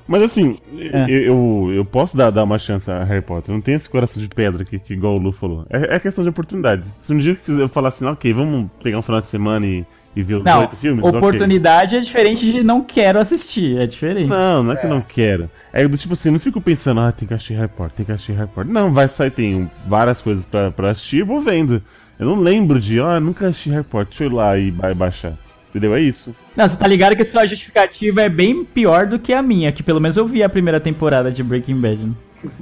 Mas 0.08 0.22
assim, 0.22 0.60
É. 0.78 1.10
eu, 1.10 1.72
eu, 1.74 1.84
posso 1.84 2.16
dar, 2.16 2.30
dar 2.30 2.44
uma 2.44 2.60
chance 2.60 2.90
a 2.92 3.04
Harry 3.04 3.24
Potter. 3.24 3.50
Eu 3.50 3.56
não 3.56 3.62
tenho 3.62 3.76
esse 3.76 3.90
coração 3.90 4.22
de 4.22 4.30
pedra 4.30 4.64
que, 4.64 4.78
que 4.78 4.94
igual 4.94 5.16
o 5.16 5.18
Lu 5.18 5.32
falou. 5.32 5.66
É, 5.68 5.96
é 5.96 6.00
questão 6.00 6.24
de 6.24 6.30
oportunidade. 6.30 6.84
Se 7.00 7.12
um 7.12 7.18
dia 7.18 7.36
eu 7.48 7.68
falar 7.68 7.90
assim, 7.90 8.06
ok, 8.06 8.32
vamos 8.34 8.70
pegar 8.84 9.00
um 9.00 9.02
final 9.02 9.20
de 9.20 9.26
semana 9.28 9.66
e, 9.66 9.84
e 10.16 10.24
ver 10.24 10.36
os 10.36 10.44
não, 10.44 10.62
oito 10.62 10.76
filmes, 10.78 11.04
oportunidade 11.04 11.96
é 11.96 12.00
diferente 12.00 12.52
de 12.52 12.64
não 12.64 12.82
quero 12.82 13.20
assistir, 13.20 13.78
é 13.78 13.86
diferente. 13.86 14.30
Não, 14.30 14.64
não 14.64 14.72
é 14.72 14.76
que 14.76 14.86
eu 14.86 14.90
não 14.90 15.02
quero. 15.02 15.50
É 15.74 15.86
do 15.88 15.98
tipo 15.98 16.14
assim, 16.14 16.32
não 16.32 16.40
fico 16.40 16.62
pensando, 16.62 17.02
ah, 17.02 17.12
tem 17.12 17.28
que 17.28 17.34
assistir 17.34 17.54
Harry 17.56 17.68
Potter, 17.68 17.98
tem 17.98 18.06
que 18.06 18.12
assistir 18.14 18.32
Harry 18.34 18.50
Potter. 18.50 18.72
Não, 18.72 18.94
vai 18.94 19.08
sair, 19.10 19.32
tem 19.32 19.70
várias 19.86 20.22
coisas 20.22 20.46
pra, 20.46 20.72
pra 20.72 20.92
assistir, 20.92 21.24
vou 21.24 21.42
vendo. 21.42 21.82
Eu 22.18 22.28
não 22.28 22.40
lembro 22.40 22.80
de, 22.80 23.00
ó, 23.00 23.20
nunca 23.20 23.48
assisti 23.48 23.70
Harry 23.72 23.84
Potter, 23.84 24.08
deixa 24.08 24.24
eu 24.24 24.30
ir 24.30 24.34
lá 24.34 24.58
e 24.58 24.72
ba- 24.72 24.94
baixar. 24.94 25.34
Entendeu? 25.70 25.94
É 25.94 26.00
isso. 26.00 26.34
Não, 26.56 26.70
você 26.70 26.78
tá 26.78 26.88
ligado 26.88 27.18
que 27.18 27.22
a 27.22 27.26
sua 27.26 27.46
justificativa 27.46 28.22
é 28.22 28.30
bem 28.30 28.64
pior 28.64 29.06
do 29.08 29.20
que 29.20 29.34
a 29.34 29.42
minha, 29.42 29.74
que 29.74 29.84
pelo 29.84 30.00
menos 30.00 30.16
eu 30.16 30.26
vi 30.26 30.42
a 30.42 30.48
primeira 30.48 30.80
temporada 30.80 31.30
de 31.30 31.44
Breaking 31.44 31.76
Bad. 31.82 32.04
né? 32.06 32.14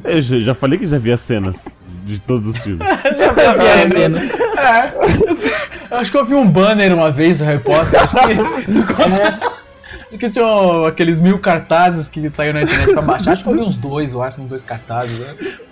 Eu 0.03 0.21
já, 0.21 0.55
falei 0.55 0.79
que 0.79 0.87
já 0.87 0.97
vi 0.97 1.11
as 1.11 1.21
cenas 1.21 1.55
de 2.05 2.19
todos 2.19 2.47
os 2.47 2.57
filmes. 2.57 2.85
Já 3.17 3.33
pensou, 3.33 3.63
né? 4.09 4.29
É. 4.57 5.93
Eu 5.93 5.97
acho 5.97 6.11
que 6.11 6.17
eu 6.17 6.25
vi 6.25 6.33
um 6.33 6.47
banner 6.47 6.93
uma 6.93 7.09
vez 7.09 7.37
do 7.37 7.45
Harry 7.45 7.59
Potter. 7.59 8.01
Acho 8.01 8.15
que, 8.15 9.43
acho 10.13 10.17
que 10.17 10.29
tinha 10.29 10.87
aqueles 10.87 11.19
mil 11.19 11.39
cartazes 11.39 12.07
que 12.07 12.29
saíram 12.29 12.59
na 12.59 12.63
internet 12.63 12.91
pra 12.91 13.01
baixar. 13.01 13.31
Acho 13.31 13.43
que 13.43 13.49
eu 13.49 13.53
vi 13.53 13.61
uns 13.61 13.77
dois, 13.77 14.13
eu 14.13 14.21
acho, 14.21 14.41
uns 14.41 14.49
dois 14.49 14.61
cartazes. 14.61 15.17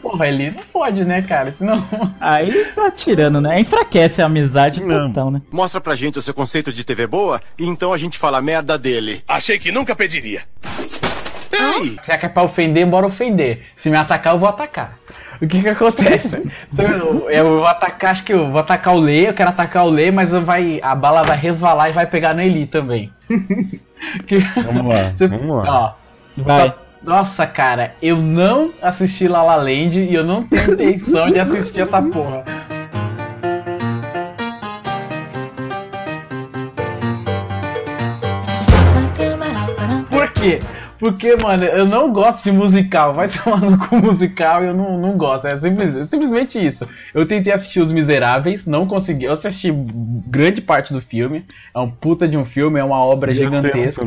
Porra, 0.01 0.27
ele 0.27 0.51
não 0.51 0.63
pode, 0.71 1.03
né, 1.03 1.21
cara? 1.21 1.51
Senão. 1.51 1.85
Aí 2.19 2.65
tá 2.75 2.89
tirando, 2.91 3.41
né? 3.41 3.59
Enfraquece 3.59 4.21
a 4.21 4.25
amizade 4.25 4.81
total, 4.81 5.31
né? 5.31 5.41
Mostra 5.51 5.81
pra 5.81 5.95
gente 5.95 6.17
o 6.17 6.21
seu 6.21 6.33
conceito 6.33 6.71
de 6.71 6.83
TV 6.83 7.07
boa 7.07 7.41
e 7.57 7.67
então 7.67 7.93
a 7.93 7.97
gente 7.97 8.17
fala 8.17 8.41
merda 8.41 8.77
dele. 8.77 9.23
Achei 9.27 9.59
que 9.59 9.71
nunca 9.71 9.95
pediria. 9.95 10.41
Ei! 11.51 11.97
Já 12.03 12.17
que 12.17 12.25
é 12.25 12.29
pra 12.29 12.43
ofender, 12.43 12.85
bora 12.85 13.05
ofender. 13.07 13.61
Se 13.75 13.89
me 13.89 13.97
atacar, 13.97 14.33
eu 14.33 14.39
vou 14.39 14.49
atacar. 14.49 14.97
O 15.41 15.47
que 15.47 15.61
que 15.61 15.69
acontece? 15.69 16.43
Então, 16.71 16.85
eu, 16.85 17.29
eu 17.29 17.57
vou 17.57 17.65
atacar, 17.65 18.11
acho 18.11 18.23
que 18.23 18.33
eu 18.33 18.49
vou 18.51 18.59
atacar 18.61 18.95
o 18.95 18.99
Lê, 18.99 19.27
eu 19.29 19.33
quero 19.33 19.49
atacar 19.49 19.85
o 19.85 19.89
Lê, 19.89 20.11
mas 20.11 20.31
vai, 20.31 20.79
a 20.81 20.93
bala 20.95 21.21
vai 21.23 21.37
resvalar 21.37 21.89
e 21.89 21.93
vai 21.93 22.05
pegar 22.05 22.33
no 22.33 22.41
Eli 22.41 22.65
também. 22.65 23.11
Que- 24.25 24.39
Vamos 24.65 24.87
lá, 24.87 25.11
Você- 25.15 25.27
vamos 25.27 25.63
lá. 25.63 25.71
Ó, 25.71 25.93
Vai. 26.37 26.73
Nossa, 27.03 27.45
cara, 27.47 27.93
eu 28.01 28.17
não 28.17 28.71
assisti 28.81 29.27
La 29.27 29.41
La 29.43 29.55
Land 29.55 29.99
e 29.99 30.13
eu 30.13 30.23
não 30.23 30.43
tenho 30.43 30.73
intenção 30.73 31.29
de 31.31 31.39
assistir 31.39 31.81
essa 31.81 31.99
porra. 32.01 32.43
Por 40.09 40.29
quê? 40.31 40.59
Porque, 41.01 41.35
mano, 41.35 41.63
eu 41.63 41.83
não 41.83 42.13
gosto 42.13 42.43
de 42.43 42.51
musical. 42.51 43.11
Vai 43.15 43.27
tomar 43.43 43.59
no 43.59 43.75
cu 43.75 43.95
musical 43.95 44.63
e 44.63 44.67
eu 44.67 44.73
não, 44.75 44.99
não 44.99 45.17
gosto. 45.17 45.47
É, 45.47 45.55
simples, 45.55 45.95
é 45.95 46.03
simplesmente 46.03 46.63
isso. 46.63 46.87
Eu 47.11 47.25
tentei 47.25 47.51
assistir 47.51 47.81
Os 47.81 47.91
Miseráveis, 47.91 48.67
não 48.67 48.85
consegui. 48.85 49.25
Eu 49.25 49.31
assisti 49.31 49.73
grande 50.27 50.61
parte 50.61 50.93
do 50.93 51.01
filme. 51.01 51.43
É 51.73 51.79
um 51.79 51.89
puta 51.89 52.27
de 52.27 52.37
um 52.37 52.45
filme, 52.45 52.79
é 52.79 52.83
uma 52.83 53.03
obra 53.03 53.33
cenas 53.33 53.63
gigantesca. 53.63 54.05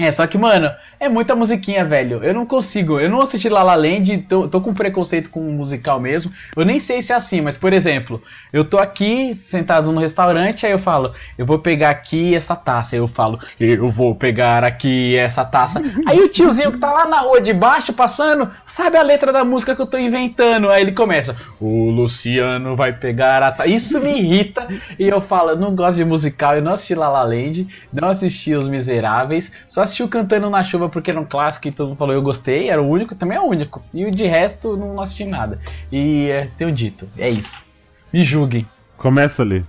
É, 0.00 0.10
só 0.10 0.26
que, 0.26 0.36
mano, 0.36 0.70
é 1.02 1.08
muita 1.08 1.34
musiquinha, 1.34 1.84
velho. 1.84 2.22
Eu 2.22 2.32
não 2.32 2.46
consigo. 2.46 3.00
Eu 3.00 3.10
não 3.10 3.20
assisti 3.20 3.48
La 3.48 3.64
La 3.64 3.74
Land, 3.74 4.18
tô, 4.18 4.46
tô 4.46 4.60
com 4.60 4.72
preconceito 4.72 5.30
com 5.30 5.40
musical 5.40 5.98
mesmo. 5.98 6.30
Eu 6.56 6.64
nem 6.64 6.78
sei 6.78 7.02
se 7.02 7.12
é 7.12 7.16
assim, 7.16 7.40
mas, 7.40 7.58
por 7.58 7.72
exemplo, 7.72 8.22
eu 8.52 8.64
tô 8.64 8.78
aqui 8.78 9.34
sentado 9.34 9.90
no 9.90 9.98
restaurante, 9.98 10.64
aí 10.64 10.70
eu 10.70 10.78
falo, 10.78 11.12
eu 11.36 11.44
vou 11.44 11.58
pegar 11.58 11.90
aqui 11.90 12.36
essa 12.36 12.54
taça. 12.54 12.94
Aí 12.94 13.00
eu 13.00 13.08
falo, 13.08 13.40
eu 13.58 13.88
vou 13.88 14.14
pegar 14.14 14.62
aqui 14.62 15.16
essa 15.16 15.44
taça. 15.44 15.82
Aí 16.06 16.20
o 16.20 16.28
tiozinho 16.28 16.70
que 16.70 16.78
tá 16.78 16.92
lá 16.92 17.04
na 17.06 17.18
rua 17.18 17.40
de 17.40 17.52
baixo 17.52 17.92
passando, 17.92 18.48
sabe 18.64 18.96
a 18.96 19.02
letra 19.02 19.32
da 19.32 19.44
música 19.44 19.74
que 19.74 19.82
eu 19.82 19.86
tô 19.86 19.98
inventando. 19.98 20.70
Aí 20.70 20.82
ele 20.82 20.92
começa, 20.92 21.36
o 21.60 21.90
Luciano 21.90 22.76
vai 22.76 22.92
pegar 22.92 23.42
a 23.42 23.50
taça. 23.50 23.68
Isso 23.68 24.00
me 24.00 24.18
irrita. 24.18 24.68
E 24.98 25.08
eu 25.08 25.20
falo, 25.20 25.50
eu 25.50 25.56
não 25.56 25.74
gosto 25.74 25.96
de 25.96 26.04
musical, 26.04 26.54
eu 26.54 26.62
não 26.62 26.72
assisti 26.72 26.94
La 26.94 27.08
La 27.08 27.24
Land, 27.24 27.66
não 27.92 28.08
assisti 28.08 28.54
Os 28.54 28.68
Miseráveis, 28.68 29.50
só 29.68 29.82
assisti 29.82 30.04
o 30.04 30.08
Cantando 30.08 30.48
na 30.48 30.62
Chuva 30.62 30.91
porque 30.92 31.10
era 31.10 31.20
um 31.20 31.24
clássico 31.24 31.68
e 31.68 31.72
todo 31.72 31.88
mundo 31.88 31.98
falou 31.98 32.14
eu 32.14 32.22
gostei, 32.22 32.68
era 32.68 32.80
o 32.80 32.88
único, 32.88 33.14
também 33.14 33.36
é 33.36 33.40
o 33.40 33.46
único. 33.46 33.82
E 33.92 34.04
o 34.04 34.10
de 34.10 34.24
resto 34.26 34.76
não 34.76 35.00
assisti 35.00 35.24
nada. 35.24 35.58
E 35.90 36.28
é, 36.30 36.48
tenho 36.56 36.70
dito, 36.70 37.08
é 37.18 37.28
isso. 37.28 37.64
Me 38.12 38.22
julguem. 38.22 38.66
Começa 38.96 39.42
ali. 39.42 39.64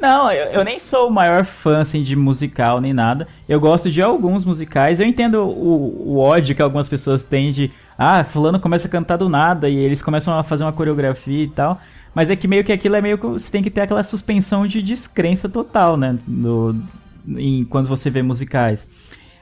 Não, 0.00 0.30
eu, 0.30 0.52
eu 0.52 0.64
nem 0.64 0.78
sou 0.78 1.08
o 1.08 1.12
maior 1.12 1.44
fã 1.44 1.78
assim, 1.78 2.02
de 2.02 2.14
musical 2.14 2.80
nem 2.80 2.92
nada. 2.92 3.26
Eu 3.48 3.58
gosto 3.58 3.90
de 3.90 4.00
alguns 4.00 4.44
musicais. 4.44 5.00
Eu 5.00 5.06
entendo 5.06 5.42
o, 5.42 6.12
o 6.14 6.18
ódio 6.18 6.54
que 6.54 6.62
algumas 6.62 6.88
pessoas 6.88 7.22
têm 7.22 7.50
de. 7.50 7.72
Ah, 7.98 8.22
fulano 8.22 8.60
começa 8.60 8.86
a 8.86 8.90
cantar 8.90 9.16
do 9.16 9.28
nada 9.28 9.68
e 9.68 9.76
eles 9.76 10.00
começam 10.00 10.38
a 10.38 10.44
fazer 10.44 10.62
uma 10.62 10.72
coreografia 10.72 11.42
e 11.42 11.48
tal. 11.48 11.80
Mas 12.14 12.30
é 12.30 12.36
que 12.36 12.46
meio 12.46 12.62
que 12.62 12.72
aquilo 12.72 12.94
é 12.94 13.00
meio 13.00 13.18
que 13.18 13.26
você 13.26 13.50
tem 13.50 13.62
que 13.62 13.70
ter 13.70 13.80
aquela 13.80 14.04
suspensão 14.04 14.66
de 14.66 14.80
descrença 14.80 15.48
total, 15.48 15.96
né? 15.96 16.16
No, 16.26 16.80
em, 17.28 17.64
quando 17.64 17.88
você 17.88 18.08
vê 18.08 18.22
musicais. 18.22 18.88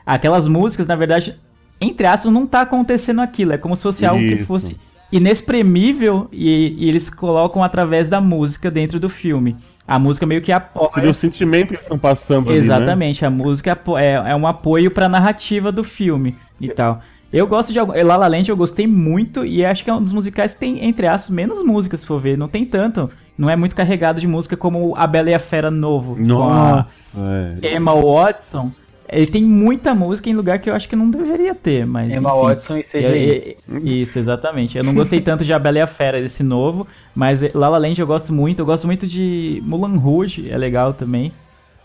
Aquelas 0.05 0.47
músicas, 0.49 0.87
na 0.87 0.97
verdade, 0.97 1.39
entre 1.81 2.07
aspas, 2.07 2.33
não 2.33 2.47
tá 2.47 2.63
acontecendo 2.63 3.21
aquilo. 3.21 3.53
É 3.53 3.59
como 3.59 3.77
se 3.77 3.83
fosse 3.83 4.05
algo 4.07 4.21
que 4.21 4.45
fosse 4.45 4.77
inexprimível 5.11 6.29
e, 6.33 6.75
e 6.79 6.89
eles 6.89 7.09
colocam 7.11 7.63
através 7.63 8.09
da 8.09 8.21
música 8.21 8.71
dentro 8.71 8.99
do 8.99 9.09
filme. 9.09 9.57
A 9.87 9.99
música 9.99 10.25
meio 10.27 10.41
que 10.43 10.53
apoia. 10.53 10.91
Seria 10.95 11.11
o 11.11 11.15
sentimento 11.15 11.75
que 11.75 11.81
estão 11.81 11.99
passando 11.99 12.49
ali, 12.51 12.59
né? 12.61 12.65
Exatamente, 12.65 13.25
a 13.25 13.31
música 13.31 13.73
apo- 13.73 13.99
é, 13.99 14.13
é 14.13 14.37
um 14.37 14.47
apoio 14.47 14.91
pra 14.91 15.09
narrativa 15.09 15.71
do 15.73 15.83
filme 15.85 16.37
e 16.61 16.69
tal. 16.69 17.01
Eu 17.33 17.47
gosto 17.47 17.73
de 17.73 17.79
algum. 17.79 17.93
La 18.05 18.17
La 18.17 18.27
Land 18.27 18.49
eu 18.51 18.57
gostei 18.57 18.87
muito 18.87 19.45
e 19.45 19.65
acho 19.65 19.83
que 19.83 19.91
é 19.91 19.95
um 19.95 20.03
dos 20.03 20.13
musicais 20.13 20.53
que 20.53 20.61
tem, 20.61 20.85
entre 20.85 21.07
aspas, 21.07 21.31
menos 21.31 21.65
músicas, 21.65 22.01
se 22.01 22.07
for 22.07 22.21
ver. 22.21 22.37
Não 22.37 22.47
tem 22.47 22.65
tanto. 22.65 23.11
Não 23.37 23.49
é 23.49 23.57
muito 23.57 23.75
carregado 23.75 24.21
de 24.21 24.27
música 24.27 24.57
como 24.57 24.95
A 24.97 25.07
Bela 25.07 25.31
e 25.31 25.35
a 25.35 25.39
Fera 25.39 25.71
novo. 25.71 26.15
a 26.15 26.21
Nossa, 26.23 27.19
é. 27.63 27.75
Emma 27.75 27.95
Watson. 27.95 28.71
Ele 29.13 29.27
tem 29.27 29.43
muita 29.45 29.95
música 29.95 30.29
em 30.31 30.35
lugar 30.35 30.59
que 30.59 30.71
eu 30.71 30.75
acho 30.75 30.89
que 30.89 30.97
não 30.97 31.11
deveria 31.11 31.55
ter, 31.55 31.87
mas. 31.87 32.11
Emma 32.13 32.31
enfim. 32.31 32.43
Watson 32.43 32.77
e 32.79 32.83
CGI. 32.83 32.97
É, 33.05 33.51
é, 33.51 33.57
Isso, 33.83 34.19
exatamente. 34.19 34.79
Eu 34.79 34.85
não 34.85 34.95
gostei 34.95 35.21
tanto 35.23 35.45
de 35.45 35.53
A 35.53 35.59
Bela 35.59 35.79
e 35.79 35.81
a 35.83 35.87
Fera, 35.87 36.21
desse 36.21 36.43
novo, 36.43 36.87
mas 37.15 37.41
La 37.55 37.69
La 37.69 37.79
Land 37.79 38.01
eu 38.01 38.07
gosto 38.07 38.33
muito. 38.33 38.61
Eu 38.61 38.67
gosto 38.67 38.87
muito 38.87 39.07
de 39.07 39.63
Mulan 39.65 39.99
Rouge, 39.99 40.51
é 40.51 40.57
legal 40.57 40.95
também. 40.95 41.33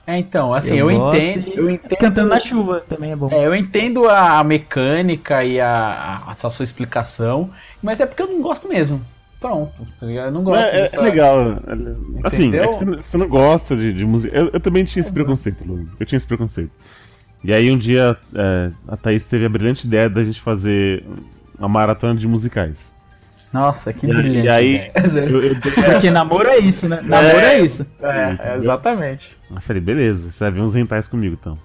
É, 0.06 0.18
então, 0.18 0.54
assim, 0.54 0.78
eu, 0.78 0.88
gosto 0.90 1.18
entendo. 1.22 1.52
Eu 1.54 1.70
entendo. 1.70 2.00
Cantando 2.00 2.30
na 2.30 2.40
chuva 2.40 2.80
também 2.88 3.12
é 3.12 3.16
bom. 3.18 3.28
É, 3.30 3.46
eu 3.46 3.54
entendo 3.54 4.08
a 4.10 4.42
mecânica 4.42 5.44
e 5.44 5.60
a, 5.60 6.24
a- 6.28 6.32
essa 6.32 6.50
sua 6.50 6.64
explicação, 6.64 7.50
mas 7.84 8.00
é 8.00 8.06
porque 8.06 8.22
eu 8.22 8.28
não 8.28 8.42
gosto 8.42 8.70
mesmo. 8.70 9.02
Pronto, 9.40 9.72
tá 10.00 10.06
ligado? 10.06 10.28
Eu 10.28 10.32
não 10.32 10.44
gosto 10.44 10.64
É, 10.64 10.70
é- 10.78 10.82
dessa- 10.84 10.98
é 10.98 11.02
legal. 11.02 11.40
é- 11.52 12.28
Assim, 12.28 12.48
Entendeu? 12.48 12.64
é 12.64 12.68
que 12.70 12.86
você, 12.86 13.18
não- 13.18 13.28
gosta 13.28 13.76
de, 13.76 13.92
de 13.94 14.06
música. 14.06 14.36
Eu, 14.36 14.50
eu 14.54 14.60
também 14.62 14.86
tinha 14.86 15.02
esse 15.02 15.12
preconceito, 15.14 15.64
Lu. 15.66 15.88
Eu 16.00 16.06
tinha 16.06 16.18
esse 16.18 16.26
preconceito. 16.26 16.72
E 17.48 17.54
aí 17.54 17.72
um 17.72 17.78
dia 17.78 18.18
é, 18.36 18.72
a 18.90 18.98
Thaís 18.98 19.26
teve 19.26 19.46
a 19.46 19.50
brilhante 19.50 19.88
ideia 19.88 20.10
da 20.10 20.22
gente 20.22 20.42
fazer 20.42 21.02
uma 21.58 21.70
maratona 21.70 22.14
de 22.14 22.28
musicais. 22.28 22.94
Nossa, 23.54 23.94
que 23.94 24.06
E, 24.06 24.10
brilhante. 24.10 24.46
e 24.46 24.50
aí 24.50 24.92
eu, 25.32 25.42
eu, 25.42 25.56
Porque 25.94 26.12
namoro 26.12 26.50
é 26.50 26.58
isso, 26.58 26.90
né? 26.90 27.00
Namoro 27.02 27.38
é, 27.38 27.62
isso. 27.62 27.88
É, 28.02 28.38
é, 28.52 28.58
exatamente. 28.58 29.38
eu 29.50 29.62
falei, 29.62 29.82
beleza, 29.82 30.30
você 30.30 30.44
vai 30.44 30.52
ver 30.52 30.60
uns 30.60 30.74
rentais 30.74 31.08
comigo 31.08 31.38
então. 31.40 31.58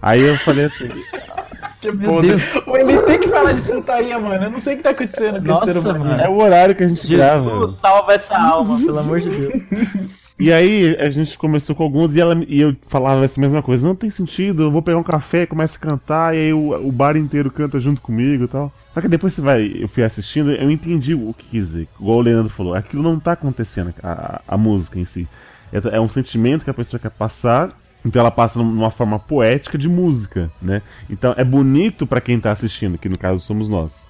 Aí 0.00 0.22
eu 0.22 0.38
falei 0.38 0.64
assim, 0.64 0.88
Que 1.82 1.92
Meu 1.92 2.12
podre. 2.12 2.30
Deus. 2.30 2.54
Ele 2.68 3.02
tem 3.02 3.20
que 3.20 3.28
falar 3.28 3.52
de 3.52 3.60
putaria, 3.60 4.18
mano. 4.18 4.44
Eu 4.44 4.50
não 4.50 4.58
sei 4.58 4.72
o 4.72 4.76
que 4.78 4.82
tá 4.84 4.90
acontecendo 4.90 5.38
com 5.42 5.48
Nossa, 5.48 5.70
esse 5.70 5.72
ser 5.74 5.78
humano. 5.86 6.04
mano. 6.06 6.22
é 6.22 6.28
o 6.30 6.38
horário 6.40 6.74
que 6.74 6.82
a 6.82 6.88
gente 6.88 7.06
grava. 7.06 7.50
Jesus, 7.50 7.72
salva 7.72 8.14
essa 8.14 8.38
alma, 8.38 8.78
pelo 8.78 8.98
amor 8.98 9.20
de 9.20 9.28
Deus. 9.28 9.52
E 10.38 10.52
aí 10.52 10.94
a 10.98 11.08
gente 11.08 11.38
começou 11.38 11.74
com 11.74 11.82
alguns 11.82 12.14
e, 12.14 12.20
ela, 12.20 12.36
e 12.46 12.60
eu 12.60 12.76
falava 12.88 13.24
essa 13.24 13.40
mesma 13.40 13.62
coisa. 13.62 13.86
Não 13.86 13.94
tem 13.94 14.10
sentido, 14.10 14.64
eu 14.64 14.70
vou 14.70 14.82
pegar 14.82 14.98
um 14.98 15.02
café, 15.02 15.46
começa 15.46 15.78
a 15.78 15.80
cantar, 15.80 16.34
e 16.34 16.38
aí 16.38 16.52
o, 16.52 16.72
o 16.86 16.92
bar 16.92 17.16
inteiro 17.16 17.50
canta 17.50 17.80
junto 17.80 18.02
comigo 18.02 18.44
e 18.44 18.48
tal. 18.48 18.70
Só 18.92 19.00
que 19.00 19.08
depois 19.08 19.32
você 19.32 19.40
vai, 19.40 19.72
eu 19.78 19.88
fui 19.88 20.02
assistindo, 20.02 20.52
eu 20.52 20.70
entendi 20.70 21.14
o 21.14 21.34
que 21.36 21.46
quis 21.48 21.68
dizer. 21.68 21.88
Igual 21.98 22.18
o 22.18 22.22
Leandro 22.22 22.52
falou, 22.52 22.74
aquilo 22.74 23.02
não 23.02 23.18
tá 23.18 23.32
acontecendo, 23.32 23.94
a, 24.02 24.42
a 24.46 24.56
música 24.58 24.98
em 24.98 25.04
si. 25.06 25.26
É, 25.72 25.96
é 25.96 26.00
um 26.00 26.08
sentimento 26.08 26.64
que 26.64 26.70
a 26.70 26.74
pessoa 26.74 27.00
quer 27.00 27.10
passar 27.10 27.74
então 28.06 28.20
ela 28.20 28.30
passa 28.30 28.60
numa 28.60 28.90
forma 28.90 29.18
poética 29.18 29.76
de 29.76 29.88
música, 29.88 30.48
né? 30.62 30.80
Então 31.10 31.34
é 31.36 31.42
bonito 31.42 32.06
para 32.06 32.20
quem 32.20 32.38
tá 32.38 32.52
assistindo, 32.52 32.96
que 32.96 33.08
no 33.08 33.18
caso 33.18 33.42
somos 33.42 33.68
nós. 33.68 34.05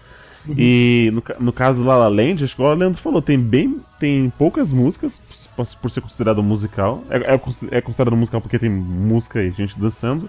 E 0.56 1.10
no, 1.12 1.22
no 1.46 1.52
caso 1.52 1.82
do 1.82 1.88
La 1.88 1.96
La 1.96 2.08
Land, 2.08 2.44
acho 2.44 2.54
que 2.54 2.62
o 2.62 2.74
Leandro 2.74 3.00
falou, 3.00 3.22
tem 3.22 3.38
bem 3.38 3.80
tem 3.98 4.30
poucas 4.38 4.72
músicas 4.72 5.20
por, 5.56 5.66
por 5.66 5.90
ser 5.90 6.00
considerado 6.00 6.42
musical. 6.42 7.02
É, 7.10 7.34
é, 7.34 7.40
é, 7.78 7.80
considerado 7.80 8.16
musical 8.16 8.40
porque 8.40 8.58
tem 8.58 8.70
música 8.70 9.42
e 9.42 9.50
gente 9.50 9.78
dançando. 9.78 10.28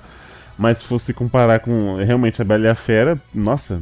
Mas 0.57 0.79
se 0.79 0.85
fosse 0.85 1.13
comparar 1.13 1.59
com 1.59 1.97
realmente 1.97 2.41
a 2.41 2.45
Bela 2.45 2.65
e 2.65 2.69
a 2.69 2.75
Fera, 2.75 3.19
nossa, 3.33 3.81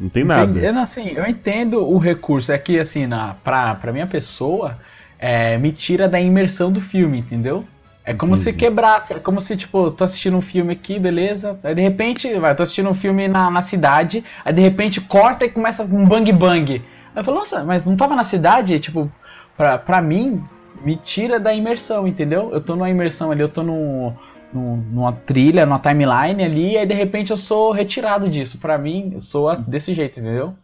não 0.00 0.08
tem 0.08 0.24
nada. 0.24 0.58
Entendo, 0.58 0.78
assim, 0.80 1.10
eu 1.10 1.26
entendo 1.26 1.86
o 1.86 1.98
recurso. 1.98 2.50
É 2.50 2.58
que 2.58 2.78
assim, 2.78 3.06
na, 3.06 3.34
pra, 3.34 3.74
pra 3.74 3.92
minha 3.92 4.06
pessoa, 4.06 4.78
é, 5.18 5.56
me 5.58 5.70
tira 5.70 6.08
da 6.08 6.20
imersão 6.20 6.72
do 6.72 6.80
filme, 6.80 7.18
entendeu? 7.18 7.64
É 8.08 8.14
como 8.14 8.32
Entendi. 8.32 8.44
se 8.44 8.52
quebrasse, 8.54 9.12
é 9.12 9.18
como 9.18 9.38
se, 9.38 9.54
tipo, 9.54 9.90
tô 9.90 10.02
assistindo 10.02 10.34
um 10.34 10.40
filme 10.40 10.72
aqui, 10.72 10.98
beleza? 10.98 11.60
Aí 11.62 11.74
de 11.74 11.82
repente, 11.82 12.32
vai, 12.38 12.54
tô 12.54 12.62
assistindo 12.62 12.88
um 12.88 12.94
filme 12.94 13.28
na, 13.28 13.50
na 13.50 13.60
cidade, 13.60 14.24
aí 14.42 14.50
de 14.50 14.62
repente 14.62 14.98
corta 14.98 15.44
e 15.44 15.50
começa 15.50 15.82
um 15.82 16.06
bang 16.06 16.32
bang. 16.32 16.76
Aí 16.76 17.20
eu 17.20 17.22
falo, 17.22 17.36
nossa, 17.36 17.62
mas 17.64 17.84
não 17.84 17.98
tava 17.98 18.16
na 18.16 18.24
cidade? 18.24 18.80
Tipo, 18.80 19.12
pra, 19.58 19.76
pra 19.76 20.00
mim, 20.00 20.42
me 20.82 20.96
tira 20.96 21.38
da 21.38 21.52
imersão, 21.52 22.08
entendeu? 22.08 22.48
Eu 22.50 22.62
tô 22.62 22.74
numa 22.76 22.88
imersão 22.88 23.30
ali, 23.30 23.42
eu 23.42 23.48
tô 23.50 23.62
num, 23.62 24.10
num, 24.54 24.76
numa 24.90 25.12
trilha, 25.12 25.66
numa 25.66 25.78
timeline 25.78 26.42
ali, 26.42 26.72
e 26.72 26.78
aí 26.78 26.86
de 26.86 26.94
repente 26.94 27.30
eu 27.30 27.36
sou 27.36 27.72
retirado 27.72 28.26
disso. 28.26 28.56
Pra 28.56 28.78
mim, 28.78 29.10
eu 29.12 29.20
sou 29.20 29.54
desse 29.54 29.92
jeito, 29.92 30.18
entendeu? 30.18 30.54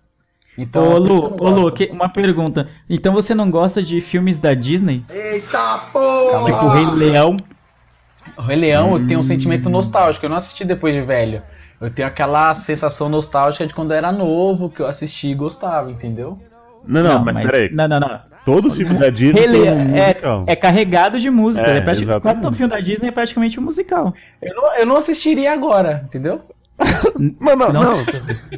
Então, 0.57 0.89
ô 0.89 0.99
Lu, 0.99 1.37
ô 1.41 1.51
Lu, 1.51 1.73
que, 1.73 1.87
uma 1.87 2.09
pergunta. 2.09 2.69
Então 2.89 3.13
você 3.13 3.35
não 3.35 3.51
gosta 3.51 3.83
de 3.83 4.01
filmes 4.01 4.39
da 4.39 4.55
Disney? 4.55 5.05
Eita 5.11 5.79
porra! 5.93 6.45
Tipo 6.45 6.69
Rei 6.69 6.87
Leão? 6.87 7.37
O 8.37 8.43
Rei 8.43 8.57
Leão 8.57 8.93
hum. 8.93 8.99
eu 8.99 9.07
tenho 9.07 9.21
um 9.21 9.25
sentimento 9.25 9.69
nostálgico, 9.69 10.25
eu 10.27 10.31
não 10.31 10.37
assisti 10.37 10.65
depois 10.65 10.95
de 10.95 11.01
velho. 11.01 11.43
Eu 11.81 11.91
tenho 11.91 12.07
aquela 12.07 12.55
sensação 12.55 13.09
nostálgica 13.09 13.67
de 13.67 13.75
quando 13.75 13.91
eu 13.91 13.97
era 13.97 14.13
novo, 14.13 14.71
que 14.71 14.81
eu 14.81 14.87
assisti 14.87 15.29
e 15.29 15.35
gostava, 15.35 15.91
entendeu? 15.91 16.39
Não, 16.87 17.03
não, 17.03 17.15
não 17.15 17.25
mas, 17.25 17.35
mas 17.35 17.47
peraí. 17.47 17.73
Não, 17.73 17.89
não, 17.89 18.01
não. 18.01 18.21
Todo 18.45 18.73
filme 18.75 18.95
da 18.99 19.09
Disney 19.09 19.41
Rei 19.41 19.63
tem 19.63 19.73
um 19.73 19.97
é, 19.97 20.17
é, 20.47 20.57
carregado 20.57 21.19
de 21.19 21.31
música. 21.31 21.67
É, 21.67 21.79
é 21.79 22.21
quase 22.21 22.41
todo 22.41 22.57
filme 22.57 22.71
da 22.71 22.79
Disney 22.79 23.09
é 23.09 23.11
praticamente 23.11 23.59
um 23.59 23.63
musical. 23.63 24.15
Eu 24.41 24.55
não, 24.55 24.75
eu 24.77 24.87
não 24.87 24.97
assistiria 24.97 25.53
agora, 25.53 26.03
entendeu? 26.05 26.43
Não, 27.41 27.57
não, 27.57 27.73
não. 27.73 28.07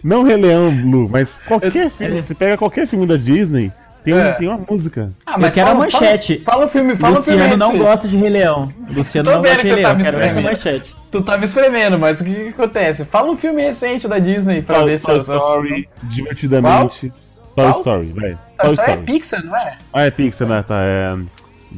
Não 0.02 0.22
Rei 0.22 0.36
Leão, 0.36 0.74
Blue, 0.74 1.08
mas 1.08 1.28
qualquer 1.46 1.90
filme, 1.90 2.22
você 2.22 2.34
pega 2.34 2.56
qualquer 2.56 2.86
filme 2.86 3.06
da 3.06 3.16
Disney, 3.16 3.70
tem, 4.06 4.14
é. 4.14 4.32
tem 4.34 4.46
uma 4.46 4.60
música. 4.70 5.12
Ah, 5.26 5.36
mas 5.36 5.48
eu 5.48 5.64
quero 5.64 5.66
fala, 5.66 5.78
a 5.78 5.82
manchete. 5.82 6.42
Fala, 6.44 6.58
fala 6.58 6.66
o 6.66 6.68
filme, 6.68 6.96
fala 6.96 7.18
Luciano 7.18 7.40
o 7.40 7.48
filme. 7.48 7.56
não 7.56 7.76
gosta 7.76 8.06
de 8.06 8.16
Rei 8.16 8.30
Leão. 8.30 8.72
Luciano 8.88 9.30
não 9.32 9.42
gosta 9.42 9.64
de 9.64 9.72
Rei 9.72 9.82
tá 9.82 9.88
Leão, 9.88 10.00
quero 10.00 10.20
essa 10.20 10.40
manchete. 10.40 10.96
Tu 11.10 11.22
tá 11.22 11.36
me 11.36 11.44
espremendo, 11.44 11.98
mas 11.98 12.20
o 12.20 12.24
que, 12.24 12.32
que, 12.32 12.48
acontece? 12.50 13.04
Fala 13.04 13.32
um 13.32 13.36
filme 13.36 13.62
recente 13.62 14.06
da 14.06 14.20
Disney 14.20 14.62
pra 14.62 14.76
Toy, 14.76 14.86
ver 14.86 14.98
se 14.98 15.06
Toy 15.06 15.18
Story, 15.18 15.88
divertidamente. 16.04 17.12
Toy 17.56 17.70
Story, 17.72 18.12
vai. 18.12 18.38
Toy 18.60 18.72
Story 18.74 18.92
é 18.92 18.96
Pixar, 18.96 19.44
não 19.44 19.56
é? 19.56 19.78
Ah, 19.92 20.02
é 20.02 20.10
Pixar, 20.12 20.48
né? 20.48 20.64
Tá, 20.66 20.76
é... 20.80 21.16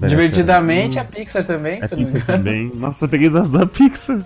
Divertidamente 0.07 0.99
é 0.99 1.05
Pixar 1.05 1.47
também, 1.47 1.81
é 1.81 1.87
se 1.87 1.97
Pixar 1.97 2.27
também. 2.27 2.71
Nossa, 2.75 3.07
eu 3.07 3.09
peguei 3.09 3.31
das 3.31 3.49
da 3.49 3.65
Pixar. 3.65 4.19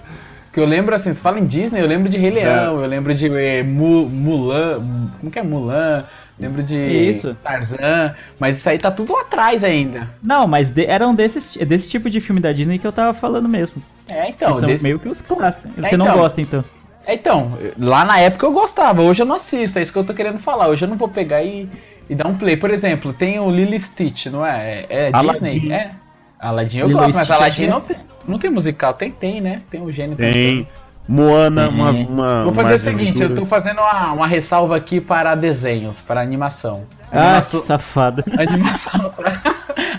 Que 0.53 0.61
eu 0.61 0.67
lembro 0.67 0.95
assim, 0.95 1.13
você 1.13 1.21
fala 1.21 1.41
em 1.41 1.47
Disney, 1.47 1.81
eu 1.81 1.87
lembro 1.87 2.11
de 2.11 2.19
Rei 2.19 2.31
Leão, 2.31 2.81
é. 2.81 2.85
eu 2.85 2.87
lembro 2.87 3.15
de 3.15 3.27
é, 3.35 3.63
Mulan, 3.63 4.83
como 5.19 5.33
que 5.33 5.39
é 5.39 5.43
Mulan? 5.43 6.05
Lembro 6.39 6.63
de 6.63 6.77
isso. 6.77 7.37
Tarzan, 7.43 8.15
mas 8.39 8.59
isso 8.59 8.69
aí 8.69 8.79
tá 8.79 8.91
tudo 8.91 9.17
atrás 9.17 9.63
ainda. 9.65 10.11
Não, 10.23 10.47
mas 10.47 10.71
de, 10.71 10.85
eram 10.87 11.15
desses, 11.15 11.57
desse 11.57 11.89
tipo 11.89 12.11
de 12.11 12.21
filme 12.21 12.41
da 12.41 12.53
Disney 12.53 12.79
que 12.79 12.87
eu 12.87 12.93
tava 12.93 13.15
falando 13.15 13.49
mesmo. 13.49 13.83
É, 14.09 14.29
então. 14.29 14.59
são 14.59 14.69
desse... 14.69 14.83
meio 14.83 14.99
que 14.99 15.09
os 15.09 15.23
clássicos. 15.23 15.71
É, 15.71 15.83
Você 15.83 15.91
é, 15.91 15.95
então, 15.95 16.07
não 16.07 16.19
gosta, 16.19 16.41
então? 16.41 16.65
É, 17.07 17.15
então, 17.15 17.57
lá 17.79 18.05
na 18.05 18.19
época 18.19 18.45
eu 18.45 18.53
gostava, 18.53 19.03
hoje 19.03 19.23
eu 19.23 19.27
não 19.27 19.37
assisto, 19.37 19.79
é 19.79 19.83
isso 19.83 19.93
que 19.93 19.99
eu 19.99 20.05
tô 20.05 20.13
querendo 20.13 20.39
falar. 20.39 20.69
Hoje 20.69 20.85
eu 20.85 20.89
não 20.89 20.97
vou 20.97 21.09
pegar 21.09 21.43
e, 21.43 21.69
e 22.11 22.15
dar 22.15 22.27
um 22.27 22.37
play. 22.37 22.57
Por 22.57 22.71
exemplo, 22.71 23.13
tem 23.13 23.39
o 23.41 23.51
Lily 23.51 23.79
Stitch, 23.81 24.27
não 24.27 24.45
é? 24.45 24.87
É, 24.89 25.09
é 25.09 25.13
Disney? 25.13 25.73
É. 25.73 25.93
Aladdin 26.39 26.81
eu 26.81 26.89
Lilo 26.89 26.99
gosto, 26.99 27.15
mas 27.15 27.31
Aladdin 27.31 27.69
não 27.69 27.81
tem. 27.81 27.97
Não 28.27 28.39
tem 28.39 28.51
musical, 28.51 28.95
tem, 28.95 29.11
tem, 29.11 29.41
né? 29.41 29.63
Tem 29.71 29.81
o 29.81 29.93
gênio. 29.93 30.17
Tem. 30.17 30.67
Moana, 31.09 31.69
uma, 31.69 31.91
uma. 31.91 32.45
Vou 32.45 32.55
fazer 32.55 32.75
o 32.75 32.79
seguinte, 32.79 33.21
eu 33.21 33.35
tô 33.35 33.45
fazendo 33.45 33.81
uma, 33.81 34.13
uma 34.13 34.27
ressalva 34.27 34.77
aqui 34.77 35.01
para 35.01 35.35
desenhos, 35.35 36.01
para 36.01 36.21
animação. 36.21 36.85
animação 37.11 37.61
ah, 37.61 37.67
safado. 37.67 38.25
Animação. 38.39 39.13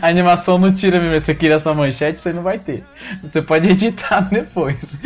a 0.01 0.07
animação 0.07 0.57
não 0.57 0.74
tira 0.74 0.99
mesmo. 0.99 1.19
Se 1.19 1.26
você 1.26 1.36
queria 1.36 1.57
essa 1.57 1.74
manchete, 1.74 2.21
você 2.21 2.32
não 2.32 2.41
vai 2.41 2.57
ter. 2.57 2.86
Você 3.21 3.41
pode 3.41 3.69
editar 3.69 4.21
depois. 4.32 4.97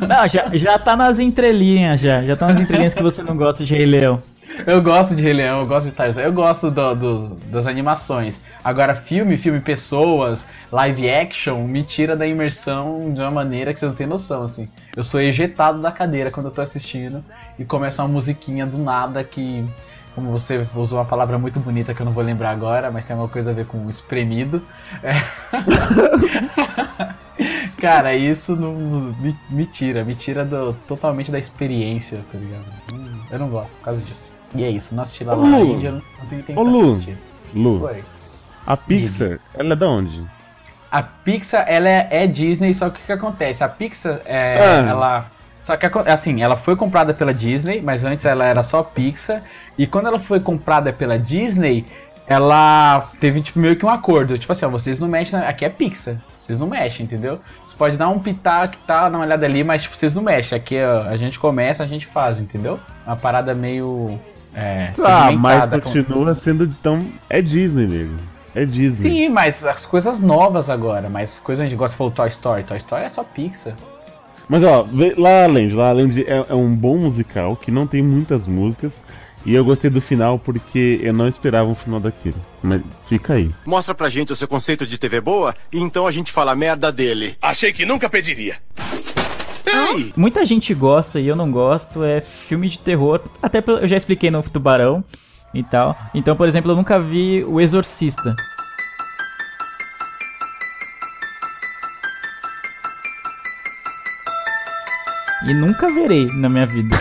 Não, 0.00 0.28
já, 0.28 0.46
já 0.52 0.78
tá 0.78 0.96
nas 0.96 1.18
entrelinhas, 1.18 2.00
já. 2.00 2.22
Já 2.22 2.36
tá 2.36 2.48
nas 2.48 2.60
entrelinhas 2.60 2.94
que 2.94 3.02
você 3.02 3.20
não 3.22 3.36
gosta 3.36 3.64
de 3.64 3.74
Rei 3.74 3.86
Leão. 3.86 4.22
Eu 4.66 4.82
gosto 4.82 5.14
de 5.14 5.22
Rei 5.22 5.32
Leão, 5.32 5.60
eu 5.60 5.66
gosto 5.66 5.86
de 5.86 5.92
Tarzan, 5.92 6.22
eu 6.22 6.32
gosto 6.32 6.70
do, 6.70 6.94
do, 6.94 7.34
das 7.46 7.66
animações. 7.66 8.40
Agora, 8.62 8.94
filme, 8.94 9.36
filme 9.36 9.60
pessoas, 9.60 10.44
live 10.70 11.08
action, 11.08 11.64
me 11.64 11.82
tira 11.82 12.16
da 12.16 12.26
imersão 12.26 13.12
de 13.12 13.20
uma 13.20 13.30
maneira 13.30 13.72
que 13.72 13.80
vocês 13.80 13.92
não 13.92 13.96
têm 13.96 14.06
noção, 14.06 14.42
assim. 14.42 14.68
Eu 14.94 15.04
sou 15.04 15.20
ejetado 15.20 15.80
da 15.80 15.90
cadeira 15.90 16.30
quando 16.30 16.46
eu 16.46 16.52
tô 16.52 16.60
assistindo 16.60 17.24
e 17.58 17.64
começa 17.64 18.02
uma 18.02 18.08
musiquinha 18.08 18.66
do 18.66 18.76
nada 18.78 19.24
que, 19.24 19.64
como 20.14 20.30
você 20.30 20.66
usou 20.74 20.98
uma 20.98 21.04
palavra 21.04 21.38
muito 21.38 21.58
bonita 21.60 21.94
que 21.94 22.02
eu 22.02 22.06
não 22.06 22.12
vou 22.12 22.22
lembrar 22.22 22.50
agora, 22.50 22.90
mas 22.90 23.04
tem 23.04 23.14
alguma 23.14 23.30
coisa 23.32 23.50
a 23.50 23.54
ver 23.54 23.66
com 23.66 23.88
espremido. 23.88 24.62
É. 25.02 25.14
Cara, 27.80 28.14
isso 28.14 28.54
não, 28.54 28.74
me, 28.74 29.34
me, 29.48 29.66
tira, 29.66 30.04
me 30.04 30.14
tira 30.14 30.44
do, 30.44 30.74
totalmente 30.86 31.30
da 31.30 31.38
experiência, 31.38 32.20
tá 32.30 32.38
ligado? 32.38 32.66
Hum, 32.92 33.20
eu 33.30 33.38
não 33.38 33.48
gosto 33.48 33.78
por 33.78 33.84
causa 33.84 34.02
disso. 34.02 34.29
E 34.54 34.64
é 34.64 34.70
isso, 34.70 34.94
não 34.94 35.02
assisti 35.02 35.24
lá 35.24 35.36
na 35.36 35.60
Índia, 35.60 35.92
não 35.92 36.02
tenho 36.28 36.40
intenção 36.40 36.62
Ô, 36.62 36.66
Lu, 36.66 36.82
de 36.82 36.90
assistir. 36.90 37.18
Lu, 37.54 37.84
Oi. 37.84 38.04
a 38.66 38.76
Pixar, 38.76 39.28
Diga. 39.28 39.40
ela 39.54 39.72
é 39.72 39.76
da 39.76 39.88
onde? 39.88 40.24
A 40.90 41.02
Pixar, 41.02 41.64
ela 41.68 41.88
é, 41.88 42.08
é 42.10 42.26
Disney, 42.26 42.74
só 42.74 42.90
que 42.90 42.96
o 42.96 43.00
que, 43.00 43.06
que 43.06 43.12
acontece? 43.12 43.62
A 43.62 43.68
Pixar, 43.68 44.20
é, 44.24 44.58
ah. 44.60 44.88
ela... 44.88 45.26
Só 45.62 45.76
que, 45.76 45.86
assim, 46.10 46.42
ela 46.42 46.56
foi 46.56 46.74
comprada 46.74 47.14
pela 47.14 47.32
Disney, 47.32 47.80
mas 47.80 48.04
antes 48.04 48.24
ela 48.24 48.44
era 48.44 48.62
só 48.62 48.82
Pixar. 48.82 49.42
E 49.78 49.86
quando 49.86 50.08
ela 50.08 50.18
foi 50.18 50.40
comprada 50.40 50.92
pela 50.92 51.16
Disney, 51.16 51.84
ela 52.26 53.08
teve, 53.20 53.40
tipo, 53.40 53.58
meio 53.60 53.76
que 53.76 53.86
um 53.86 53.88
acordo. 53.88 54.36
Tipo 54.36 54.50
assim, 54.50 54.64
ó, 54.64 54.68
vocês 54.68 54.98
não 54.98 55.06
mexem, 55.06 55.38
aqui 55.38 55.64
é 55.64 55.68
Pixar. 55.68 56.16
Vocês 56.36 56.58
não 56.58 56.66
mexem, 56.66 57.04
entendeu? 57.04 57.38
Você 57.68 57.76
pode 57.76 57.96
dar 57.96 58.08
um 58.08 58.18
pitaco 58.18 58.74
e 58.74 58.86
tal, 58.86 59.10
dar 59.10 59.16
uma 59.16 59.24
olhada 59.24 59.46
ali, 59.46 59.62
mas, 59.62 59.82
tipo, 59.82 59.94
vocês 59.94 60.14
não 60.14 60.22
mexem. 60.22 60.58
Aqui 60.58 60.82
ó, 60.82 61.02
a 61.02 61.16
gente 61.16 61.38
começa, 61.38 61.84
a 61.84 61.86
gente 61.86 62.06
faz, 62.06 62.40
entendeu? 62.40 62.80
Uma 63.06 63.16
parada 63.16 63.54
meio 63.54 64.18
é, 64.54 64.92
ah, 65.04 65.30
mas 65.32 65.70
continua 65.70 66.34
com... 66.34 66.40
sendo 66.40 66.68
tão. 66.82 67.06
É 67.28 67.40
Disney, 67.40 67.86
nego. 67.86 68.14
É 68.54 68.64
Disney. 68.64 69.10
Sim, 69.10 69.28
mas 69.28 69.64
as 69.64 69.86
coisas 69.86 70.20
novas 70.20 70.68
agora, 70.68 71.08
mas 71.08 71.38
coisas 71.38 71.64
a 71.64 71.68
gente 71.68 71.78
gosta 71.78 71.94
de 71.94 71.98
falar 71.98 72.10
Toy 72.10 72.28
Story. 72.28 72.64
Toy 72.64 72.76
Story 72.78 73.04
é 73.04 73.08
só 73.08 73.22
Pixar. 73.22 73.74
Mas 74.48 74.64
ó, 74.64 74.88
lá 75.16 75.44
além, 75.44 75.70
lá 75.70 75.90
além 75.90 76.08
de 76.08 76.22
é, 76.22 76.44
é 76.48 76.54
um 76.54 76.74
bom 76.74 76.96
musical 76.96 77.56
que 77.56 77.70
não 77.70 77.86
tem 77.86 78.02
muitas 78.02 78.48
músicas. 78.48 79.02
E 79.46 79.54
eu 79.54 79.64
gostei 79.64 79.88
do 79.88 80.02
final 80.02 80.38
porque 80.38 81.00
eu 81.02 81.14
não 81.14 81.26
esperava 81.26 81.68
um 81.68 81.74
final 81.74 81.98
daquilo. 81.98 82.36
Mas 82.62 82.82
fica 83.08 83.34
aí. 83.34 83.50
Mostra 83.64 83.94
pra 83.94 84.08
gente 84.08 84.32
o 84.32 84.36
seu 84.36 84.46
conceito 84.46 84.86
de 84.86 84.98
TV 84.98 85.20
boa 85.20 85.54
e 85.72 85.80
então 85.80 86.06
a 86.06 86.10
gente 86.10 86.30
fala 86.30 86.54
merda 86.54 86.92
dele. 86.92 87.36
Achei 87.40 87.72
que 87.72 87.86
nunca 87.86 88.10
pediria. 88.10 88.56
Muita 90.16 90.44
gente 90.44 90.72
gosta 90.74 91.20
e 91.20 91.26
eu 91.26 91.36
não 91.36 91.50
gosto, 91.50 92.04
é 92.04 92.20
filme 92.20 92.68
de 92.68 92.78
terror. 92.78 93.20
Até 93.42 93.62
eu 93.66 93.88
já 93.88 93.96
expliquei 93.96 94.30
no 94.30 94.42
Tubarão 94.42 95.04
e 95.52 95.62
tal. 95.62 95.96
Então, 96.14 96.36
por 96.36 96.48
exemplo, 96.48 96.70
eu 96.70 96.76
nunca 96.76 97.00
vi 97.00 97.44
O 97.44 97.60
Exorcista. 97.60 98.34
E 105.46 105.54
nunca 105.54 105.90
verei 105.90 106.26
na 106.26 106.48
minha 106.48 106.66
vida. 106.66 106.94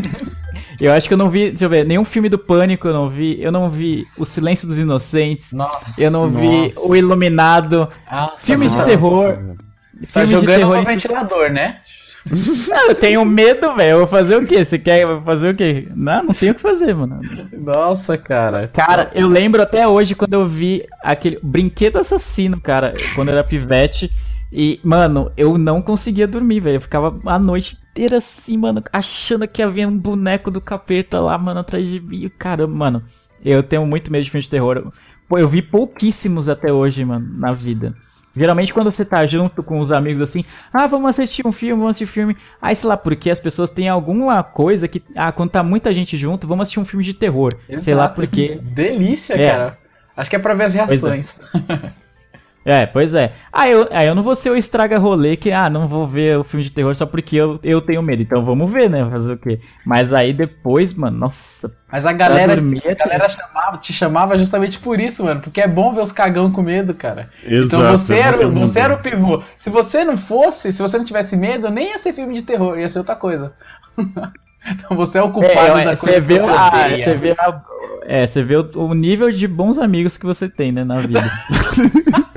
eu 0.78 0.92
acho 0.92 1.08
que 1.08 1.14
eu 1.14 1.18
não 1.18 1.30
vi, 1.30 1.50
deixa 1.50 1.64
eu 1.64 1.70
ver, 1.70 1.86
nenhum 1.86 2.04
filme 2.04 2.28
do 2.28 2.38
Pânico 2.38 2.86
eu 2.86 2.92
não 2.92 3.08
vi. 3.08 3.42
Eu 3.42 3.50
não 3.50 3.70
vi 3.70 4.04
O 4.18 4.24
Silêncio 4.24 4.68
dos 4.68 4.78
Inocentes. 4.78 5.50
Nossa, 5.52 6.00
eu 6.00 6.10
não 6.10 6.30
nossa. 6.30 6.40
vi 6.40 6.74
O 6.76 6.94
Iluminado. 6.94 7.88
Nossa, 8.10 8.36
filme 8.38 8.66
nossa. 8.66 8.78
de 8.78 8.84
terror. 8.84 9.56
Você 9.98 10.12
tá 10.12 10.26
jogando 10.26 10.66
no 10.66 10.84
ventilador, 10.84 11.50
né? 11.50 11.80
Não, 12.24 12.88
eu 12.88 12.94
tenho 12.94 13.24
medo, 13.24 13.74
velho. 13.74 13.90
Eu 13.90 13.98
vou 13.98 14.06
fazer 14.06 14.36
o 14.36 14.46
quê? 14.46 14.64
Você 14.64 14.78
quer 14.78 15.06
fazer 15.24 15.50
o 15.50 15.54
quê? 15.54 15.88
Não, 15.94 16.24
não 16.24 16.34
tenho 16.34 16.52
o 16.52 16.54
que 16.54 16.60
fazer, 16.60 16.94
mano. 16.94 17.20
Nossa, 17.52 18.16
cara. 18.16 18.68
Cara, 18.68 19.10
eu 19.14 19.26
lembro 19.26 19.60
até 19.60 19.86
hoje 19.86 20.14
quando 20.14 20.34
eu 20.34 20.46
vi 20.46 20.86
aquele 21.02 21.38
brinquedo 21.42 21.98
assassino, 21.98 22.60
cara, 22.60 22.94
quando 23.14 23.28
eu 23.28 23.34
era 23.34 23.44
pivete. 23.44 24.10
E, 24.52 24.78
mano, 24.84 25.32
eu 25.36 25.56
não 25.56 25.80
conseguia 25.80 26.26
dormir, 26.28 26.60
velho. 26.60 26.76
Eu 26.76 26.80
ficava 26.80 27.18
a 27.24 27.38
noite 27.38 27.78
inteira 27.90 28.18
assim, 28.18 28.56
mano, 28.58 28.82
achando 28.92 29.48
que 29.48 29.62
havia 29.62 29.88
um 29.88 29.96
boneco 29.96 30.50
do 30.50 30.60
capeta 30.60 31.18
lá, 31.20 31.38
mano, 31.38 31.60
atrás 31.60 31.88
de 31.88 31.98
mim. 31.98 32.30
Caramba, 32.38 32.74
mano. 32.74 33.02
Eu 33.44 33.62
tenho 33.62 33.84
muito 33.86 34.12
medo 34.12 34.24
de 34.24 34.30
filme 34.30 34.42
de 34.42 34.50
terror. 34.50 34.92
Pô, 35.28 35.38
eu 35.38 35.48
vi 35.48 35.62
pouquíssimos 35.62 36.48
até 36.48 36.72
hoje, 36.72 37.04
mano, 37.04 37.26
na 37.38 37.52
vida. 37.52 37.94
Geralmente 38.34 38.72
quando 38.72 38.90
você 38.90 39.04
tá 39.04 39.26
junto 39.26 39.62
com 39.62 39.78
os 39.80 39.92
amigos 39.92 40.22
assim, 40.22 40.44
ah, 40.72 40.86
vamos 40.86 41.10
assistir 41.10 41.46
um 41.46 41.52
filme, 41.52 41.80
vamos 41.80 41.96
assistir 41.96 42.04
um 42.04 42.12
filme. 42.12 42.36
Aí, 42.60 42.74
sei 42.74 42.88
lá, 42.88 42.96
porque 42.96 43.30
as 43.30 43.38
pessoas 43.40 43.70
têm 43.70 43.88
alguma 43.88 44.42
coisa 44.42 44.88
que, 44.88 45.02
ah, 45.14 45.30
quando 45.32 45.50
tá 45.50 45.62
muita 45.62 45.92
gente 45.92 46.16
junto, 46.16 46.46
vamos 46.46 46.62
assistir 46.62 46.80
um 46.80 46.84
filme 46.84 47.04
de 47.04 47.14
terror. 47.14 47.52
Sei 47.78 47.94
lá 47.94 48.04
Exato. 48.04 48.14
porque. 48.14 48.58
Delícia, 48.62 49.34
É. 49.34 49.50
cara. 49.50 49.78
Acho 50.16 50.28
que 50.30 50.36
é 50.36 50.38
pra 50.38 50.54
ver 50.54 50.64
as 50.64 50.74
reações. 50.74 51.40
É, 51.68 51.90
pois 52.92 53.14
é. 53.14 53.32
Ah, 53.52 53.68
eu, 53.68 53.88
aí 53.90 54.06
eu 54.06 54.14
não 54.14 54.22
vou 54.22 54.34
ser 54.36 54.50
o 54.50 54.56
estraga 54.56 54.98
rolê 54.98 55.36
que, 55.36 55.50
ah, 55.50 55.68
não 55.68 55.88
vou 55.88 56.06
ver 56.06 56.38
o 56.38 56.44
filme 56.44 56.62
de 56.64 56.70
terror 56.70 56.94
só 56.94 57.04
porque 57.04 57.36
eu, 57.36 57.58
eu 57.62 57.80
tenho 57.80 58.02
medo. 58.02 58.22
Então 58.22 58.44
vamos 58.44 58.70
ver, 58.70 58.88
né? 58.88 59.04
Fazer 59.10 59.32
o 59.32 59.36
quê? 59.36 59.60
Mas 59.84 60.12
aí 60.12 60.32
depois, 60.32 60.94
mano, 60.94 61.18
nossa. 61.18 61.72
Mas 61.90 62.06
a 62.06 62.12
galera, 62.12 62.54
dormir 62.54 62.80
é 62.84 62.92
a 62.92 62.94
galera 62.94 63.28
chamava, 63.28 63.78
te 63.78 63.92
chamava 63.92 64.38
justamente 64.38 64.78
por 64.78 65.00
isso, 65.00 65.24
mano. 65.24 65.40
Porque 65.40 65.60
é 65.60 65.66
bom 65.68 65.92
ver 65.92 66.02
os 66.02 66.12
cagão 66.12 66.50
com 66.52 66.62
medo, 66.62 66.94
cara. 66.94 67.30
Exato, 67.42 67.64
então 67.66 67.82
você 67.98 68.14
é 68.14 68.20
era, 68.20 68.48
você 68.48 68.80
era 68.80 68.94
o 68.94 68.98
pivô. 68.98 69.42
Se 69.56 69.68
você 69.68 70.04
não 70.04 70.16
fosse, 70.16 70.72
se 70.72 70.80
você 70.80 70.96
não 70.96 71.04
tivesse 71.04 71.36
medo, 71.36 71.68
nem 71.68 71.90
ia 71.90 71.98
ser 71.98 72.12
filme 72.12 72.34
de 72.34 72.42
terror, 72.42 72.78
ia 72.78 72.88
ser 72.88 72.98
outra 73.00 73.16
coisa. 73.16 73.52
então 74.70 74.96
você 74.96 75.18
é 75.18 75.22
o 75.22 75.30
culpado 75.32 75.78
É, 75.78 75.82
da 75.82 75.92
é, 75.92 75.96
coisa 75.96 76.14
você 76.14 76.20
que 76.20 76.26
vê, 76.26 76.38
você 76.38 76.48
a, 76.48 76.66
odeia. 76.66 76.98
você 76.98 77.14
vê, 77.14 77.30
a- 77.32 77.62
é, 78.06 78.26
você 78.26 78.42
vê 78.42 78.56
o, 78.56 78.70
o 78.76 78.94
nível 78.94 79.30
de 79.30 79.46
bons 79.46 79.78
amigos 79.78 80.16
que 80.16 80.24
você 80.26 80.48
tem, 80.48 80.72
né, 80.72 80.84
na 80.84 81.00
vida. 81.00 81.30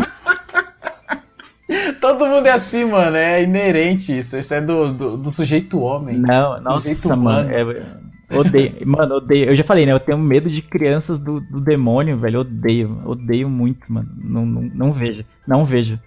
Todo 1.99 2.27
mundo 2.27 2.45
é 2.47 2.51
assim, 2.51 2.85
mano. 2.85 3.15
É 3.15 3.41
inerente 3.43 4.17
isso. 4.17 4.37
Isso 4.37 4.53
é 4.53 4.61
do, 4.61 4.93
do, 4.93 5.17
do 5.17 5.31
sujeito 5.31 5.79
homem. 5.79 6.17
Não, 6.17 6.61
Sujeito 6.61 7.07
nossa, 7.07 7.15
mano. 7.15 7.47
humano. 7.49 7.51
é- 7.51 8.37
odeio. 8.37 8.75
Mano, 8.85 9.15
odeio. 9.15 9.45
Eu 9.49 9.55
já 9.55 9.63
falei, 9.63 9.85
né? 9.85 9.91
Eu 9.91 9.99
tenho 9.99 10.17
medo 10.17 10.49
de 10.49 10.61
crianças 10.61 11.19
do, 11.19 11.39
do 11.39 11.61
demônio, 11.61 12.17
velho. 12.17 12.39
Odeio. 12.41 13.01
Odeio 13.05 13.49
muito, 13.49 13.91
mano. 13.91 14.09
Não, 14.17 14.45
não, 14.45 14.61
não 14.61 14.93
vejo. 14.93 15.23
Não 15.47 15.63
vejo. 15.65 15.99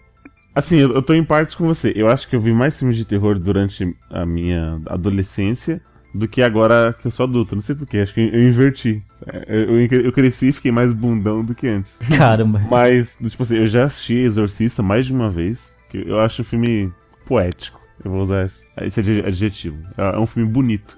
Assim, 0.54 0.78
eu, 0.78 0.92
eu 0.92 1.02
tô 1.02 1.14
em 1.14 1.24
partes 1.24 1.54
com 1.54 1.66
você. 1.66 1.92
Eu 1.94 2.08
acho 2.08 2.28
que 2.28 2.34
eu 2.34 2.40
vi 2.40 2.52
mais 2.52 2.76
filmes 2.78 2.96
de 2.96 3.04
terror 3.04 3.38
durante 3.38 3.96
a 4.10 4.26
minha 4.26 4.80
adolescência 4.86 5.80
do 6.18 6.28
que 6.28 6.42
agora 6.42 6.94
que 7.00 7.06
eu 7.06 7.10
sou 7.10 7.24
adulto. 7.24 7.54
Não 7.54 7.62
sei 7.62 7.74
porquê, 7.74 7.98
acho 7.98 8.12
que 8.14 8.20
eu 8.20 8.48
inverti. 8.48 9.02
É, 9.26 9.44
Eu, 9.64 9.80
eu, 9.80 10.00
eu 10.02 10.12
cresci 10.12 10.48
e 10.48 10.52
fiquei 10.52 10.70
mais 10.72 10.92
bundão 10.92 11.44
do 11.44 11.54
que 11.54 11.66
antes. 11.68 11.98
Caramba. 12.16 12.60
Mas, 12.70 13.16
tipo 13.28 13.42
assim, 13.42 13.56
eu 13.58 13.66
já 13.66 13.84
assisti 13.84 14.14
Exorcista 14.14 14.82
mais 14.82 15.06
de 15.06 15.12
uma 15.12 15.30
vez. 15.30 15.72
Que 15.90 16.04
eu 16.06 16.20
acho 16.20 16.42
o 16.42 16.44
filme 16.44 16.92
poético. 17.24 17.80
Eu 18.04 18.10
vou 18.10 18.20
usar 18.20 18.44
esse, 18.44 18.62
esse 18.82 19.00
adje- 19.00 19.24
adjetivo. 19.26 19.78
É 19.96 20.02
é 20.14 20.18
um 20.18 20.26
filme 20.26 20.48
bonito. 20.48 20.96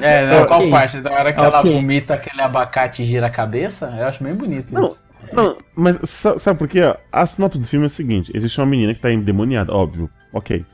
É, 0.00 0.26
não, 0.30 0.46
qual 0.46 0.60
Ok. 0.60 0.70
parte? 0.70 1.00
Da 1.00 1.12
hora 1.12 1.32
que 1.32 1.38
ela 1.40 1.60
Ok. 1.60 1.72
vomita 1.72 2.14
aquele 2.14 2.42
abacate 2.42 3.02
e 3.02 3.06
gira 3.06 3.26
a 3.26 3.30
cabeça? 3.30 3.94
Eu 3.98 4.06
acho 4.06 4.22
bem 4.22 4.34
bonito 4.34 4.74
Não. 4.74 4.82
isso. 4.82 5.02
Não, 5.32 5.56
mas 5.74 5.98
sa- 6.08 6.38
sabe 6.38 6.58
por 6.58 6.68
quê? 6.68 6.80
A 7.10 7.26
sinopse 7.26 7.58
do 7.58 7.66
filme 7.66 7.84
é 7.84 7.88
o 7.88 7.90
seguinte: 7.90 8.30
existe 8.34 8.60
uma 8.60 8.66
menina 8.66 8.94
que 8.94 9.00
tá 9.00 9.10
endemoniada, 9.12 9.72
óbvio, 9.72 10.10
ok. 10.32 10.64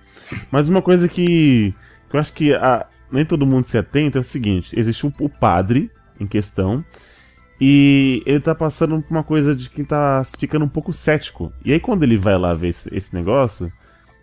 Mas 0.50 0.68
uma 0.68 0.82
coisa 0.82 1.08
que, 1.08 1.72
que 2.10 2.16
eu 2.16 2.20
acho 2.20 2.32
que 2.32 2.52
a- 2.54 2.86
nem 3.12 3.24
todo 3.24 3.46
mundo 3.46 3.66
se 3.66 3.78
atenta 3.78 4.18
é 4.18 4.20
o 4.20 4.24
seguinte: 4.24 4.78
existe 4.78 5.06
o 5.06 5.28
padre 5.28 5.90
em 6.18 6.26
questão 6.26 6.84
e 7.60 8.24
ele 8.26 8.40
tá 8.40 8.56
passando 8.56 9.00
por 9.00 9.10
uma 9.10 9.22
coisa 9.22 9.54
de 9.54 9.70
que 9.70 9.84
tá 9.84 10.24
ficando 10.36 10.64
um 10.64 10.68
pouco 10.68 10.92
cético. 10.92 11.52
E 11.64 11.72
aí, 11.72 11.78
quando 11.78 12.02
ele 12.02 12.16
vai 12.16 12.36
lá 12.36 12.52
ver 12.54 12.70
esse, 12.70 12.92
esse 12.92 13.14
negócio, 13.14 13.72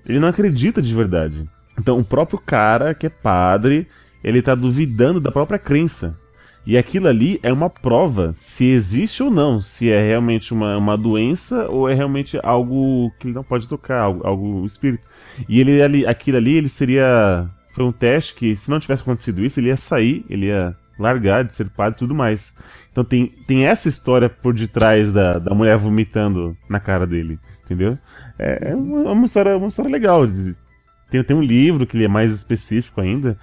ele 0.05 0.19
não 0.19 0.27
acredita 0.27 0.81
de 0.81 0.93
verdade. 0.93 1.47
Então, 1.79 1.97
o 1.97 2.03
próprio 2.03 2.37
cara 2.37 2.93
que 2.93 3.05
é 3.05 3.09
padre, 3.09 3.87
ele 4.21 4.41
tá 4.41 4.53
duvidando 4.55 5.21
da 5.21 5.31
própria 5.31 5.57
crença. 5.57 6.17
E 6.65 6.77
aquilo 6.77 7.07
ali 7.07 7.39
é 7.41 7.51
uma 7.51 7.69
prova 7.69 8.33
se 8.35 8.65
existe 8.65 9.23
ou 9.23 9.31
não, 9.31 9.61
se 9.61 9.89
é 9.89 10.05
realmente 10.05 10.53
uma, 10.53 10.77
uma 10.77 10.97
doença 10.97 11.67
ou 11.69 11.87
é 11.87 11.93
realmente 11.93 12.37
algo 12.43 13.09
que 13.17 13.27
ele 13.27 13.33
não 13.33 13.43
pode 13.43 13.67
tocar, 13.67 14.01
algo, 14.01 14.27
algo 14.27 14.65
espírito. 14.65 15.07
E 15.47 15.61
ele 15.61 15.81
ali, 15.81 16.05
aquilo 16.05 16.37
ali, 16.37 16.55
ele 16.55 16.69
seria. 16.69 17.49
Foi 17.79 17.85
um 17.85 17.93
teste 17.93 18.35
que, 18.35 18.57
se 18.57 18.69
não 18.69 18.77
tivesse 18.77 19.03
acontecido 19.03 19.41
isso, 19.41 19.57
ele 19.57 19.69
ia 19.69 19.77
sair, 19.77 20.25
ele 20.29 20.47
ia 20.47 20.75
largar 20.99 21.45
de 21.45 21.53
ser 21.55 21.69
padre 21.69 21.95
e 21.95 21.99
tudo 21.99 22.13
mais. 22.13 22.53
Então 22.91 23.05
tem, 23.05 23.27
tem 23.47 23.65
essa 23.65 23.87
história 23.87 24.27
por 24.27 24.53
detrás 24.53 25.13
da, 25.13 25.39
da 25.39 25.55
mulher 25.55 25.77
vomitando 25.77 26.57
na 26.67 26.77
cara 26.81 27.07
dele, 27.07 27.39
entendeu? 27.63 27.97
É, 28.37 28.71
é 28.71 28.75
uma, 28.75 29.11
uma 29.13 29.25
história, 29.25 29.55
uma 29.55 29.69
história 29.69 29.89
legal. 29.89 30.27
Tem, 31.09 31.23
tem 31.23 31.37
um 31.37 31.41
livro 31.41 31.87
que 31.87 31.95
ele 31.95 32.03
é 32.03 32.09
mais 32.09 32.33
específico 32.33 32.99
ainda. 32.99 33.39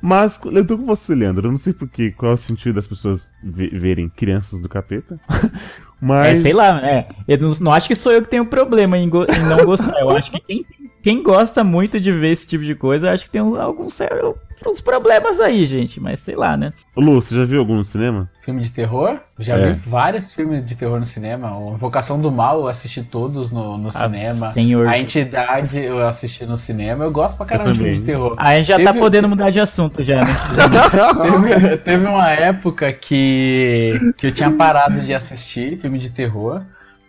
Mas 0.00 0.40
eu 0.42 0.66
tô 0.66 0.78
com 0.78 0.86
você, 0.86 1.14
Leandro. 1.14 1.48
Eu 1.48 1.52
não 1.52 1.58
sei 1.58 1.74
porque, 1.74 2.12
qual 2.12 2.32
é 2.32 2.34
o 2.34 2.38
sentido 2.38 2.76
das 2.76 2.86
pessoas 2.86 3.30
ve- 3.44 3.68
verem 3.68 4.08
crianças 4.08 4.62
do 4.62 4.70
capeta. 4.70 5.20
É, 5.98 6.04
Mas. 6.04 6.42
sei 6.42 6.52
lá, 6.52 6.78
é. 6.86 7.08
Eu 7.26 7.38
não, 7.38 7.54
não 7.58 7.72
acho 7.72 7.88
que 7.88 7.94
sou 7.94 8.12
eu 8.12 8.20
que 8.20 8.28
tenho 8.28 8.44
problema 8.44 8.98
em, 8.98 9.04
em 9.06 9.42
não 9.48 9.64
gostar. 9.64 9.98
Eu 9.98 10.10
acho 10.10 10.30
que 10.30 10.40
quem, 10.40 10.66
quem 11.06 11.22
gosta 11.22 11.62
muito 11.62 12.00
de 12.00 12.10
ver 12.10 12.32
esse 12.32 12.48
tipo 12.48 12.64
de 12.64 12.74
coisa, 12.74 13.12
acho 13.12 13.26
que 13.26 13.30
tem 13.30 13.40
alguns 13.40 13.94
sérios 13.94 14.34
uns 14.66 14.80
problemas 14.80 15.38
aí, 15.38 15.64
gente. 15.64 16.00
Mas 16.00 16.18
sei 16.18 16.34
lá, 16.34 16.56
né? 16.56 16.72
Ô, 16.96 17.00
Lu, 17.00 17.22
você 17.22 17.32
já 17.36 17.44
viu 17.44 17.60
algum 17.60 17.76
no 17.76 17.84
cinema? 17.84 18.28
Filme 18.42 18.60
de 18.62 18.72
terror? 18.72 19.20
Já 19.38 19.56
É. 19.56 19.70
vi 19.70 19.78
vários 19.88 20.34
filmes 20.34 20.66
de 20.66 20.74
terror 20.74 20.98
no 20.98 21.06
cinema. 21.06 21.56
O 21.56 21.74
Invocação 21.74 22.20
do 22.20 22.32
Mal 22.32 22.58
eu 22.58 22.66
assisti 22.66 23.04
todos 23.04 23.52
no, 23.52 23.78
no 23.78 23.86
Ah, 23.88 23.92
cinema. 23.92 24.50
senhor. 24.52 24.88
A 24.92 24.98
Entidade 24.98 25.78
eu 25.78 26.04
assisti 26.08 26.44
no 26.44 26.56
cinema. 26.56 27.04
Eu 27.04 27.12
gosto 27.12 27.36
pra 27.36 27.46
caramba 27.46 27.70
de 27.72 27.78
filme 27.78 27.94
de 27.94 28.02
terror. 28.02 28.34
A 28.36 28.56
gente 28.56 28.66
já 28.66 28.76
tá 28.76 28.86
Teve- 28.86 28.98
podendo 28.98 29.28
mudar 29.28 29.50
de 29.50 29.60
assunto 29.60 30.02
já, 30.02 30.16
né? 30.24 30.32
teve, 31.54 31.76
teve 31.76 32.04
uma 32.04 32.30
época 32.32 32.92
que, 32.92 33.92
que 34.16 34.26
eu 34.26 34.32
tinha 34.32 34.50
parado 34.50 35.00
de 35.02 35.14
assistir 35.14 35.78
filme 35.78 36.00
de 36.00 36.10
terror, 36.10 36.62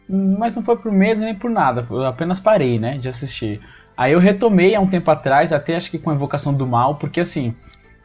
mas 0.07 0.55
não 0.55 0.61
foi 0.63 0.77
por 0.77 0.91
medo 0.91 1.21
nem 1.21 1.33
por 1.33 1.49
nada, 1.49 1.85
eu 1.89 2.05
apenas 2.05 2.39
parei, 2.39 2.77
né, 2.77 2.97
de 2.99 3.09
assistir. 3.09 3.59
Aí 3.97 4.13
eu 4.13 4.19
retomei 4.19 4.75
há 4.75 4.79
um 4.79 4.87
tempo 4.87 5.09
atrás, 5.09 5.51
até 5.51 5.75
acho 5.75 5.89
que 5.89 5.97
com 5.97 6.11
a 6.11 6.13
Invocação 6.13 6.53
do 6.53 6.67
Mal, 6.67 6.95
porque 6.95 7.19
assim, 7.19 7.55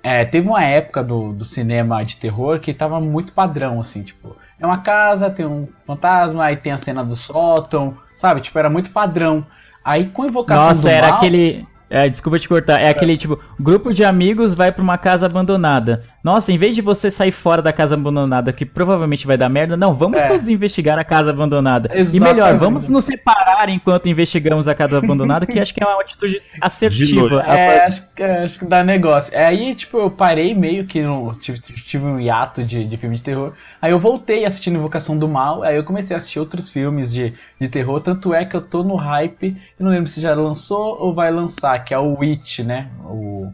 é, 0.03 0.25
teve 0.25 0.49
uma 0.49 0.65
época 0.65 1.05
do, 1.05 1.33
do 1.33 1.45
cinema 1.45 2.03
de 2.03 2.17
terror 2.17 2.59
que 2.59 2.73
tava 2.73 2.99
muito 2.99 3.35
padrão, 3.35 3.79
assim, 3.79 4.03
tipo, 4.03 4.35
é 4.59 4.67
uma 4.67 4.79
casa, 4.79 5.29
tem 5.29 5.45
um 5.45 5.69
fantasma, 5.87 6.45
aí 6.45 6.57
tem 6.57 6.73
a 6.73 6.79
cena 6.79 7.05
do 7.05 7.15
sótão, 7.15 7.97
sabe, 8.15 8.41
tipo, 8.41 8.59
era 8.59 8.71
muito 8.71 8.91
padrão. 8.91 9.45
Aí 9.85 10.07
com 10.07 10.23
a 10.23 10.27
Invocação 10.29 10.69
do 10.69 10.77
Nossa, 10.77 10.91
era 10.91 11.09
Mal... 11.09 11.17
aquele. 11.17 11.67
É, 11.91 12.09
desculpa 12.09 12.39
te 12.39 12.49
cortar. 12.49 12.81
É 12.81 12.89
aquele 12.89 13.17
tipo, 13.17 13.39
grupo 13.61 13.93
de 13.93 14.03
amigos 14.03 14.55
vai 14.55 14.73
pra 14.73 14.83
uma 14.83 14.97
casa 14.97 15.27
abandonada. 15.27 16.05
Nossa, 16.23 16.53
em 16.53 16.59
vez 16.59 16.75
de 16.75 16.81
você 16.83 17.11
sair 17.11 17.33
fora 17.33 17.61
da 17.61 17.73
casa 17.73 17.95
abandonada, 17.95 18.53
que 18.53 18.65
provavelmente 18.65 19.27
vai 19.27 19.37
dar 19.37 19.49
merda, 19.49 19.77
não, 19.77 19.95
vamos 19.95 20.23
É. 20.23 20.29
todos 20.29 20.49
investigar 20.49 20.99
a 20.99 21.05
casa 21.05 21.31
abandonada. 21.31 21.89
E 21.93 22.01
Exatamente. 22.01 22.21
melhor, 22.35 22.57
vamos 22.59 22.89
nos 22.89 23.05
separar 23.05 23.69
enquanto 23.69 24.09
investigamos 24.09 24.69
a 24.69 24.75
casa 24.75 24.99
abandonada, 24.99 25.47
que 25.47 25.59
acho 25.59 25.75
que 25.75 25.83
é 25.83 25.87
uma 25.87 26.01
atitude 26.01 26.35
De 26.41 26.43
assertiva. 26.61 27.43
É, 27.43 27.85
acho 27.85 28.09
que, 28.15 28.23
acho 28.23 28.59
que 28.61 28.65
dá 28.67 28.83
negócio. 28.85 29.35
É, 29.35 29.47
Aí, 29.47 29.75
tipo, 29.75 29.99
eu 29.99 30.11
parei 30.11 30.55
meio 30.55 30.87
que 30.87 31.03
no. 31.03 31.35
Tive, 31.35 31.59
tive 31.61 32.05
um 32.07 32.19
hiato 32.19 32.63
de, 32.65 32.85
de 32.85 32.97
filme 32.97 33.17
de 33.17 33.23
terror. 33.23 33.53
Aí 33.81 33.91
eu 33.91 33.99
voltei 33.99 34.45
assistindo 34.47 34.77
Invocação 34.77 35.19
do 35.19 35.29
Mal. 35.29 35.63
Aí 35.63 35.77
eu 35.77 35.85
comecei 35.85 36.15
a 36.15 36.19
assistir 36.19 36.39
outros 36.41 36.71
filmes 36.71 37.13
de, 37.13 37.35
de 37.61 37.69
terror. 37.69 38.01
Tanto 38.01 38.33
é 38.33 38.45
que 38.45 38.57
eu 38.57 38.63
tô 38.63 38.83
no 38.83 38.95
hype. 38.95 39.57
Eu 39.79 39.85
não 39.85 39.91
lembro 39.93 40.09
se 40.09 40.21
já 40.21 40.35
lançou 40.35 40.97
ou 41.01 41.13
vai 41.15 41.31
lançar, 41.31 41.79
que 41.85 41.93
é 41.93 41.99
o 41.99 42.17
Witch, 42.19 42.61
né? 42.61 42.89
O 43.05 43.53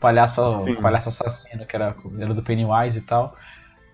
palhaço, 0.00 0.64
Sim. 0.64 0.72
o 0.72 0.80
palhaço 0.80 1.08
assassino, 1.10 1.66
que 1.66 1.76
era, 1.76 1.94
era 2.18 2.34
do 2.34 2.42
Pennywise 2.42 2.98
e 2.98 3.02
tal. 3.02 3.36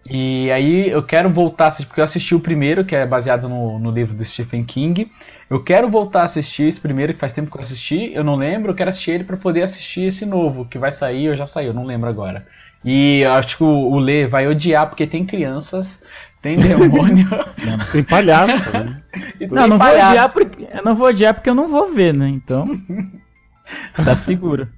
E 0.08 0.50
aí 0.52 0.88
eu 0.88 1.02
quero 1.02 1.28
voltar 1.28 1.64
a 1.64 1.68
assistir, 1.68 1.86
porque 1.88 2.00
eu 2.00 2.04
assisti 2.04 2.34
o 2.34 2.40
primeiro, 2.40 2.84
que 2.84 2.94
é 2.94 3.04
baseado 3.04 3.48
no, 3.48 3.78
no 3.78 3.90
livro 3.90 4.14
do 4.14 4.24
Stephen 4.24 4.64
King. 4.64 5.10
Eu 5.50 5.62
quero 5.64 5.90
voltar 5.90 6.20
a 6.20 6.24
assistir 6.24 6.68
esse 6.68 6.80
primeiro, 6.80 7.12
que 7.12 7.18
faz 7.18 7.32
tempo 7.32 7.50
que 7.50 7.56
eu 7.56 7.60
assisti, 7.60 8.12
eu 8.14 8.22
não 8.22 8.36
lembro, 8.36 8.70
eu 8.70 8.74
quero 8.74 8.88
assistir 8.90 9.12
ele 9.12 9.24
pra 9.24 9.36
poder 9.36 9.62
assistir 9.62 10.04
esse 10.04 10.24
novo, 10.24 10.64
que 10.64 10.78
vai 10.78 10.92
sair, 10.92 11.28
ou 11.28 11.34
já 11.34 11.46
saiu, 11.46 11.68
eu 11.68 11.74
não 11.74 11.84
lembro 11.84 12.08
agora. 12.08 12.46
E 12.84 13.22
eu 13.22 13.32
acho 13.32 13.56
que 13.56 13.64
o, 13.64 13.66
o 13.66 13.98
Lê 13.98 14.28
vai 14.28 14.46
odiar, 14.46 14.86
porque 14.88 15.08
tem 15.08 15.26
crianças, 15.26 16.00
tem 16.40 16.56
demônio. 16.60 17.28
Tem 17.90 18.04
palhaço, 18.04 18.70
né? 18.70 19.02
Não, 19.50 19.62
tem 19.62 19.68
não 19.68 19.68
vou 19.70 19.78
palhaço. 19.78 20.08
odiar 20.10 20.32
porque. 20.32 20.68
Eu 20.72 20.84
não 20.84 20.94
vou 20.94 21.08
odiar 21.08 21.34
porque 21.34 21.50
eu 21.50 21.54
não 21.54 21.68
vou 21.68 21.92
ver, 21.92 22.16
né? 22.16 22.28
Então. 22.28 22.68
Tá 24.04 24.14
seguro. 24.14 24.68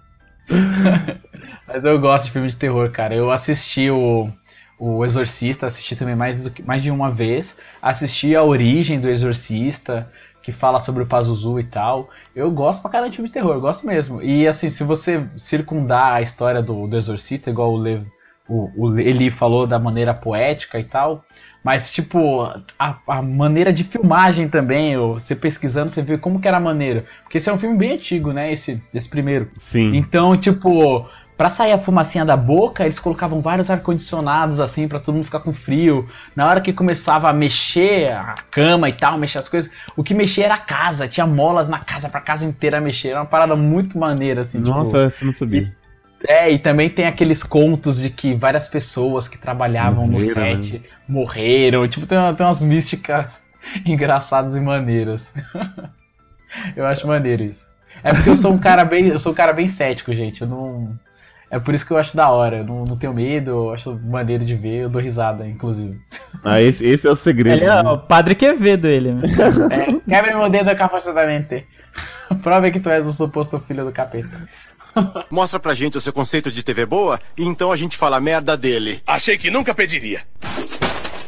Mas 1.66 1.84
eu 1.84 1.98
gosto 2.00 2.26
de 2.26 2.30
filme 2.32 2.48
de 2.48 2.56
terror, 2.56 2.90
cara. 2.90 3.14
Eu 3.14 3.30
assisti 3.30 3.90
o, 3.90 4.30
o 4.78 5.04
Exorcista, 5.04 5.66
assisti 5.66 5.96
também 5.96 6.16
mais, 6.16 6.42
do 6.42 6.52
mais 6.64 6.82
de 6.82 6.90
uma 6.90 7.10
vez. 7.10 7.58
Assisti 7.80 8.34
a 8.34 8.42
origem 8.42 9.00
do 9.00 9.08
Exorcista, 9.08 10.10
que 10.42 10.52
fala 10.52 10.80
sobre 10.80 11.02
o 11.02 11.06
Pazuzu 11.06 11.58
e 11.58 11.64
tal. 11.64 12.08
Eu 12.34 12.50
gosto 12.50 12.80
pra 12.80 12.90
caramba 12.90 13.10
de 13.10 13.16
filme 13.16 13.28
de 13.28 13.34
terror, 13.34 13.60
gosto 13.60 13.86
mesmo. 13.86 14.22
E 14.22 14.46
assim, 14.46 14.70
se 14.70 14.82
você 14.84 15.26
circundar 15.36 16.12
a 16.12 16.22
história 16.22 16.62
do, 16.62 16.86
do 16.86 16.96
Exorcista, 16.96 17.50
igual 17.50 17.74
o, 17.74 17.82
Le, 17.82 18.06
o, 18.48 18.70
o 18.76 18.98
Eli 18.98 19.30
falou 19.30 19.66
da 19.66 19.78
maneira 19.78 20.14
poética 20.14 20.78
e 20.78 20.84
tal, 20.84 21.24
mas, 21.62 21.92
tipo, 21.92 22.42
a, 22.78 22.96
a, 23.06 23.22
maneira 23.22 23.72
de 23.72 23.84
filmagem 23.84 24.48
também, 24.48 24.96
você 24.96 25.34
pesquisando, 25.34 25.90
você 25.90 26.02
vê 26.02 26.16
como 26.16 26.40
que 26.40 26.48
era 26.48 26.56
a 26.56 26.60
maneira. 26.60 27.04
Porque 27.22 27.38
esse 27.38 27.50
é 27.50 27.52
um 27.52 27.58
filme 27.58 27.76
bem 27.76 27.92
antigo, 27.92 28.32
né? 28.32 28.52
Esse, 28.52 28.82
esse 28.94 29.08
primeiro. 29.08 29.50
Sim. 29.58 29.90
Então, 29.94 30.36
tipo, 30.36 31.08
Pra 31.38 31.50
sair 31.50 31.70
a 31.70 31.78
fumacinha 31.78 32.24
da 32.24 32.36
boca, 32.36 32.84
eles 32.84 32.98
colocavam 32.98 33.40
vários 33.40 33.70
ar-condicionados 33.70 34.58
assim 34.58 34.88
para 34.88 34.98
todo 34.98 35.14
mundo 35.14 35.24
ficar 35.24 35.38
com 35.38 35.52
frio. 35.52 36.08
Na 36.34 36.48
hora 36.48 36.60
que 36.60 36.72
começava 36.72 37.30
a 37.30 37.32
mexer 37.32 38.12
a 38.12 38.34
cama 38.50 38.88
e 38.88 38.92
tal, 38.92 39.16
mexer 39.16 39.38
as 39.38 39.48
coisas, 39.48 39.70
o 39.96 40.02
que 40.02 40.14
mexia 40.14 40.46
era 40.46 40.54
a 40.54 40.58
casa, 40.58 41.06
tinha 41.06 41.24
molas 41.24 41.68
na 41.68 41.78
casa 41.78 42.08
pra 42.08 42.20
casa 42.20 42.44
inteira 42.44 42.80
mexer. 42.80 43.10
Era 43.10 43.20
uma 43.20 43.26
parada 43.26 43.54
muito 43.54 43.96
maneira 43.96 44.40
assim, 44.40 44.58
Nossa, 44.58 45.08
tipo, 45.08 45.24
eu 45.24 45.26
não 45.26 45.32
sabia. 45.32 45.76
É, 46.26 46.50
e 46.50 46.58
também 46.58 46.90
tem 46.90 47.06
aqueles 47.06 47.42
contos 47.42 48.00
de 48.00 48.10
que 48.10 48.34
várias 48.34 48.66
pessoas 48.68 49.28
que 49.28 49.38
trabalhavam 49.38 50.06
no 50.06 50.12
Morreram, 50.12 50.62
set 50.62 50.72
né? 50.74 50.80
morreram. 51.08 51.88
Tipo, 51.88 52.06
tem, 52.06 52.18
tem 52.34 52.46
umas 52.46 52.62
místicas 52.62 53.42
engraçadas 53.86 54.56
e 54.56 54.60
maneiras. 54.60 55.32
eu 56.74 56.86
acho 56.86 57.06
maneiro 57.06 57.44
isso. 57.44 57.68
É 58.02 58.12
porque 58.12 58.30
eu 58.30 58.36
sou 58.36 58.52
um 58.52 58.58
cara 58.58 58.84
bem. 58.84 59.08
Eu 59.08 59.18
sou 59.18 59.32
um 59.32 59.34
cara 59.34 59.52
bem 59.52 59.68
cético, 59.68 60.12
gente. 60.14 60.42
Eu 60.42 60.48
não. 60.48 60.98
É 61.50 61.58
por 61.58 61.72
isso 61.72 61.86
que 61.86 61.92
eu 61.92 61.98
acho 61.98 62.16
da 62.16 62.28
hora. 62.28 62.58
Eu 62.58 62.64
não, 62.64 62.84
não 62.84 62.96
tenho 62.96 63.14
medo, 63.14 63.50
eu 63.50 63.72
acho 63.72 63.98
maneiro 64.04 64.44
de 64.44 64.54
ver, 64.54 64.82
eu 64.82 64.90
dou 64.90 65.00
risada, 65.00 65.46
inclusive. 65.46 65.98
Ah, 66.44 66.60
esse, 66.60 66.86
esse 66.86 67.06
é 67.06 67.10
o 67.10 67.16
segredo. 67.16 67.56
Ele 67.56 67.64
é 67.64 67.82
né? 67.82 67.88
o 67.88 67.96
Padre 67.96 68.34
Quevedo, 68.34 68.86
ele. 68.86 69.12
né? 69.12 69.22
É, 69.70 70.10
quebra 70.10 70.36
meu 70.36 70.50
dedo 70.50 70.74
capacitamente. 70.76 71.66
Prove 72.42 72.70
que 72.70 72.80
tu 72.80 72.90
és 72.90 73.06
o 73.06 73.12
suposto 73.12 73.58
filho 73.60 73.84
do 73.84 73.92
capeta. 73.92 74.46
Mostra 75.30 75.58
pra 75.58 75.74
gente 75.74 75.96
o 75.96 76.00
seu 76.00 76.12
conceito 76.12 76.50
de 76.50 76.62
TV 76.62 76.86
boa 76.86 77.20
e 77.36 77.44
então 77.44 77.70
a 77.70 77.76
gente 77.76 77.96
fala 77.96 78.20
merda 78.20 78.56
dele. 78.56 79.02
Achei 79.06 79.36
que 79.38 79.50
nunca 79.50 79.74
pediria. 79.74 80.22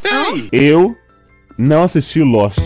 Ei! 0.03 0.49
Eu 0.51 0.95
não 1.57 1.83
assisti 1.83 2.21
Lost. 2.21 2.59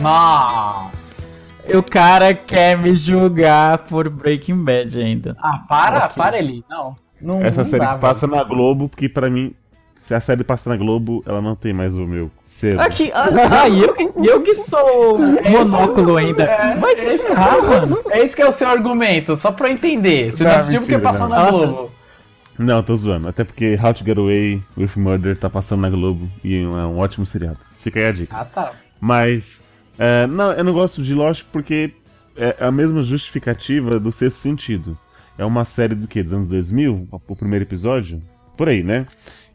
Nossa! 0.00 0.90
O 1.76 1.82
cara 1.82 2.34
quer 2.34 2.76
me 2.76 2.96
julgar 2.96 3.78
por 3.78 4.08
Breaking 4.08 4.64
Bad 4.64 4.98
ainda. 5.00 5.36
Ah, 5.40 5.58
para, 5.68 6.08
para 6.08 6.38
ali. 6.38 6.64
Não. 6.68 6.96
não 7.20 7.40
Essa 7.42 7.62
não 7.62 7.70
série 7.70 7.84
dá, 7.84 7.94
que 7.94 8.00
passa 8.00 8.26
na 8.26 8.42
Globo, 8.42 8.88
porque 8.88 9.08
pra 9.08 9.30
mim, 9.30 9.54
se 10.10 10.14
a 10.14 10.20
série 10.20 10.42
passa 10.42 10.68
na 10.68 10.76
Globo, 10.76 11.22
ela 11.24 11.40
não 11.40 11.54
tem 11.54 11.72
mais 11.72 11.96
o 11.96 12.04
meu 12.04 12.32
ser. 12.44 12.80
Aqui, 12.80 13.12
ah, 13.14 13.68
eu, 13.68 14.24
eu 14.24 14.42
que 14.42 14.56
sou 14.56 15.16
monóculo 15.16 16.16
ainda. 16.16 16.48
Mas 16.80 16.98
É 16.98 17.14
isso, 17.14 17.28
ah, 17.32 17.62
mano. 17.62 18.00
é 18.10 18.24
isso 18.24 18.34
que 18.34 18.42
é 18.42 18.48
o 18.48 18.50
seu 18.50 18.68
argumento, 18.68 19.36
só 19.36 19.52
pra 19.52 19.68
eu 19.68 19.72
entender. 19.72 20.32
Você 20.32 20.42
não 20.42 20.50
Não, 20.50 20.58
assistiu 20.58 20.80
porque 20.80 20.96
mentira, 20.96 21.12
passou 21.12 21.28
não. 21.28 21.36
na 21.36 21.44
Nossa. 21.52 21.66
Globo. 21.66 21.90
Não, 22.58 22.82
tô 22.82 22.96
zoando. 22.96 23.28
Até 23.28 23.44
porque 23.44 23.78
How 23.80 23.94
to 23.94 24.04
Get 24.04 24.18
Away 24.18 24.60
with 24.76 24.90
Murder 24.96 25.36
tá 25.36 25.48
passando 25.48 25.82
na 25.82 25.90
Globo 25.90 26.28
e 26.42 26.56
é 26.60 26.66
um 26.66 26.98
ótimo 26.98 27.24
seriado. 27.24 27.58
Fica 27.78 28.00
aí 28.00 28.06
a 28.06 28.10
dica. 28.10 28.36
Ah, 28.36 28.44
tá. 28.44 28.72
Mas, 29.00 29.62
é, 29.96 30.26
não, 30.26 30.50
eu 30.50 30.64
não 30.64 30.72
gosto 30.72 31.04
de 31.04 31.14
Lost 31.14 31.44
porque 31.52 31.92
é 32.36 32.56
a 32.58 32.72
mesma 32.72 33.00
justificativa 33.02 34.00
do 34.00 34.10
Sexto 34.10 34.38
Sentido. 34.38 34.98
É 35.38 35.44
uma 35.44 35.64
série 35.64 35.94
do 35.94 36.08
que? 36.08 36.20
Dos 36.20 36.32
anos 36.32 36.48
2000? 36.48 37.06
O 37.28 37.36
primeiro 37.36 37.64
episódio? 37.64 38.20
Por 38.56 38.68
aí, 38.68 38.82
né? 38.82 39.06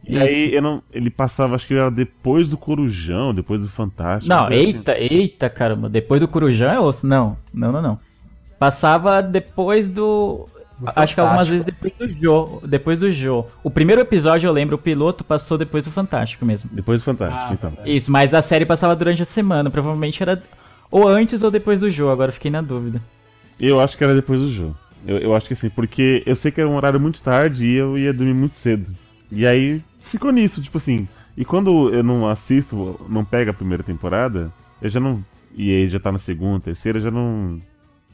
E 0.08 0.16
Isso. 0.16 0.24
aí 0.24 0.54
eu 0.54 0.62
não, 0.62 0.84
ele 0.94 1.10
passava, 1.10 1.56
acho 1.56 1.66
que 1.66 1.74
era 1.74 1.90
depois 1.90 2.48
do 2.48 2.58
Corujão, 2.58 3.34
depois 3.34 3.60
do 3.62 3.70
Fantástico. 3.70 4.30
Não, 4.30 4.42
uma 4.44 4.48
coisa 4.50 4.62
assim. 4.62 4.78
eita, 4.78 4.98
eita, 4.98 5.50
caramba. 5.50 5.90
Depois 5.90 6.22
do 6.22 6.28
Corujão 6.28 6.72
é 6.72 6.80
osso. 6.80 7.08
Não, 7.08 7.38
não, 7.54 7.72
não, 7.72 7.82
não. 7.82 8.00
Passava 8.60 9.22
depois 9.22 9.90
do. 9.90 10.48
Acho 10.96 11.14
que 11.16 11.20
algumas 11.22 11.48
vezes 11.48 11.66
depois 11.66 11.94
do 11.96 12.08
Jô. 12.08 12.62
Depois 12.68 13.00
do 13.00 13.12
Jô. 13.12 13.46
O 13.64 13.70
primeiro 13.72 14.02
episódio, 14.02 14.48
eu 14.48 14.52
lembro, 14.54 14.76
o 14.76 14.80
piloto 14.80 15.24
passou 15.24 15.58
depois 15.58 15.84
do 15.86 15.92
Fantástico 15.92 16.46
mesmo. 16.46 16.70
Depois 16.74 17.00
do 17.02 17.04
Fantástico, 17.06 17.42
Ah, 17.50 17.54
então. 17.54 17.74
é. 17.84 17.90
Isso, 17.90 18.12
mas 18.12 18.34
a 18.34 18.42
série 18.42 18.66
passava 18.66 18.96
durante 18.96 19.22
a 19.22 19.26
semana. 19.26 19.70
Provavelmente 19.70 20.22
era 20.22 20.42
ou 20.92 21.08
antes 21.08 21.42
ou 21.44 21.50
depois 21.50 21.80
do 21.80 21.90
Jô, 21.90 22.10
agora 22.10 22.30
eu 22.30 22.34
fiquei 22.34 22.52
na 22.52 22.62
dúvida. 22.62 23.02
Eu 23.60 23.80
acho 23.80 23.98
que 23.98 24.04
era 24.04 24.14
depois 24.14 24.40
do 24.40 24.52
jogo. 24.52 24.76
Eu, 25.08 25.18
eu 25.18 25.36
acho 25.36 25.48
que 25.48 25.54
assim, 25.54 25.70
porque 25.70 26.22
eu 26.26 26.36
sei 26.36 26.52
que 26.52 26.60
era 26.60 26.70
um 26.70 26.76
horário 26.76 27.00
muito 27.00 27.22
tarde 27.22 27.66
e 27.66 27.76
eu 27.76 27.98
ia 27.98 28.14
dormir 28.14 28.34
muito 28.34 28.58
cedo. 28.58 28.86
E 29.32 29.46
aí 29.48 29.82
ficou 30.06 30.32
nisso, 30.32 30.62
tipo 30.62 30.78
assim. 30.78 31.08
E 31.38 31.44
quando 31.44 31.94
eu 31.94 32.04
não 32.04 32.28
assisto, 32.28 33.00
não 33.10 33.26
pega 33.26 33.52
a 33.52 33.54
primeira 33.54 33.84
temporada, 33.84 34.52
eu 34.82 34.90
já 34.90 35.00
não. 35.00 35.24
E 35.54 35.72
aí 35.72 35.88
já 35.88 36.00
tá 36.00 36.12
na 36.12 36.18
segunda, 36.18 36.62
terceira, 36.62 37.00
já 37.00 37.12
não. 37.12 37.62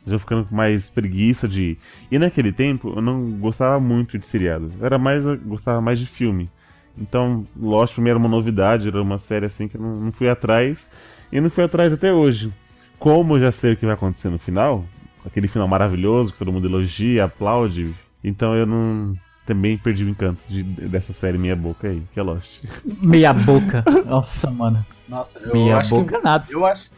Já 0.05 0.17
ficando 0.17 0.45
com 0.45 0.55
mais 0.55 0.89
preguiça 0.89 1.47
de. 1.47 1.77
E 2.11 2.17
naquele 2.17 2.51
tempo 2.51 2.93
eu 2.95 3.01
não 3.01 3.31
gostava 3.33 3.79
muito 3.79 4.17
de 4.17 4.25
seriado. 4.25 4.71
Eu 4.79 4.85
era 4.85 4.97
mais. 4.97 5.25
eu 5.25 5.37
gostava 5.37 5.79
mais 5.79 5.99
de 5.99 6.07
filme. 6.07 6.49
Então, 6.97 7.47
Lost 7.55 7.95
pra 7.95 8.03
mim 8.03 8.09
era 8.09 8.19
uma 8.19 8.27
novidade, 8.27 8.87
era 8.87 9.01
uma 9.01 9.17
série 9.17 9.45
assim 9.45 9.67
que 9.67 9.77
eu 9.77 9.81
não, 9.81 10.01
não 10.01 10.11
fui 10.11 10.27
atrás. 10.27 10.89
E 11.31 11.39
não 11.39 11.49
fui 11.49 11.63
atrás 11.63 11.93
até 11.93 12.11
hoje. 12.11 12.51
Como 12.99 13.35
eu 13.35 13.39
já 13.39 13.51
sei 13.51 13.73
o 13.73 13.77
que 13.77 13.85
vai 13.85 13.95
acontecer 13.95 14.29
no 14.29 14.37
final, 14.37 14.85
aquele 15.25 15.47
final 15.47 15.67
maravilhoso 15.67 16.31
que 16.31 16.39
todo 16.39 16.51
mundo 16.51 16.67
elogia, 16.67 17.25
aplaude, 17.25 17.93
então 18.23 18.55
eu 18.55 18.65
não. 18.65 19.13
Também 19.51 19.77
perdi 19.77 20.05
o 20.05 20.09
encanto 20.09 20.39
de- 20.47 20.63
dessa 20.63 21.11
série 21.11 21.37
Minha 21.37 21.57
Boca 21.57 21.85
aí, 21.89 22.01
que 22.13 22.17
é 22.17 22.23
Lost. 22.23 22.63
Meia 22.85 23.33
boca. 23.33 23.83
Nossa, 24.07 24.49
mano. 24.49 24.85
Nossa, 25.09 25.39
eu 25.39 25.53
Meia 25.53 25.75
acho 25.75 25.89
boca 25.89 26.17
que, 26.19 26.23
nada. 26.23 26.45
eu 26.49 26.65
acho, 26.65 26.89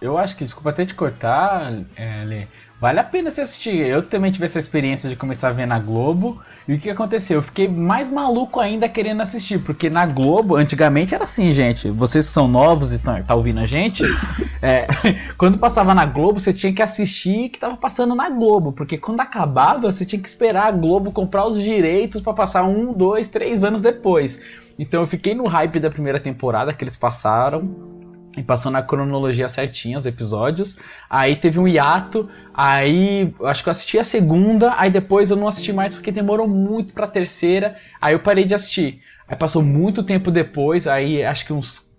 eu 0.00 0.18
acho 0.18 0.36
que, 0.36 0.42
desculpa 0.42 0.70
até 0.70 0.84
te 0.84 0.94
cortar, 0.94 1.72
é, 1.94 2.24
Lê, 2.24 2.46
vale 2.82 2.98
a 2.98 3.04
pena 3.04 3.30
você 3.30 3.42
assistir. 3.42 3.76
Eu 3.76 4.02
também 4.02 4.32
tive 4.32 4.44
essa 4.44 4.58
experiência 4.58 5.08
de 5.08 5.14
começar 5.14 5.50
a 5.50 5.52
ver 5.52 5.66
na 5.66 5.78
Globo, 5.78 6.42
e 6.66 6.74
o 6.74 6.78
que 6.80 6.90
aconteceu? 6.90 7.38
Eu 7.38 7.42
fiquei 7.42 7.68
mais 7.68 8.10
maluco 8.10 8.58
ainda 8.58 8.88
querendo 8.88 9.22
assistir, 9.22 9.60
porque 9.60 9.88
na 9.88 10.04
Globo, 10.04 10.56
antigamente 10.56 11.14
era 11.14 11.22
assim, 11.22 11.52
gente, 11.52 11.88
vocês 11.88 12.26
que 12.26 12.32
são 12.32 12.48
novos 12.48 12.92
e 12.92 12.98
tá, 12.98 13.22
tá 13.22 13.36
ouvindo 13.36 13.60
a 13.60 13.64
gente, 13.64 14.02
é, 14.60 14.88
quando 15.38 15.58
passava 15.58 15.94
na 15.94 16.04
Globo, 16.04 16.40
você 16.40 16.52
tinha 16.52 16.72
que 16.72 16.82
assistir 16.82 17.50
que 17.50 17.60
tava 17.60 17.76
passando 17.76 18.16
na 18.16 18.28
Globo, 18.28 18.72
porque 18.72 18.98
quando 18.98 19.20
acabava, 19.20 19.92
você 19.92 20.04
tinha 20.04 20.20
que 20.20 20.28
esperar 20.28 20.66
a 20.66 20.72
Globo 20.72 21.12
comprar 21.12 21.46
os 21.46 21.62
direitos 21.62 22.20
pra 22.20 22.32
passar 22.32 22.64
um, 22.64 22.92
dois, 22.92 23.28
três 23.28 23.62
anos 23.62 23.80
depois. 23.80 24.40
Então 24.76 25.02
eu 25.02 25.06
fiquei 25.06 25.36
no 25.36 25.46
hype 25.46 25.78
da 25.78 25.88
primeira 25.88 26.18
temporada 26.18 26.74
que 26.74 26.82
eles 26.82 26.96
passaram. 26.96 27.91
E 28.36 28.42
passou 28.42 28.72
na 28.72 28.82
cronologia 28.82 29.48
certinha 29.48 29.98
os 29.98 30.06
episódios. 30.06 30.76
Aí 31.08 31.36
teve 31.36 31.58
um 31.58 31.68
hiato. 31.68 32.28
Aí 32.54 33.34
acho 33.44 33.62
que 33.62 33.68
eu 33.68 33.72
assisti 33.72 33.98
a 33.98 34.04
segunda. 34.04 34.74
Aí 34.78 34.90
depois 34.90 35.30
eu 35.30 35.36
não 35.36 35.48
assisti 35.48 35.72
mais 35.72 35.94
porque 35.94 36.10
demorou 36.10 36.48
muito 36.48 36.94
pra 36.94 37.06
terceira. 37.06 37.76
Aí 38.00 38.14
eu 38.14 38.20
parei 38.20 38.44
de 38.44 38.54
assistir. 38.54 39.02
Aí 39.28 39.36
passou 39.36 39.62
muito 39.62 40.02
tempo 40.02 40.30
depois. 40.30 40.86
Aí 40.86 41.22
acho 41.22 41.44
que 41.44 41.52
uns 41.52 41.92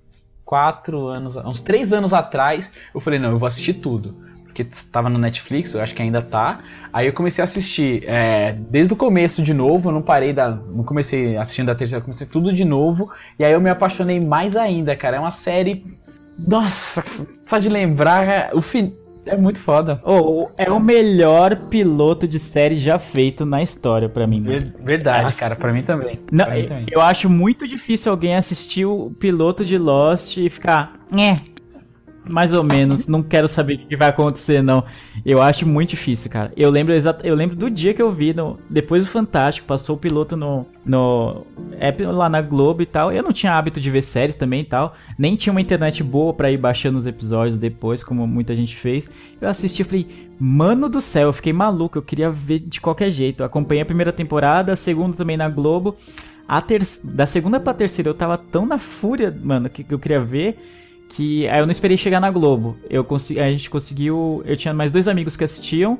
quatro 0.44 1.08
anos, 1.08 1.36
uns 1.36 1.62
três 1.62 1.94
anos 1.94 2.14
atrás, 2.14 2.74
eu 2.94 3.00
falei, 3.00 3.20
não, 3.20 3.32
eu 3.32 3.40
vou 3.40 3.48
assistir 3.48 3.76
tudo. 3.76 4.16
Porque 4.44 4.62
estava 4.62 5.10
no 5.10 5.18
Netflix, 5.18 5.74
eu 5.74 5.82
acho 5.82 5.96
que 5.96 6.02
ainda 6.04 6.22
tá. 6.22 6.60
Aí 6.92 7.08
eu 7.08 7.14
comecei 7.14 7.42
a 7.42 7.46
assistir 7.46 8.04
é, 8.08 8.54
desde 8.70 8.94
o 8.94 8.96
começo 8.96 9.42
de 9.42 9.52
novo, 9.52 9.90
eu 9.90 9.94
não 9.94 10.02
parei 10.04 10.32
da. 10.32 10.52
Não 10.52 10.84
comecei 10.84 11.36
assistindo 11.38 11.66
da 11.68 11.76
terceira, 11.76 12.04
comecei 12.04 12.28
tudo 12.28 12.54
de 12.54 12.64
novo. 12.64 13.12
E 13.40 13.44
aí 13.44 13.52
eu 13.52 13.60
me 13.60 13.70
apaixonei 13.72 14.20
mais 14.20 14.56
ainda, 14.56 14.96
cara. 14.96 15.18
É 15.18 15.20
uma 15.20 15.32
série. 15.32 15.84
Nossa, 16.38 17.04
só 17.46 17.58
de 17.60 17.70
lembrar, 17.70 18.52
o 18.56 18.62
fim. 18.62 18.94
É 19.26 19.38
muito 19.38 19.58
foda. 19.58 20.02
Oh, 20.04 20.50
é 20.58 20.70
o 20.70 20.82
melhor 20.82 21.56
piloto 21.70 22.28
de 22.28 22.38
série 22.38 22.76
já 22.76 23.00
feito 23.00 23.46
na 23.46 23.64
história 23.64 24.10
pra 24.10 24.28
mim. 24.28 24.42
mano. 24.42 24.52
Ver- 24.60 24.74
Verdade, 24.84 25.24
Nossa. 25.24 25.40
cara, 25.40 25.56
pra 25.56 25.72
mim 25.72 25.82
também. 25.82 26.20
Não, 26.30 26.52
mim 26.52 26.66
também. 26.66 26.86
eu 26.92 27.02
acho 27.02 27.30
muito 27.30 27.66
difícil 27.66 28.12
alguém 28.12 28.36
assistir 28.36 28.84
o 28.86 29.12
piloto 29.18 29.64
de 29.64 29.78
Lost 29.78 30.36
e 30.36 30.50
ficar. 30.50 31.00
É. 31.18 31.38
Mais 32.26 32.54
ou 32.54 32.64
menos, 32.64 33.06
não 33.06 33.22
quero 33.22 33.50
saber 33.50 33.76
o 33.76 33.80
que 33.80 33.98
vai 33.98 34.08
acontecer, 34.08 34.62
não. 34.62 34.86
Eu 35.26 35.42
acho 35.42 35.68
muito 35.68 35.90
difícil, 35.90 36.32
cara. 36.32 36.54
Eu 36.56 36.70
lembro 36.70 36.94
exato, 36.94 37.26
eu 37.26 37.36
lembro 37.36 37.56
do 37.56 37.70
dia 37.70 37.94
que 37.94 38.02
eu 38.02 38.14
vi, 38.14 38.34
no, 38.34 38.58
depois 38.70 39.04
do 39.04 39.10
Fantástico, 39.10 39.68
passou 39.68 39.98
o 39.98 40.00
piloto 40.00 40.38
no, 40.38 40.66
no 40.86 41.46
app 41.78 42.06
lá 42.06 42.30
na 42.30 42.42
Globo 42.42 42.82
e 42.82 42.86
tal. 42.86 43.12
Eu 43.12 43.22
não 43.22 43.34
tinha 43.34 43.54
hábito 43.54 43.80
de 43.80 43.90
ver 43.90 44.02
séries 44.02 44.38
também 44.38 44.62
e 44.62 44.66
tal. 44.66 44.96
Nem 45.18 45.36
tinha 45.36 45.52
uma 45.52 45.60
internet 45.60 46.02
boa 46.02 46.34
pra 46.34 46.50
ir 46.50 46.58
baixando 46.58 46.98
os 46.98 47.06
episódios 47.06 47.58
depois, 47.58 48.02
como 48.02 48.26
muita 48.26 48.56
gente 48.56 48.76
fez. 48.76 49.10
Eu 49.42 49.50
assisti 49.50 49.82
e 49.82 49.86
falei, 49.86 50.30
mano 50.40 50.88
do 50.88 51.02
céu, 51.02 51.28
eu 51.28 51.34
fiquei 51.34 51.52
maluco. 51.52 51.98
Eu 51.98 52.02
queria 52.04 52.30
ver 52.30 52.60
de 52.60 52.80
qualquer 52.80 53.12
jeito. 53.12 53.44
Acompanhei 53.44 53.82
a 53.82 53.86
primeira 53.86 54.14
temporada, 54.14 54.72
a 54.72 54.78
segunda 54.78 55.18
também 55.18 55.36
na 55.36 55.50
Globo. 55.50 55.98
A 56.48 56.62
ter... 56.62 56.82
Da 57.04 57.26
segunda 57.26 57.60
pra 57.60 57.74
terceira 57.74 58.10
eu 58.10 58.14
tava 58.14 58.38
tão 58.38 58.66
na 58.66 58.78
fúria, 58.78 59.36
mano, 59.44 59.70
que, 59.70 59.84
que 59.84 59.94
eu 59.94 60.00
queria 60.00 60.22
ver, 60.22 60.58
que 61.16 61.48
aí 61.48 61.60
eu 61.60 61.66
não 61.66 61.72
esperei 61.72 61.98
chegar 61.98 62.20
na 62.20 62.32
Globo. 62.32 62.78
Eu 62.90 63.04
consegui... 63.04 63.40
A 63.40 63.50
gente 63.50 63.70
conseguiu. 63.70 64.42
Eu 64.46 64.58
tinha 64.58 64.74
mais 64.74 64.92
dois 64.92 65.08
amigos 65.08 65.38
que 65.38 65.44
assistiam. 65.44 65.98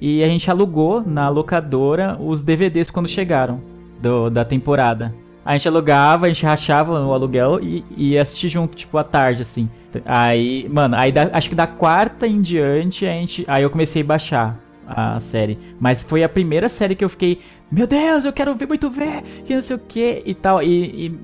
e 0.00 0.22
a 0.22 0.26
gente 0.26 0.50
alugou 0.50 1.02
na 1.02 1.28
locadora 1.28 2.16
os 2.20 2.42
DVDs 2.42 2.90
quando 2.90 3.08
chegaram 3.08 3.60
do, 4.00 4.30
da 4.30 4.44
temporada. 4.44 5.14
A 5.44 5.54
gente 5.54 5.66
alugava, 5.68 6.26
a 6.26 6.28
gente 6.28 6.44
rachava 6.44 6.92
o 6.92 7.12
aluguel 7.12 7.58
e, 7.62 7.84
e 7.96 8.18
assistir 8.18 8.48
junto, 8.48 8.76
tipo, 8.76 8.96
à 8.98 9.04
tarde, 9.04 9.42
assim. 9.42 9.68
Aí, 10.04 10.68
mano, 10.68 10.94
aí 10.96 11.10
da, 11.10 11.30
acho 11.32 11.48
que 11.48 11.54
da 11.54 11.66
quarta 11.66 12.26
em 12.26 12.40
diante, 12.40 13.06
a 13.06 13.12
gente, 13.12 13.44
aí 13.48 13.62
eu 13.62 13.70
comecei 13.70 14.02
a 14.02 14.04
baixar 14.04 14.60
a 14.86 15.18
série. 15.20 15.58
Mas 15.78 16.02
foi 16.02 16.22
a 16.22 16.28
primeira 16.28 16.68
série 16.68 16.94
que 16.94 17.04
eu 17.04 17.08
fiquei, 17.08 17.40
meu 17.70 17.86
Deus, 17.86 18.24
eu 18.24 18.32
quero 18.32 18.54
ver 18.54 18.68
muito 18.68 18.90
ver, 18.90 19.22
que 19.44 19.54
não 19.54 19.62
sei 19.62 19.76
o 19.76 19.78
que 19.78 20.22
e 20.26 20.34
tal. 20.34 20.62
E, 20.62 21.06
e, 21.06 21.18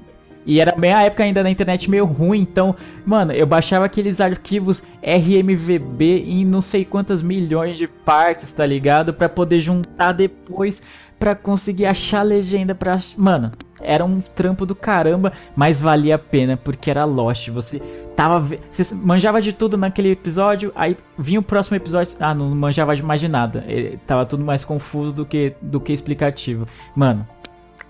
e 0.46 0.60
era 0.60 0.72
bem 0.76 0.92
a 0.92 1.02
época 1.02 1.24
ainda 1.24 1.42
da 1.42 1.50
internet 1.50 1.90
meio 1.90 2.06
ruim, 2.06 2.40
então, 2.40 2.76
mano, 3.04 3.32
eu 3.32 3.46
baixava 3.46 3.84
aqueles 3.84 4.20
arquivos 4.20 4.82
RMVB 5.02 6.24
em 6.24 6.44
não 6.44 6.60
sei 6.60 6.84
quantas 6.84 7.20
milhões 7.20 7.76
de 7.76 7.88
partes, 7.88 8.52
tá 8.52 8.64
ligado? 8.64 9.12
Pra 9.12 9.28
poder 9.28 9.58
juntar 9.58 10.12
depois 10.12 10.80
pra 11.18 11.34
conseguir 11.34 11.86
achar 11.86 12.20
a 12.20 12.22
legenda 12.22 12.74
pra. 12.74 12.96
Mano, 13.16 13.52
era 13.80 14.04
um 14.04 14.20
trampo 14.20 14.64
do 14.64 14.74
caramba, 14.74 15.32
mas 15.54 15.80
valia 15.80 16.14
a 16.14 16.18
pena 16.18 16.56
porque 16.56 16.90
era 16.90 17.04
Lost. 17.04 17.48
Você 17.50 17.80
tava. 18.14 18.56
Você 18.70 18.94
manjava 18.94 19.40
de 19.40 19.52
tudo 19.52 19.76
naquele 19.76 20.10
episódio, 20.10 20.72
aí 20.74 20.96
vinha 21.18 21.40
o 21.40 21.42
próximo 21.42 21.76
episódio. 21.76 22.16
Ah, 22.20 22.34
não 22.34 22.54
manjava 22.54 22.94
mais 23.02 23.20
de 23.20 23.28
nada. 23.28 23.64
Ele, 23.66 23.98
tava 24.06 24.24
tudo 24.24 24.44
mais 24.44 24.64
confuso 24.64 25.12
do 25.12 25.26
que, 25.26 25.54
do 25.60 25.80
que 25.80 25.92
explicativo. 25.92 26.66
Mano, 26.94 27.26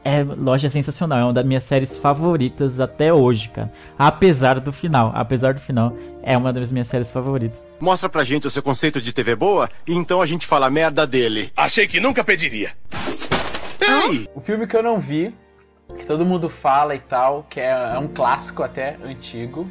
é, 0.07 0.67
é 0.67 0.69
sensacional, 0.69 1.19
é 1.19 1.25
uma 1.25 1.33
das 1.33 1.45
minhas 1.45 1.65
séries 1.65 1.97
favoritas 1.97 2.79
até 2.79 3.13
hoje, 3.13 3.49
cara. 3.49 3.73
Apesar 3.99 4.61
do 4.61 4.73
final, 4.73 5.11
apesar 5.15 5.55
do 5.55 5.61
final, 5.61 5.97
é 6.23 6.37
uma 6.37 6.53
das 6.53 6.71
minhas 6.71 6.87
séries 6.87 7.11
favoritas. 7.11 7.67
Mostra 7.81 8.09
pra 8.09 8.23
gente 8.23 8.47
o 8.47 8.51
seu 8.51 8.63
conceito 8.63 9.01
de 9.01 9.13
TV 9.13 9.35
boa 9.35 9.69
e 9.87 9.95
então 9.95 10.23
a 10.23 10.27
gente 10.27 10.47
fala 10.47 10.71
merda 10.71 11.07
dele. 11.07 11.51
Achei 11.57 11.89
que 11.89 11.99
nunca 11.99 12.23
pediria. 12.23 12.73
Ei! 13.81 14.29
O 14.35 14.41
filme 14.41 14.67
que 14.67 14.77
eu 14.77 14.83
não 14.83 15.01
vi, 15.01 15.35
que 15.99 16.07
todo 16.07 16.25
mundo 16.25 16.49
fala 16.49 16.95
e 16.95 17.01
tal, 17.01 17.45
que 17.51 17.59
é, 17.59 17.71
é 17.71 17.99
um 17.99 18.09
clássico 18.09 18.63
até 18.63 18.97
antigo, 19.05 19.69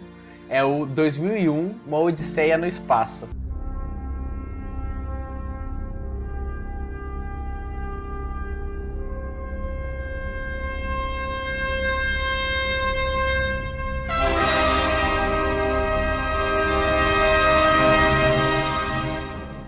é 0.49 0.63
o 0.63 0.85
2001, 0.85 1.75
Uma 1.87 1.99
Odisseia 1.99 2.57
no 2.57 2.65
Espaço. 2.65 3.29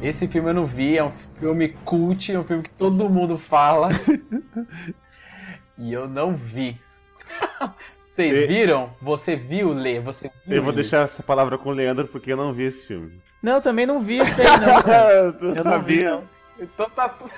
Esse 0.07 0.27
filme 0.27 0.49
eu 0.49 0.53
não 0.53 0.65
vi, 0.65 0.97
é 0.97 1.03
um 1.03 1.11
filme 1.11 1.69
cult, 1.83 2.31
é 2.31 2.39
um 2.39 2.43
filme 2.43 2.63
que 2.63 2.69
todo 2.69 3.09
mundo 3.09 3.37
fala. 3.37 3.89
e 5.77 5.91
eu 5.93 6.07
não 6.07 6.35
vi. 6.35 6.77
Vocês 8.13 8.43
E- 8.43 8.47
viram? 8.47 8.89
Você 9.01 9.35
viu, 9.35 9.73
Lê? 9.73 9.99
Você 9.99 10.31
viu? 10.45 10.57
Eu 10.57 10.63
vou 10.63 10.71
Lê? 10.71 10.81
deixar 10.81 11.03
essa 11.05 11.21
palavra 11.21 11.57
com 11.57 11.69
o 11.69 11.73
Leandro 11.73 12.07
porque 12.07 12.31
eu 12.31 12.37
não 12.37 12.53
vi 12.53 12.63
esse 12.63 12.85
filme. 12.85 13.19
Não, 13.43 13.53
eu 13.53 13.61
também 13.61 13.85
não 13.85 13.99
vi 14.01 14.19
isso 14.19 14.41
aí, 14.41 14.47
não. 14.59 14.79
eu 15.11 15.55
Eu 15.55 15.63
não 15.63 15.83
vi, 15.83 16.01
sabia. 16.01 16.11
não. 16.11 16.23
Então 16.59 16.89
tá. 16.89 17.09
tu- 17.09 17.29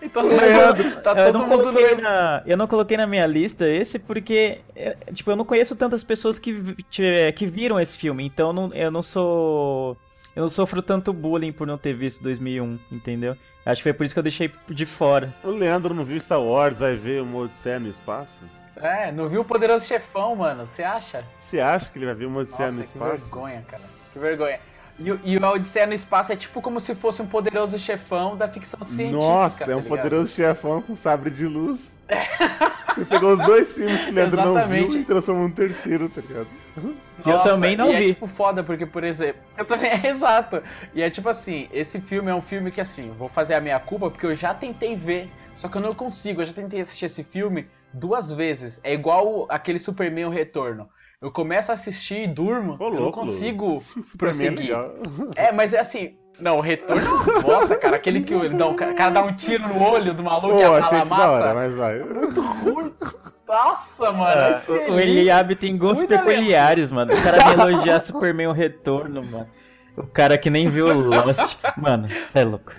Então 0.00 0.22
Leandro, 0.22 1.00
tá 1.00 1.12
eu, 1.18 1.32
todo 1.32 1.38
não 1.40 1.48
mundo 1.48 1.62
coloquei 1.64 1.94
na, 1.96 2.42
eu 2.46 2.56
não 2.56 2.66
coloquei 2.68 2.96
na 2.96 3.06
minha 3.06 3.26
lista 3.26 3.66
esse 3.68 3.98
porque, 3.98 4.60
é, 4.76 4.94
tipo, 5.12 5.30
eu 5.30 5.36
não 5.36 5.44
conheço 5.44 5.74
tantas 5.74 6.04
pessoas 6.04 6.38
que, 6.38 6.52
vi- 6.52 6.76
que, 6.88 7.32
que 7.32 7.46
viram 7.46 7.80
esse 7.80 7.96
filme, 7.96 8.24
então 8.24 8.48
eu 8.48 8.52
não, 8.52 8.74
eu 8.74 8.90
não 8.90 9.02
sou. 9.02 9.96
Eu 10.36 10.42
não 10.42 10.48
sofro 10.50 10.82
tanto 10.82 11.14
bullying 11.14 11.50
por 11.50 11.66
não 11.66 11.78
ter 11.78 11.94
visto 11.94 12.22
2001, 12.22 12.78
entendeu? 12.92 13.34
Acho 13.64 13.78
que 13.78 13.84
foi 13.84 13.92
por 13.94 14.04
isso 14.04 14.14
que 14.14 14.18
eu 14.18 14.22
deixei 14.22 14.52
de 14.68 14.84
fora. 14.84 15.34
O 15.42 15.48
Leandro 15.48 15.94
não 15.94 16.04
viu 16.04 16.20
Star 16.20 16.40
Wars, 16.40 16.78
vai 16.78 16.94
ver 16.94 17.22
uma 17.22 17.38
Odisseia 17.38 17.80
no 17.80 17.88
espaço? 17.88 18.44
É, 18.76 19.10
não 19.10 19.28
viu 19.30 19.40
o 19.40 19.44
Poderoso 19.44 19.86
Chefão, 19.86 20.36
mano? 20.36 20.66
Você 20.66 20.82
acha? 20.82 21.24
Você 21.40 21.58
acha 21.58 21.90
que 21.90 21.98
ele 21.98 22.04
vai 22.04 22.14
ver 22.14 22.26
uma 22.26 22.40
Odisseia 22.40 22.66
Nossa, 22.70 22.80
no 22.80 22.86
que 22.86 22.92
espaço? 22.92 23.24
vergonha, 23.24 23.64
cara. 23.66 23.82
Que 24.12 24.18
vergonha. 24.18 24.60
E, 24.98 25.12
o- 25.12 25.20
e 25.24 25.36
a 25.36 25.50
Odisseia 25.52 25.86
no 25.86 25.92
Espaço 25.94 26.32
é 26.32 26.36
tipo 26.36 26.62
como 26.62 26.80
se 26.80 26.94
fosse 26.94 27.20
um 27.20 27.26
poderoso 27.26 27.78
chefão 27.78 28.36
da 28.36 28.48
ficção 28.48 28.82
científica. 28.82 29.10
Nossa, 29.10 29.64
é 29.72 29.74
tá 29.74 29.76
um 29.76 29.82
ligado? 29.82 29.88
poderoso 29.88 30.28
chefão 30.28 30.80
com 30.82 30.96
sabre 30.96 31.30
de 31.30 31.46
luz. 31.46 32.02
Você 32.94 33.04
pegou 33.04 33.32
os 33.34 33.42
dois 33.44 33.74
filmes 33.76 34.04
que 34.04 34.10
o 34.10 34.14
Leandro 34.14 34.40
não 34.40 34.52
Exatamente. 34.52 34.90
viu 34.92 35.00
e 35.02 35.04
transformou 35.04 35.44
um 35.46 35.50
terceiro, 35.52 36.08
tá 36.08 36.22
ligado? 36.22 36.48
Eu 36.76 36.94
Nossa, 37.24 37.50
também 37.50 37.76
não 37.76 37.92
e 37.92 37.96
vi. 37.96 38.04
É 38.04 38.08
tipo 38.08 38.26
foda, 38.26 38.62
porque, 38.64 38.86
por 38.86 39.04
exemplo. 39.04 39.42
Eu 39.56 39.66
também, 39.66 39.90
é 39.90 40.06
exato. 40.08 40.62
E 40.94 41.02
é 41.02 41.10
tipo 41.10 41.28
assim, 41.28 41.68
esse 41.72 42.00
filme 42.00 42.30
é 42.30 42.34
um 42.34 42.40
filme 42.40 42.70
que, 42.70 42.80
assim, 42.80 43.10
vou 43.12 43.28
fazer 43.28 43.54
a 43.54 43.60
minha 43.60 43.78
culpa, 43.80 44.10
porque 44.10 44.24
eu 44.26 44.34
já 44.34 44.54
tentei 44.54 44.96
ver, 44.96 45.30
só 45.54 45.68
que 45.68 45.76
eu 45.76 45.80
não 45.82 45.94
consigo. 45.94 46.40
Eu 46.40 46.46
já 46.46 46.52
tentei 46.54 46.80
assistir 46.80 47.06
esse 47.06 47.22
filme 47.24 47.68
duas 47.92 48.30
vezes. 48.32 48.80
É 48.84 48.94
igual 48.94 49.46
aquele 49.50 49.78
Superman 49.78 50.26
O 50.26 50.30
Retorno. 50.30 50.88
Eu 51.20 51.30
começo 51.30 51.70
a 51.70 51.74
assistir 51.74 52.24
e 52.24 52.26
durmo, 52.26 52.76
Ô, 52.78 52.88
eu 52.88 53.00
não 53.00 53.10
consigo 53.10 53.82
é 53.96 54.16
prosseguir. 54.18 54.66
legal. 54.66 54.94
É, 55.34 55.50
mas 55.52 55.72
é 55.72 55.78
assim. 55.80 56.14
Não, 56.38 56.58
o 56.58 56.60
retorno 56.60 57.02
é 57.02 57.08
uma 57.08 57.40
bosta, 57.40 57.76
cara. 57.76 57.96
Aquele 57.96 58.20
que 58.20 58.34
ele 58.34 58.50
dá, 58.50 58.66
um- 58.66 58.72
o 58.72 58.74
cara 58.76 59.08
dá 59.10 59.22
um 59.22 59.34
tiro 59.34 59.66
no 59.66 59.82
olho 59.82 60.12
do 60.12 60.22
maluco 60.22 60.54
Pô, 60.54 60.60
e 60.60 60.64
a 60.64 60.70
hora, 60.70 61.04
massa. 61.06 61.54
mas 61.54 61.74
vai. 61.74 61.98
Nossa, 63.48 64.12
mano. 64.12 64.52
Esse 64.52 64.70
o 64.70 65.00
Eliabe 65.00 65.56
tem 65.56 65.78
gostos 65.78 66.06
peculiares, 66.06 66.90
mano. 66.92 67.14
O 67.14 67.22
cara 67.22 67.38
me 67.56 67.62
elogiar 67.72 68.00
Superman 68.00 68.48
o 68.48 68.52
Retorno, 68.52 69.22
mano. 69.24 69.48
O 69.96 70.06
cara 70.06 70.36
que 70.36 70.50
nem 70.50 70.68
viu 70.68 70.86
o 70.88 70.92
Lost. 70.92 71.56
Mano, 71.78 72.06
você 72.06 72.40
é 72.40 72.44
louco. 72.44 72.70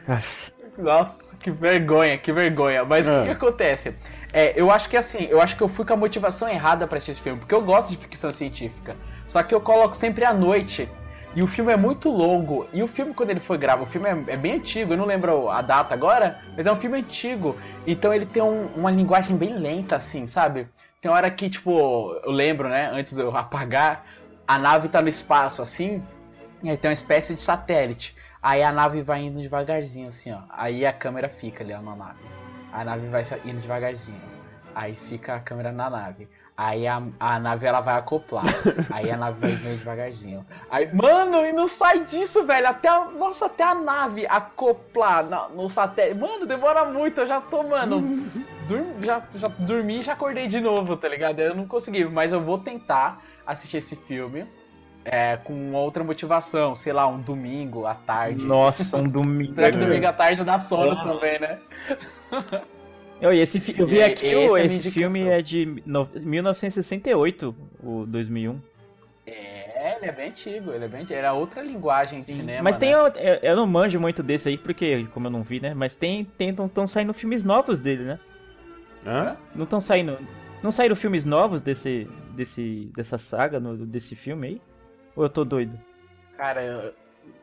Nossa, 0.78 1.36
que 1.38 1.50
vergonha, 1.50 2.18
que 2.18 2.32
vergonha. 2.32 2.86
Mas 2.86 3.08
o 3.10 3.14
Ah. 3.14 3.20
que, 3.22 3.26
que 3.26 3.32
acontece? 3.32 3.96
É, 4.32 4.54
eu 4.60 4.70
acho 4.70 4.88
que 4.90 4.96
assim, 4.98 5.24
eu 5.30 5.42
acho 5.42 5.56
que 5.56 5.64
eu 5.64 5.68
fui 5.68 5.84
com 5.86 5.94
a 5.94 5.98
motivação 5.98 6.48
errada 6.48 6.86
pra 6.86 6.98
assistir 6.98 7.14
esse 7.14 7.22
filme, 7.22 7.40
porque 7.40 7.56
eu 7.56 7.62
gosto 7.62 7.90
de 7.90 7.98
ficção 7.98 8.32
científica. 8.32 8.96
Só 9.26 9.42
que 9.42 9.56
eu 9.56 9.62
coloco 9.62 9.96
sempre 9.96 10.24
à 10.24 10.34
noite. 10.34 10.88
E 11.36 11.44
o 11.44 11.48
filme 11.48 11.72
é 11.72 11.78
muito 11.78 12.10
longo. 12.10 12.68
E 12.74 12.82
o 12.82 12.88
filme, 12.88 13.14
quando 13.14 13.30
ele 13.32 13.40
foi 13.40 13.58
gravado, 13.58 13.84
o 13.84 13.92
filme 13.92 14.08
é, 14.08 14.34
é 14.34 14.38
bem 14.38 14.54
antigo, 14.54 14.94
eu 14.94 14.98
não 14.98 15.06
lembro 15.06 15.50
a 15.50 15.62
data 15.62 15.94
agora, 15.94 16.40
mas 16.56 16.66
é 16.66 16.72
um 16.72 16.78
filme 16.78 16.98
antigo. 17.00 17.56
Então 17.86 18.14
ele 18.14 18.26
tem 18.26 18.42
um- 18.42 18.68
uma 18.76 18.90
linguagem 18.92 19.36
bem 19.36 19.54
lenta, 19.58 19.96
assim, 19.96 20.26
sabe? 20.26 20.68
Tem 21.02 21.12
hora 21.12 21.30
que, 21.30 21.50
tipo, 21.50 22.12
eu 22.24 22.32
lembro, 22.32 22.70
né, 22.70 22.90
antes 22.92 23.14
de 23.14 23.22
eu 23.22 23.36
apagar, 23.38 24.04
a 24.48 24.58
nave 24.58 24.88
tá 24.90 25.02
no 25.02 25.10
espaço, 25.10 25.62
assim, 25.62 26.04
e 26.64 26.70
aí 26.72 26.78
tem 26.78 26.90
uma 26.90 26.94
espécie 26.94 27.36
de 27.36 27.42
satélite. 27.42 28.16
Aí 28.42 28.64
a 28.64 28.72
nave 28.72 29.02
vai 29.02 29.22
indo 29.24 29.40
devagarzinho, 29.42 30.08
assim, 30.08 30.32
ó. 30.32 30.40
Aí 30.50 30.86
a 30.86 30.94
câmera 30.94 31.28
fica 31.30 31.64
ali, 31.64 31.74
ó, 31.74 31.82
na 31.82 31.96
nave. 31.96 32.20
A 32.72 32.84
nave 32.86 33.08
vai 33.08 33.24
indo 33.46 33.60
devagarzinho. 33.62 34.22
Aí 34.76 34.94
fica 34.96 35.36
a 35.36 35.40
câmera 35.40 35.72
na 35.72 35.90
nave. 35.90 36.28
Aí 36.56 36.88
a, 36.88 37.02
a 37.20 37.40
nave 37.40 37.66
ela 37.66 37.82
vai 37.82 37.96
acoplar. 37.96 38.46
Aí 38.94 39.10
a 39.10 39.18
nave 39.18 39.40
vai 39.40 39.52
indo 39.52 39.78
devagarzinho. 39.78 40.46
Aí, 40.70 40.88
mano, 40.94 41.46
e 41.46 41.52
não 41.52 41.68
sai 41.68 42.04
disso, 42.06 42.46
velho. 42.46 42.68
Até 42.68 42.88
a, 42.88 43.06
nossa, 43.06 43.48
até 43.48 43.64
a 43.64 43.74
nave 43.74 44.26
acoplar 44.28 45.24
na- 45.26 45.50
no 45.50 45.68
satélite. 45.70 46.20
Mano, 46.20 46.46
demora 46.46 46.86
muito. 46.86 47.22
Eu 47.22 47.28
já 47.28 47.42
tô, 47.42 47.64
mano. 47.64 48.02
dur- 48.68 48.86
já, 49.02 49.22
já 49.36 49.48
dormi 49.48 50.00
e 50.00 50.02
já 50.04 50.14
acordei 50.14 50.48
de 50.48 50.60
novo, 50.60 50.96
tá 50.98 51.08
ligado? 51.08 51.40
Eu 51.40 51.56
não 51.56 51.68
consegui. 51.68 52.06
Mas 52.06 52.32
eu 52.34 52.42
vou 52.42 52.58
tentar 52.60 53.20
assistir 53.46 53.78
esse 53.78 53.96
filme. 53.96 54.46
É, 55.10 55.38
com 55.38 55.74
outra 55.74 56.04
motivação, 56.04 56.76
sei 56.76 56.92
lá, 56.94 57.08
um 57.08 57.20
domingo 57.22 57.86
à 57.86 57.96
tarde. 57.96 58.46
Nossa, 58.46 58.98
um 58.98 59.08
domingo. 59.10 59.54
Apesar 59.54 59.72
que 59.72 59.78
domingo 59.78 60.06
à 60.08 60.14
tarde 60.14 60.44
dá 60.44 60.60
sono 60.60 60.92
Ah. 60.92 61.04
também, 61.04 61.40
né? 61.40 61.60
Eu, 63.20 63.34
esse, 63.34 63.60
fi- 63.60 63.74
eu 63.76 63.88
vi 63.88 63.96
E- 63.96 64.04
aqui, 64.04 64.28
é 64.28 64.46
esse 64.46 64.76
indicação. 64.76 64.92
filme 64.92 65.22
é 65.28 65.42
de 65.42 65.82
no- 65.88 66.08
1968, 66.14 67.56
o 67.84 68.06
2001. 68.06 68.60
É, 69.26 69.96
ele 69.96 70.06
é 70.06 70.12
bem 70.12 70.30
antigo, 70.30 70.72
ele 70.72 70.86
é 70.86 70.88
bem 70.88 71.02
antigo. 71.02 71.18
Era 71.18 71.34
outra 71.34 71.64
linguagem 71.64 72.22
de 72.22 72.30
cinema. 72.30 72.62
Mas 72.62 72.78
tem, 72.78 72.92
né? 72.92 72.98
eu, 73.16 73.40
eu 73.42 73.56
não 73.56 73.66
manjo 73.66 74.00
muito 74.00 74.22
desse 74.22 74.50
aí, 74.50 74.58
porque, 74.58 75.08
como 75.16 75.26
eu 75.26 75.32
não 75.32 75.42
vi, 75.42 75.60
né? 75.60 75.74
Mas 75.74 75.96
tem, 75.96 76.28
estão 76.40 76.86
saindo 76.86 77.12
filmes 77.12 77.44
novos 77.44 77.80
dele, 77.80 78.04
né? 78.04 78.20
Hã? 79.04 79.36
Não 79.56 79.64
estão 79.64 79.82
saindo. 79.82 80.16
Não 80.62 80.70
saíram 80.70 80.96
filmes 80.96 81.26
novos 81.26 81.60
desse, 81.60 82.08
desse, 82.36 82.92
dessa 82.96 83.18
saga, 83.18 83.60
no- 83.60 83.84
desse 83.84 84.16
filme 84.16 84.48
aí? 84.48 84.62
Ou 85.18 85.24
eu 85.24 85.30
tô 85.30 85.44
doido? 85.44 85.78
Cara, 86.38 86.64
eu, 86.64 86.94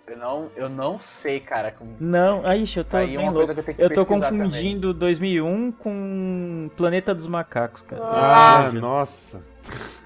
eu 0.07 0.17
não, 0.17 0.51
eu 0.55 0.69
não 0.69 1.01
sei, 1.01 1.41
cara. 1.41 1.73
Como... 1.73 1.97
Não, 1.99 2.47
aí, 2.47 2.65
eu 2.77 2.85
tô 2.85 2.97
Aí 2.97 3.09
bem 3.09 3.19
uma 3.19 3.25
louco. 3.33 3.39
coisa 3.39 3.55
que 3.55 3.61
eu 3.61 3.65
tenho 3.65 3.77
que 3.77 3.83
Eu 3.85 3.91
tô 3.93 4.07
confundindo 4.07 4.95
2001 4.95 5.73
com 5.73 6.71
Planeta 6.77 7.13
dos 7.13 7.27
Macacos, 7.27 7.83
cara. 7.83 8.01
Ah, 8.05 8.71
Eu- 8.73 8.81
nossa. 8.81 9.43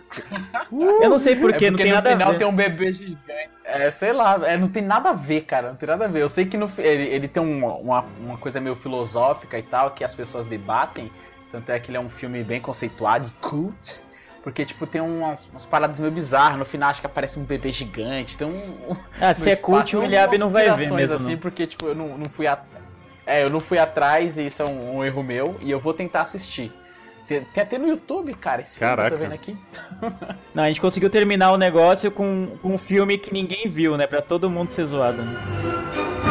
Eu 0.72 1.10
não 1.10 1.18
sei 1.18 1.34
É 1.34 1.36
porquê, 1.36 1.70
não 1.70 1.76
porque 1.76 1.82
tem 1.84 1.92
no 1.92 1.96
nada 1.96 2.08
a 2.08 2.12
final 2.12 2.32
ver. 2.32 2.38
tem 2.38 2.46
um 2.46 2.56
bebê 2.56 2.92
gigante. 2.94 3.50
É, 3.64 3.90
sei 3.90 4.14
lá, 4.14 4.40
é, 4.48 4.56
não 4.56 4.68
tem 4.68 4.82
nada 4.82 5.10
a 5.10 5.12
ver, 5.12 5.42
cara. 5.42 5.68
Não 5.68 5.76
tem 5.76 5.86
nada 5.86 6.06
a 6.06 6.08
ver. 6.08 6.22
Eu 6.22 6.28
sei 6.30 6.46
que 6.46 6.56
no, 6.56 6.70
ele, 6.78 7.02
ele 7.04 7.28
tem 7.28 7.42
um- 7.42 7.66
uma, 7.80 8.00
uma 8.18 8.38
coisa 8.38 8.58
meio 8.58 8.74
filosófica 8.74 9.58
e 9.58 9.62
tal, 9.62 9.90
que 9.90 10.02
as 10.02 10.14
pessoas 10.14 10.46
debatem. 10.46 11.12
Tanto 11.52 11.70
é 11.70 11.78
que 11.78 11.90
ele 11.90 11.98
é 11.98 12.00
um 12.00 12.08
filme 12.08 12.42
bem 12.42 12.60
conceituado, 12.60 13.30
cult. 13.42 14.00
Porque, 14.48 14.64
tipo, 14.64 14.86
tem 14.86 14.98
umas, 14.98 15.46
umas 15.50 15.66
paradas 15.66 15.98
meio 15.98 16.10
bizarras. 16.10 16.58
No 16.58 16.64
final, 16.64 16.88
acho 16.88 17.02
que 17.02 17.06
aparece 17.06 17.38
um 17.38 17.44
bebê 17.44 17.70
gigante. 17.70 18.38
Tem 18.38 18.46
um. 18.46 18.96
Ah, 19.20 19.34
se 19.34 19.50
é 19.50 19.56
cult, 19.56 19.94
o 19.94 20.02
Eliabe 20.02 20.38
não 20.38 20.48
vai 20.48 20.74
ver 20.74 20.90
mesmo. 20.90 21.14
assim, 21.14 21.32
não. 21.32 21.38
porque, 21.38 21.66
tipo, 21.66 21.84
eu 21.84 21.94
não, 21.94 22.16
não 22.16 22.30
fui 22.30 22.46
a... 22.46 22.58
É, 23.26 23.44
eu 23.44 23.50
não 23.50 23.60
fui 23.60 23.76
atrás 23.76 24.38
e 24.38 24.46
isso 24.46 24.62
é 24.62 24.64
um, 24.64 24.96
um 24.96 25.04
erro 25.04 25.22
meu. 25.22 25.54
E 25.60 25.70
eu 25.70 25.78
vou 25.78 25.92
tentar 25.92 26.22
assistir. 26.22 26.72
Tem, 27.26 27.42
tem 27.44 27.62
até 27.62 27.76
no 27.76 27.86
YouTube, 27.86 28.32
cara, 28.32 28.62
esse 28.62 28.78
filme 28.78 28.94
que 28.94 29.00
eu 29.00 29.04
Caraca. 29.04 29.16
tô 29.16 29.22
vendo 29.22 29.34
aqui. 29.34 29.54
Não, 30.54 30.62
a 30.62 30.68
gente 30.68 30.80
conseguiu 30.80 31.10
terminar 31.10 31.52
o 31.52 31.58
negócio 31.58 32.10
com, 32.10 32.56
com 32.62 32.72
um 32.72 32.78
filme 32.78 33.18
que 33.18 33.30
ninguém 33.30 33.68
viu, 33.68 33.98
né? 33.98 34.06
Pra 34.06 34.22
todo 34.22 34.48
mundo 34.48 34.70
ser 34.70 34.86
zoado. 34.86 35.20
Né? 35.20 36.27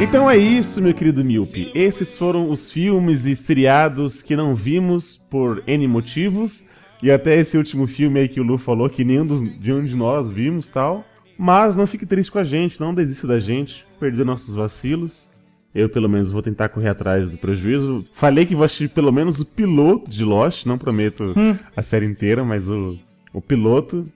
Então 0.00 0.30
é 0.30 0.36
isso, 0.36 0.80
meu 0.80 0.94
querido 0.94 1.22
Miope. 1.22 1.70
Esses 1.74 2.16
foram 2.16 2.48
os 2.48 2.70
filmes 2.70 3.26
e 3.26 3.36
seriados 3.36 4.22
que 4.22 4.34
não 4.34 4.54
vimos 4.54 5.18
por 5.28 5.62
N 5.66 5.86
motivos. 5.86 6.66
E 7.02 7.10
até 7.10 7.38
esse 7.38 7.58
último 7.58 7.86
filme 7.86 8.18
aí 8.18 8.28
que 8.28 8.40
o 8.40 8.42
Lu 8.42 8.56
falou 8.56 8.88
que 8.88 9.04
nenhum 9.04 9.26
dos, 9.26 9.60
de 9.60 9.70
um 9.70 9.84
de 9.84 9.94
nós 9.94 10.30
vimos 10.30 10.70
tal. 10.70 11.04
Mas 11.38 11.76
não 11.76 11.86
fique 11.86 12.06
triste 12.06 12.32
com 12.32 12.38
a 12.38 12.44
gente, 12.44 12.80
não 12.80 12.94
desista 12.94 13.26
da 13.26 13.38
gente, 13.38 13.86
perder 13.98 14.24
nossos 14.24 14.54
vacilos. 14.54 15.30
Eu, 15.74 15.88
pelo 15.88 16.08
menos, 16.08 16.30
vou 16.30 16.42
tentar 16.42 16.70
correr 16.70 16.88
atrás 16.88 17.30
do 17.30 17.36
prejuízo. 17.36 18.04
Falei 18.14 18.46
que 18.46 18.54
vou 18.54 18.64
assistir 18.64 18.88
pelo 18.88 19.12
menos 19.12 19.38
o 19.38 19.44
piloto 19.44 20.10
de 20.10 20.24
Lost, 20.24 20.64
não 20.64 20.78
prometo 20.78 21.34
a 21.76 21.82
série 21.82 22.06
inteira, 22.06 22.42
mas 22.42 22.66
o, 22.68 22.98
o 23.34 23.40
piloto 23.40 24.06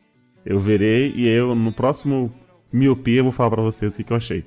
eu 0.47 0.61
verei 0.61 1.12
e 1.14 1.28
eu, 1.28 1.55
no 1.55 1.72
próximo 1.72 2.32
Miopia, 2.72 3.20
eu 3.20 3.24
vou 3.24 3.32
falar 3.32 3.51
pra 3.51 3.62
vocês 3.62 3.93
o 3.93 3.97
que, 3.97 4.05
que 4.05 4.12
eu 4.12 4.16
achei. 4.16 4.45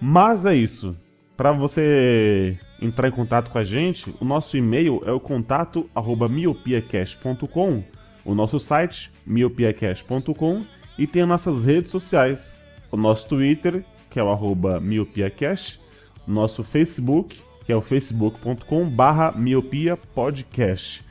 Mas 0.00 0.44
é 0.44 0.54
isso. 0.54 0.96
Para 1.36 1.52
você 1.52 2.58
entrar 2.82 3.08
em 3.08 3.12
contato 3.12 3.50
com 3.50 3.58
a 3.58 3.62
gente, 3.62 4.12
o 4.20 4.24
nosso 4.24 4.56
e-mail 4.56 5.02
é 5.06 5.12
o 5.12 5.20
contato 5.20 5.88
arroba 5.94 6.28
miopiacast.com, 6.28 7.82
o 8.24 8.34
nosso 8.34 8.58
site 8.58 9.10
miopiacast.com 9.24 10.64
e 10.98 11.06
tem 11.06 11.22
as 11.22 11.28
nossas 11.28 11.64
redes 11.64 11.92
sociais, 11.92 12.56
o 12.90 12.96
nosso 12.96 13.28
Twitter, 13.28 13.84
que 14.10 14.18
é 14.18 14.22
o 14.22 14.30
arroba 14.30 14.80
miopiacast, 14.80 15.80
o 16.26 16.30
nosso 16.32 16.64
Facebook, 16.64 17.40
que 17.64 17.70
é 17.70 17.76
o 17.76 17.80
facebook.com 17.80 18.88
barra 18.88 19.30
miopiapodcast. 19.30 21.04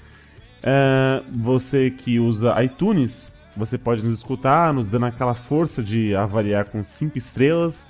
É, 0.61 1.23
você 1.31 1.89
que 1.89 2.19
usa 2.19 2.61
iTunes, 2.61 3.31
você 3.55 3.77
pode 3.77 4.03
nos 4.03 4.17
escutar, 4.17 4.73
nos 4.73 4.89
dando 4.89 5.05
aquela 5.05 5.33
força 5.33 5.81
de 5.81 6.13
avaliar 6.13 6.65
com 6.65 6.83
5 6.83 7.17
estrelas. 7.17 7.86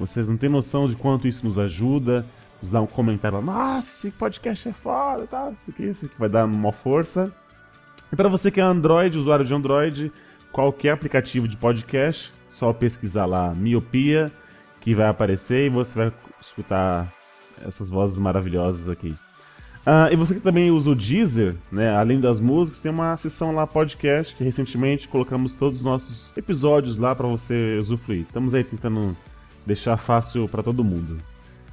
Vocês 0.00 0.28
não 0.28 0.36
têm 0.36 0.48
noção 0.48 0.88
de 0.88 0.96
quanto 0.96 1.28
isso 1.28 1.44
nos 1.44 1.58
ajuda. 1.58 2.24
Nos 2.62 2.70
dá 2.70 2.80
um 2.80 2.86
comentário 2.86 3.38
lá, 3.38 3.44
nossa, 3.44 3.90
esse 3.90 4.10
podcast 4.16 4.68
é 4.68 4.72
foda, 4.72 5.26
tá? 5.26 5.50
Isso 5.50 5.70
aqui, 5.70 5.82
isso 5.84 6.04
aqui 6.06 6.14
vai 6.18 6.28
dar 6.28 6.44
uma 6.46 6.72
força. 6.72 7.32
E 8.12 8.16
para 8.16 8.28
você 8.28 8.50
que 8.50 8.60
é 8.60 8.62
Android, 8.62 9.16
usuário 9.16 9.44
de 9.44 9.54
Android, 9.54 10.12
qualquer 10.52 10.90
aplicativo 10.90 11.46
de 11.46 11.56
podcast, 11.56 12.32
só 12.48 12.72
pesquisar 12.72 13.24
lá 13.24 13.54
Miopia, 13.54 14.32
que 14.80 14.94
vai 14.94 15.08
aparecer 15.08 15.66
e 15.66 15.68
você 15.70 15.96
vai 15.96 16.12
escutar 16.40 17.12
essas 17.66 17.88
vozes 17.88 18.18
maravilhosas 18.18 18.88
aqui. 18.88 19.14
Ah, 19.86 20.08
e 20.12 20.16
você 20.16 20.34
que 20.34 20.40
também 20.40 20.70
usa 20.70 20.90
o 20.90 20.94
Deezer, 20.94 21.56
né? 21.72 21.96
Além 21.96 22.20
das 22.20 22.38
músicas, 22.38 22.80
tem 22.80 22.92
uma 22.92 23.16
seção 23.16 23.54
lá 23.54 23.66
podcast 23.66 24.34
que 24.34 24.44
recentemente 24.44 25.08
colocamos 25.08 25.54
todos 25.54 25.78
os 25.78 25.84
nossos 25.84 26.32
episódios 26.36 26.98
lá 26.98 27.14
para 27.14 27.26
você 27.26 27.78
usufruir. 27.78 28.22
Estamos 28.22 28.52
aí 28.52 28.62
tentando 28.62 29.16
deixar 29.66 29.96
fácil 29.96 30.48
para 30.48 30.62
todo 30.62 30.82
mundo. 30.84 31.18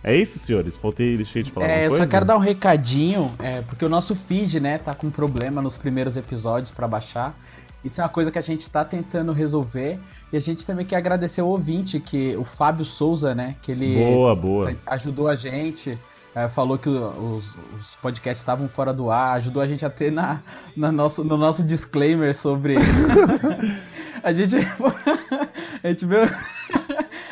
É 0.04 0.16
isso, 0.16 0.40
senhores? 0.40 0.76
Faltei, 0.76 1.18
deixei 1.18 1.44
de 1.44 1.52
falar 1.52 1.68
É, 1.68 1.86
eu 1.86 1.90
coisa? 1.90 2.04
só 2.06 2.10
quero 2.10 2.26
dar 2.26 2.36
um 2.38 2.40
recadinho, 2.40 3.34
é, 3.40 3.62
porque 3.64 3.84
o 3.84 3.90
nosso 3.90 4.16
feed, 4.16 4.60
né, 4.60 4.78
tá 4.78 4.94
com 4.96 5.10
problema 5.10 5.62
nos 5.62 5.76
primeiros 5.76 6.16
episódios 6.16 6.72
pra 6.72 6.88
baixar. 6.88 7.38
Isso 7.84 8.00
é 8.00 8.04
uma 8.04 8.10
coisa 8.10 8.32
que 8.32 8.38
a 8.40 8.42
gente 8.42 8.70
tá 8.70 8.86
tentando 8.86 9.32
resolver. 9.34 10.00
E 10.32 10.38
a 10.38 10.40
gente 10.42 10.66
também 10.66 10.86
quer 10.86 10.96
agradecer 10.98 11.42
o 11.42 11.48
ouvinte, 11.48 12.00
que 12.00 12.36
o 12.38 12.44
Fábio 12.44 12.86
Souza, 12.86 13.34
né, 13.36 13.56
que 13.62 13.72
ele 13.72 13.96
Boa, 13.96 14.36
boa. 14.36 14.76
ajudou 14.88 15.28
a 15.28 15.36
gente. 15.36 15.98
é, 16.36 16.48
falou 16.48 16.78
que 16.78 16.88
os, 16.90 17.56
os 17.80 17.96
podcasts 18.02 18.40
estavam 18.42 18.70
fora 18.70 18.94
do 18.94 19.10
ar, 19.10 19.34
ajudou 19.36 19.62
a 19.62 19.66
gente 19.68 19.86
a 19.86 19.90
ter 19.90 20.12
na, 20.12 20.42
na 20.76 20.92
nosso, 20.92 21.24
no 21.24 21.36
nosso 21.38 21.64
disclaimer 21.64 22.34
sobre. 22.36 22.76
a 24.24 24.32
gente. 24.32 24.56
a 25.84 25.88
gente 25.90 26.06
viu. 26.06 26.20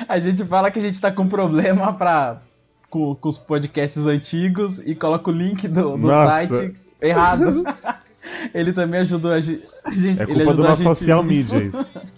A 0.07 0.19
gente 0.19 0.43
fala 0.45 0.71
que 0.71 0.79
a 0.79 0.81
gente 0.81 0.99
tá 0.99 1.11
com 1.11 1.27
problema 1.27 1.93
pra, 1.93 2.41
com, 2.89 3.15
com 3.15 3.29
os 3.29 3.37
podcasts 3.37 4.05
antigos 4.07 4.79
e 4.79 4.95
coloca 4.95 5.29
o 5.29 5.33
link 5.33 5.67
do, 5.67 5.97
do 5.97 6.09
site 6.09 6.75
errado. 7.01 7.63
Ele 8.53 8.73
também 8.73 9.01
ajudou 9.01 9.31
a 9.31 9.41
gente. 9.41 9.63
É 9.85 10.23
ele 10.23 10.25
culpa 10.25 10.43
do 10.43 10.49
ajudou 10.49 10.65
a 10.65 10.69
nosso 10.69 10.83
gente 10.83 10.95
social 10.97 11.23
media. 11.23 11.63
isso. 11.63 11.85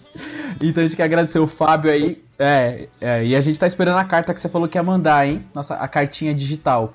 Então 0.60 0.82
a 0.82 0.86
gente 0.88 0.96
quer 0.96 1.04
agradecer 1.04 1.38
o 1.38 1.46
Fábio 1.46 1.88
aí. 1.88 2.20
É, 2.36 2.88
é, 3.00 3.24
e 3.24 3.36
a 3.36 3.40
gente 3.40 3.60
tá 3.60 3.66
esperando 3.66 3.98
a 3.98 4.04
carta 4.04 4.34
que 4.34 4.40
você 4.40 4.48
falou 4.48 4.66
que 4.66 4.76
ia 4.76 4.82
mandar, 4.82 5.24
hein? 5.24 5.44
Nossa, 5.54 5.74
a 5.76 5.86
cartinha 5.86 6.34
digital. 6.34 6.92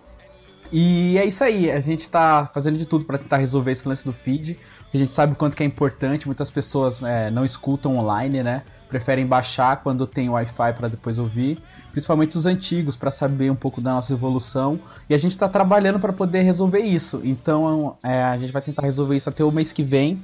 E 0.75 1.19
é 1.19 1.25
isso 1.25 1.43
aí, 1.43 1.69
a 1.69 1.79
gente 1.79 2.09
tá 2.09 2.49
fazendo 2.51 2.79
de 2.79 2.87
tudo 2.87 3.05
pra 3.05 3.19
tentar 3.19 3.37
resolver 3.37 3.71
esse 3.71 3.87
lance 3.87 4.03
do 4.03 4.11
feed. 4.11 4.57
A 4.91 4.97
gente 4.97 5.11
sabe 5.11 5.33
o 5.33 5.35
quanto 5.35 5.55
que 5.55 5.61
é 5.61 5.65
importante, 5.67 6.25
muitas 6.25 6.49
pessoas 6.49 7.03
é, 7.03 7.29
não 7.29 7.45
escutam 7.45 7.95
online, 7.95 8.41
né? 8.41 8.63
Preferem 8.89 9.23
baixar 9.23 9.83
quando 9.83 10.07
tem 10.07 10.29
Wi-Fi 10.29 10.73
pra 10.73 10.87
depois 10.87 11.19
ouvir, 11.19 11.59
principalmente 11.91 12.35
os 12.35 12.47
antigos, 12.47 12.95
pra 12.95 13.11
saber 13.11 13.51
um 13.51 13.55
pouco 13.55 13.79
da 13.79 13.93
nossa 13.93 14.13
evolução. 14.13 14.79
E 15.07 15.13
a 15.13 15.17
gente 15.19 15.37
tá 15.37 15.47
trabalhando 15.47 15.99
pra 15.99 16.11
poder 16.11 16.41
resolver 16.41 16.79
isso. 16.79 17.21
Então 17.23 17.95
é, 18.03 18.23
a 18.23 18.37
gente 18.39 18.51
vai 18.51 18.61
tentar 18.63 18.81
resolver 18.81 19.15
isso 19.15 19.29
até 19.29 19.43
o 19.43 19.51
mês 19.51 19.71
que 19.71 19.83
vem, 19.83 20.19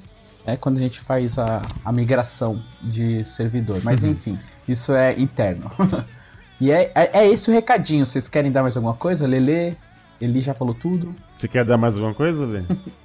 é 0.48 0.58
quando 0.58 0.78
a 0.78 0.82
gente 0.82 1.00
faz 1.00 1.38
a, 1.38 1.62
a 1.86 1.92
migração 1.92 2.60
de 2.82 3.24
servidor. 3.24 3.82
Mas 3.84 4.04
enfim, 4.04 4.36
isso 4.68 4.94
é 4.94 5.14
interno. 5.20 5.70
e 6.60 6.72
é, 6.72 6.92
é, 6.96 7.20
é 7.20 7.30
esse 7.30 7.52
o 7.52 7.54
recadinho. 7.54 8.04
Vocês 8.04 8.28
querem 8.28 8.52
dar 8.52 8.64
mais 8.64 8.76
alguma 8.76 8.96
coisa? 8.96 9.28
Lele, 9.28 9.78
Eli 10.22 10.42
já 10.42 10.54
falou 10.54 10.74
tudo. 10.74 11.14
Você 11.38 11.48
quer 11.48 11.64
dar 11.66 11.78
mais 11.78 11.96
alguma 11.96 12.14
coisa, 12.14 12.46
Lê? 12.46 12.62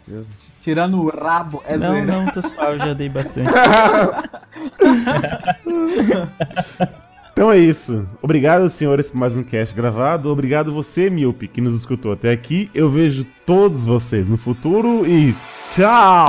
Tirando 0.63 1.01
o 1.03 1.09
rabo, 1.11 1.63
é 1.67 1.77
Não, 1.77 1.87
zoeira. 1.89 2.07
não, 2.07 2.27
tô 2.33 2.41
suave, 2.43 2.79
já 2.79 2.93
dei 2.95 3.09
bastante. 3.09 3.51
Então 7.33 7.51
é 7.51 7.59
isso. 7.59 8.07
Obrigado, 8.23 8.71
senhores, 8.71 9.11
por 9.11 9.17
mais 9.17 9.37
um 9.37 9.43
cast 9.43 9.75
gravado. 9.75 10.31
Obrigado 10.31 10.73
você, 10.73 11.11
Miope, 11.11 11.49
que 11.49 11.61
nos 11.61 11.75
escutou 11.75 12.13
até 12.13 12.31
aqui. 12.31 12.71
Eu 12.73 12.89
vejo 12.89 13.27
todos 13.45 13.85
vocês 13.85 14.29
no 14.29 14.39
futuro 14.39 15.05
e 15.05 15.35
tchau! 15.75 16.29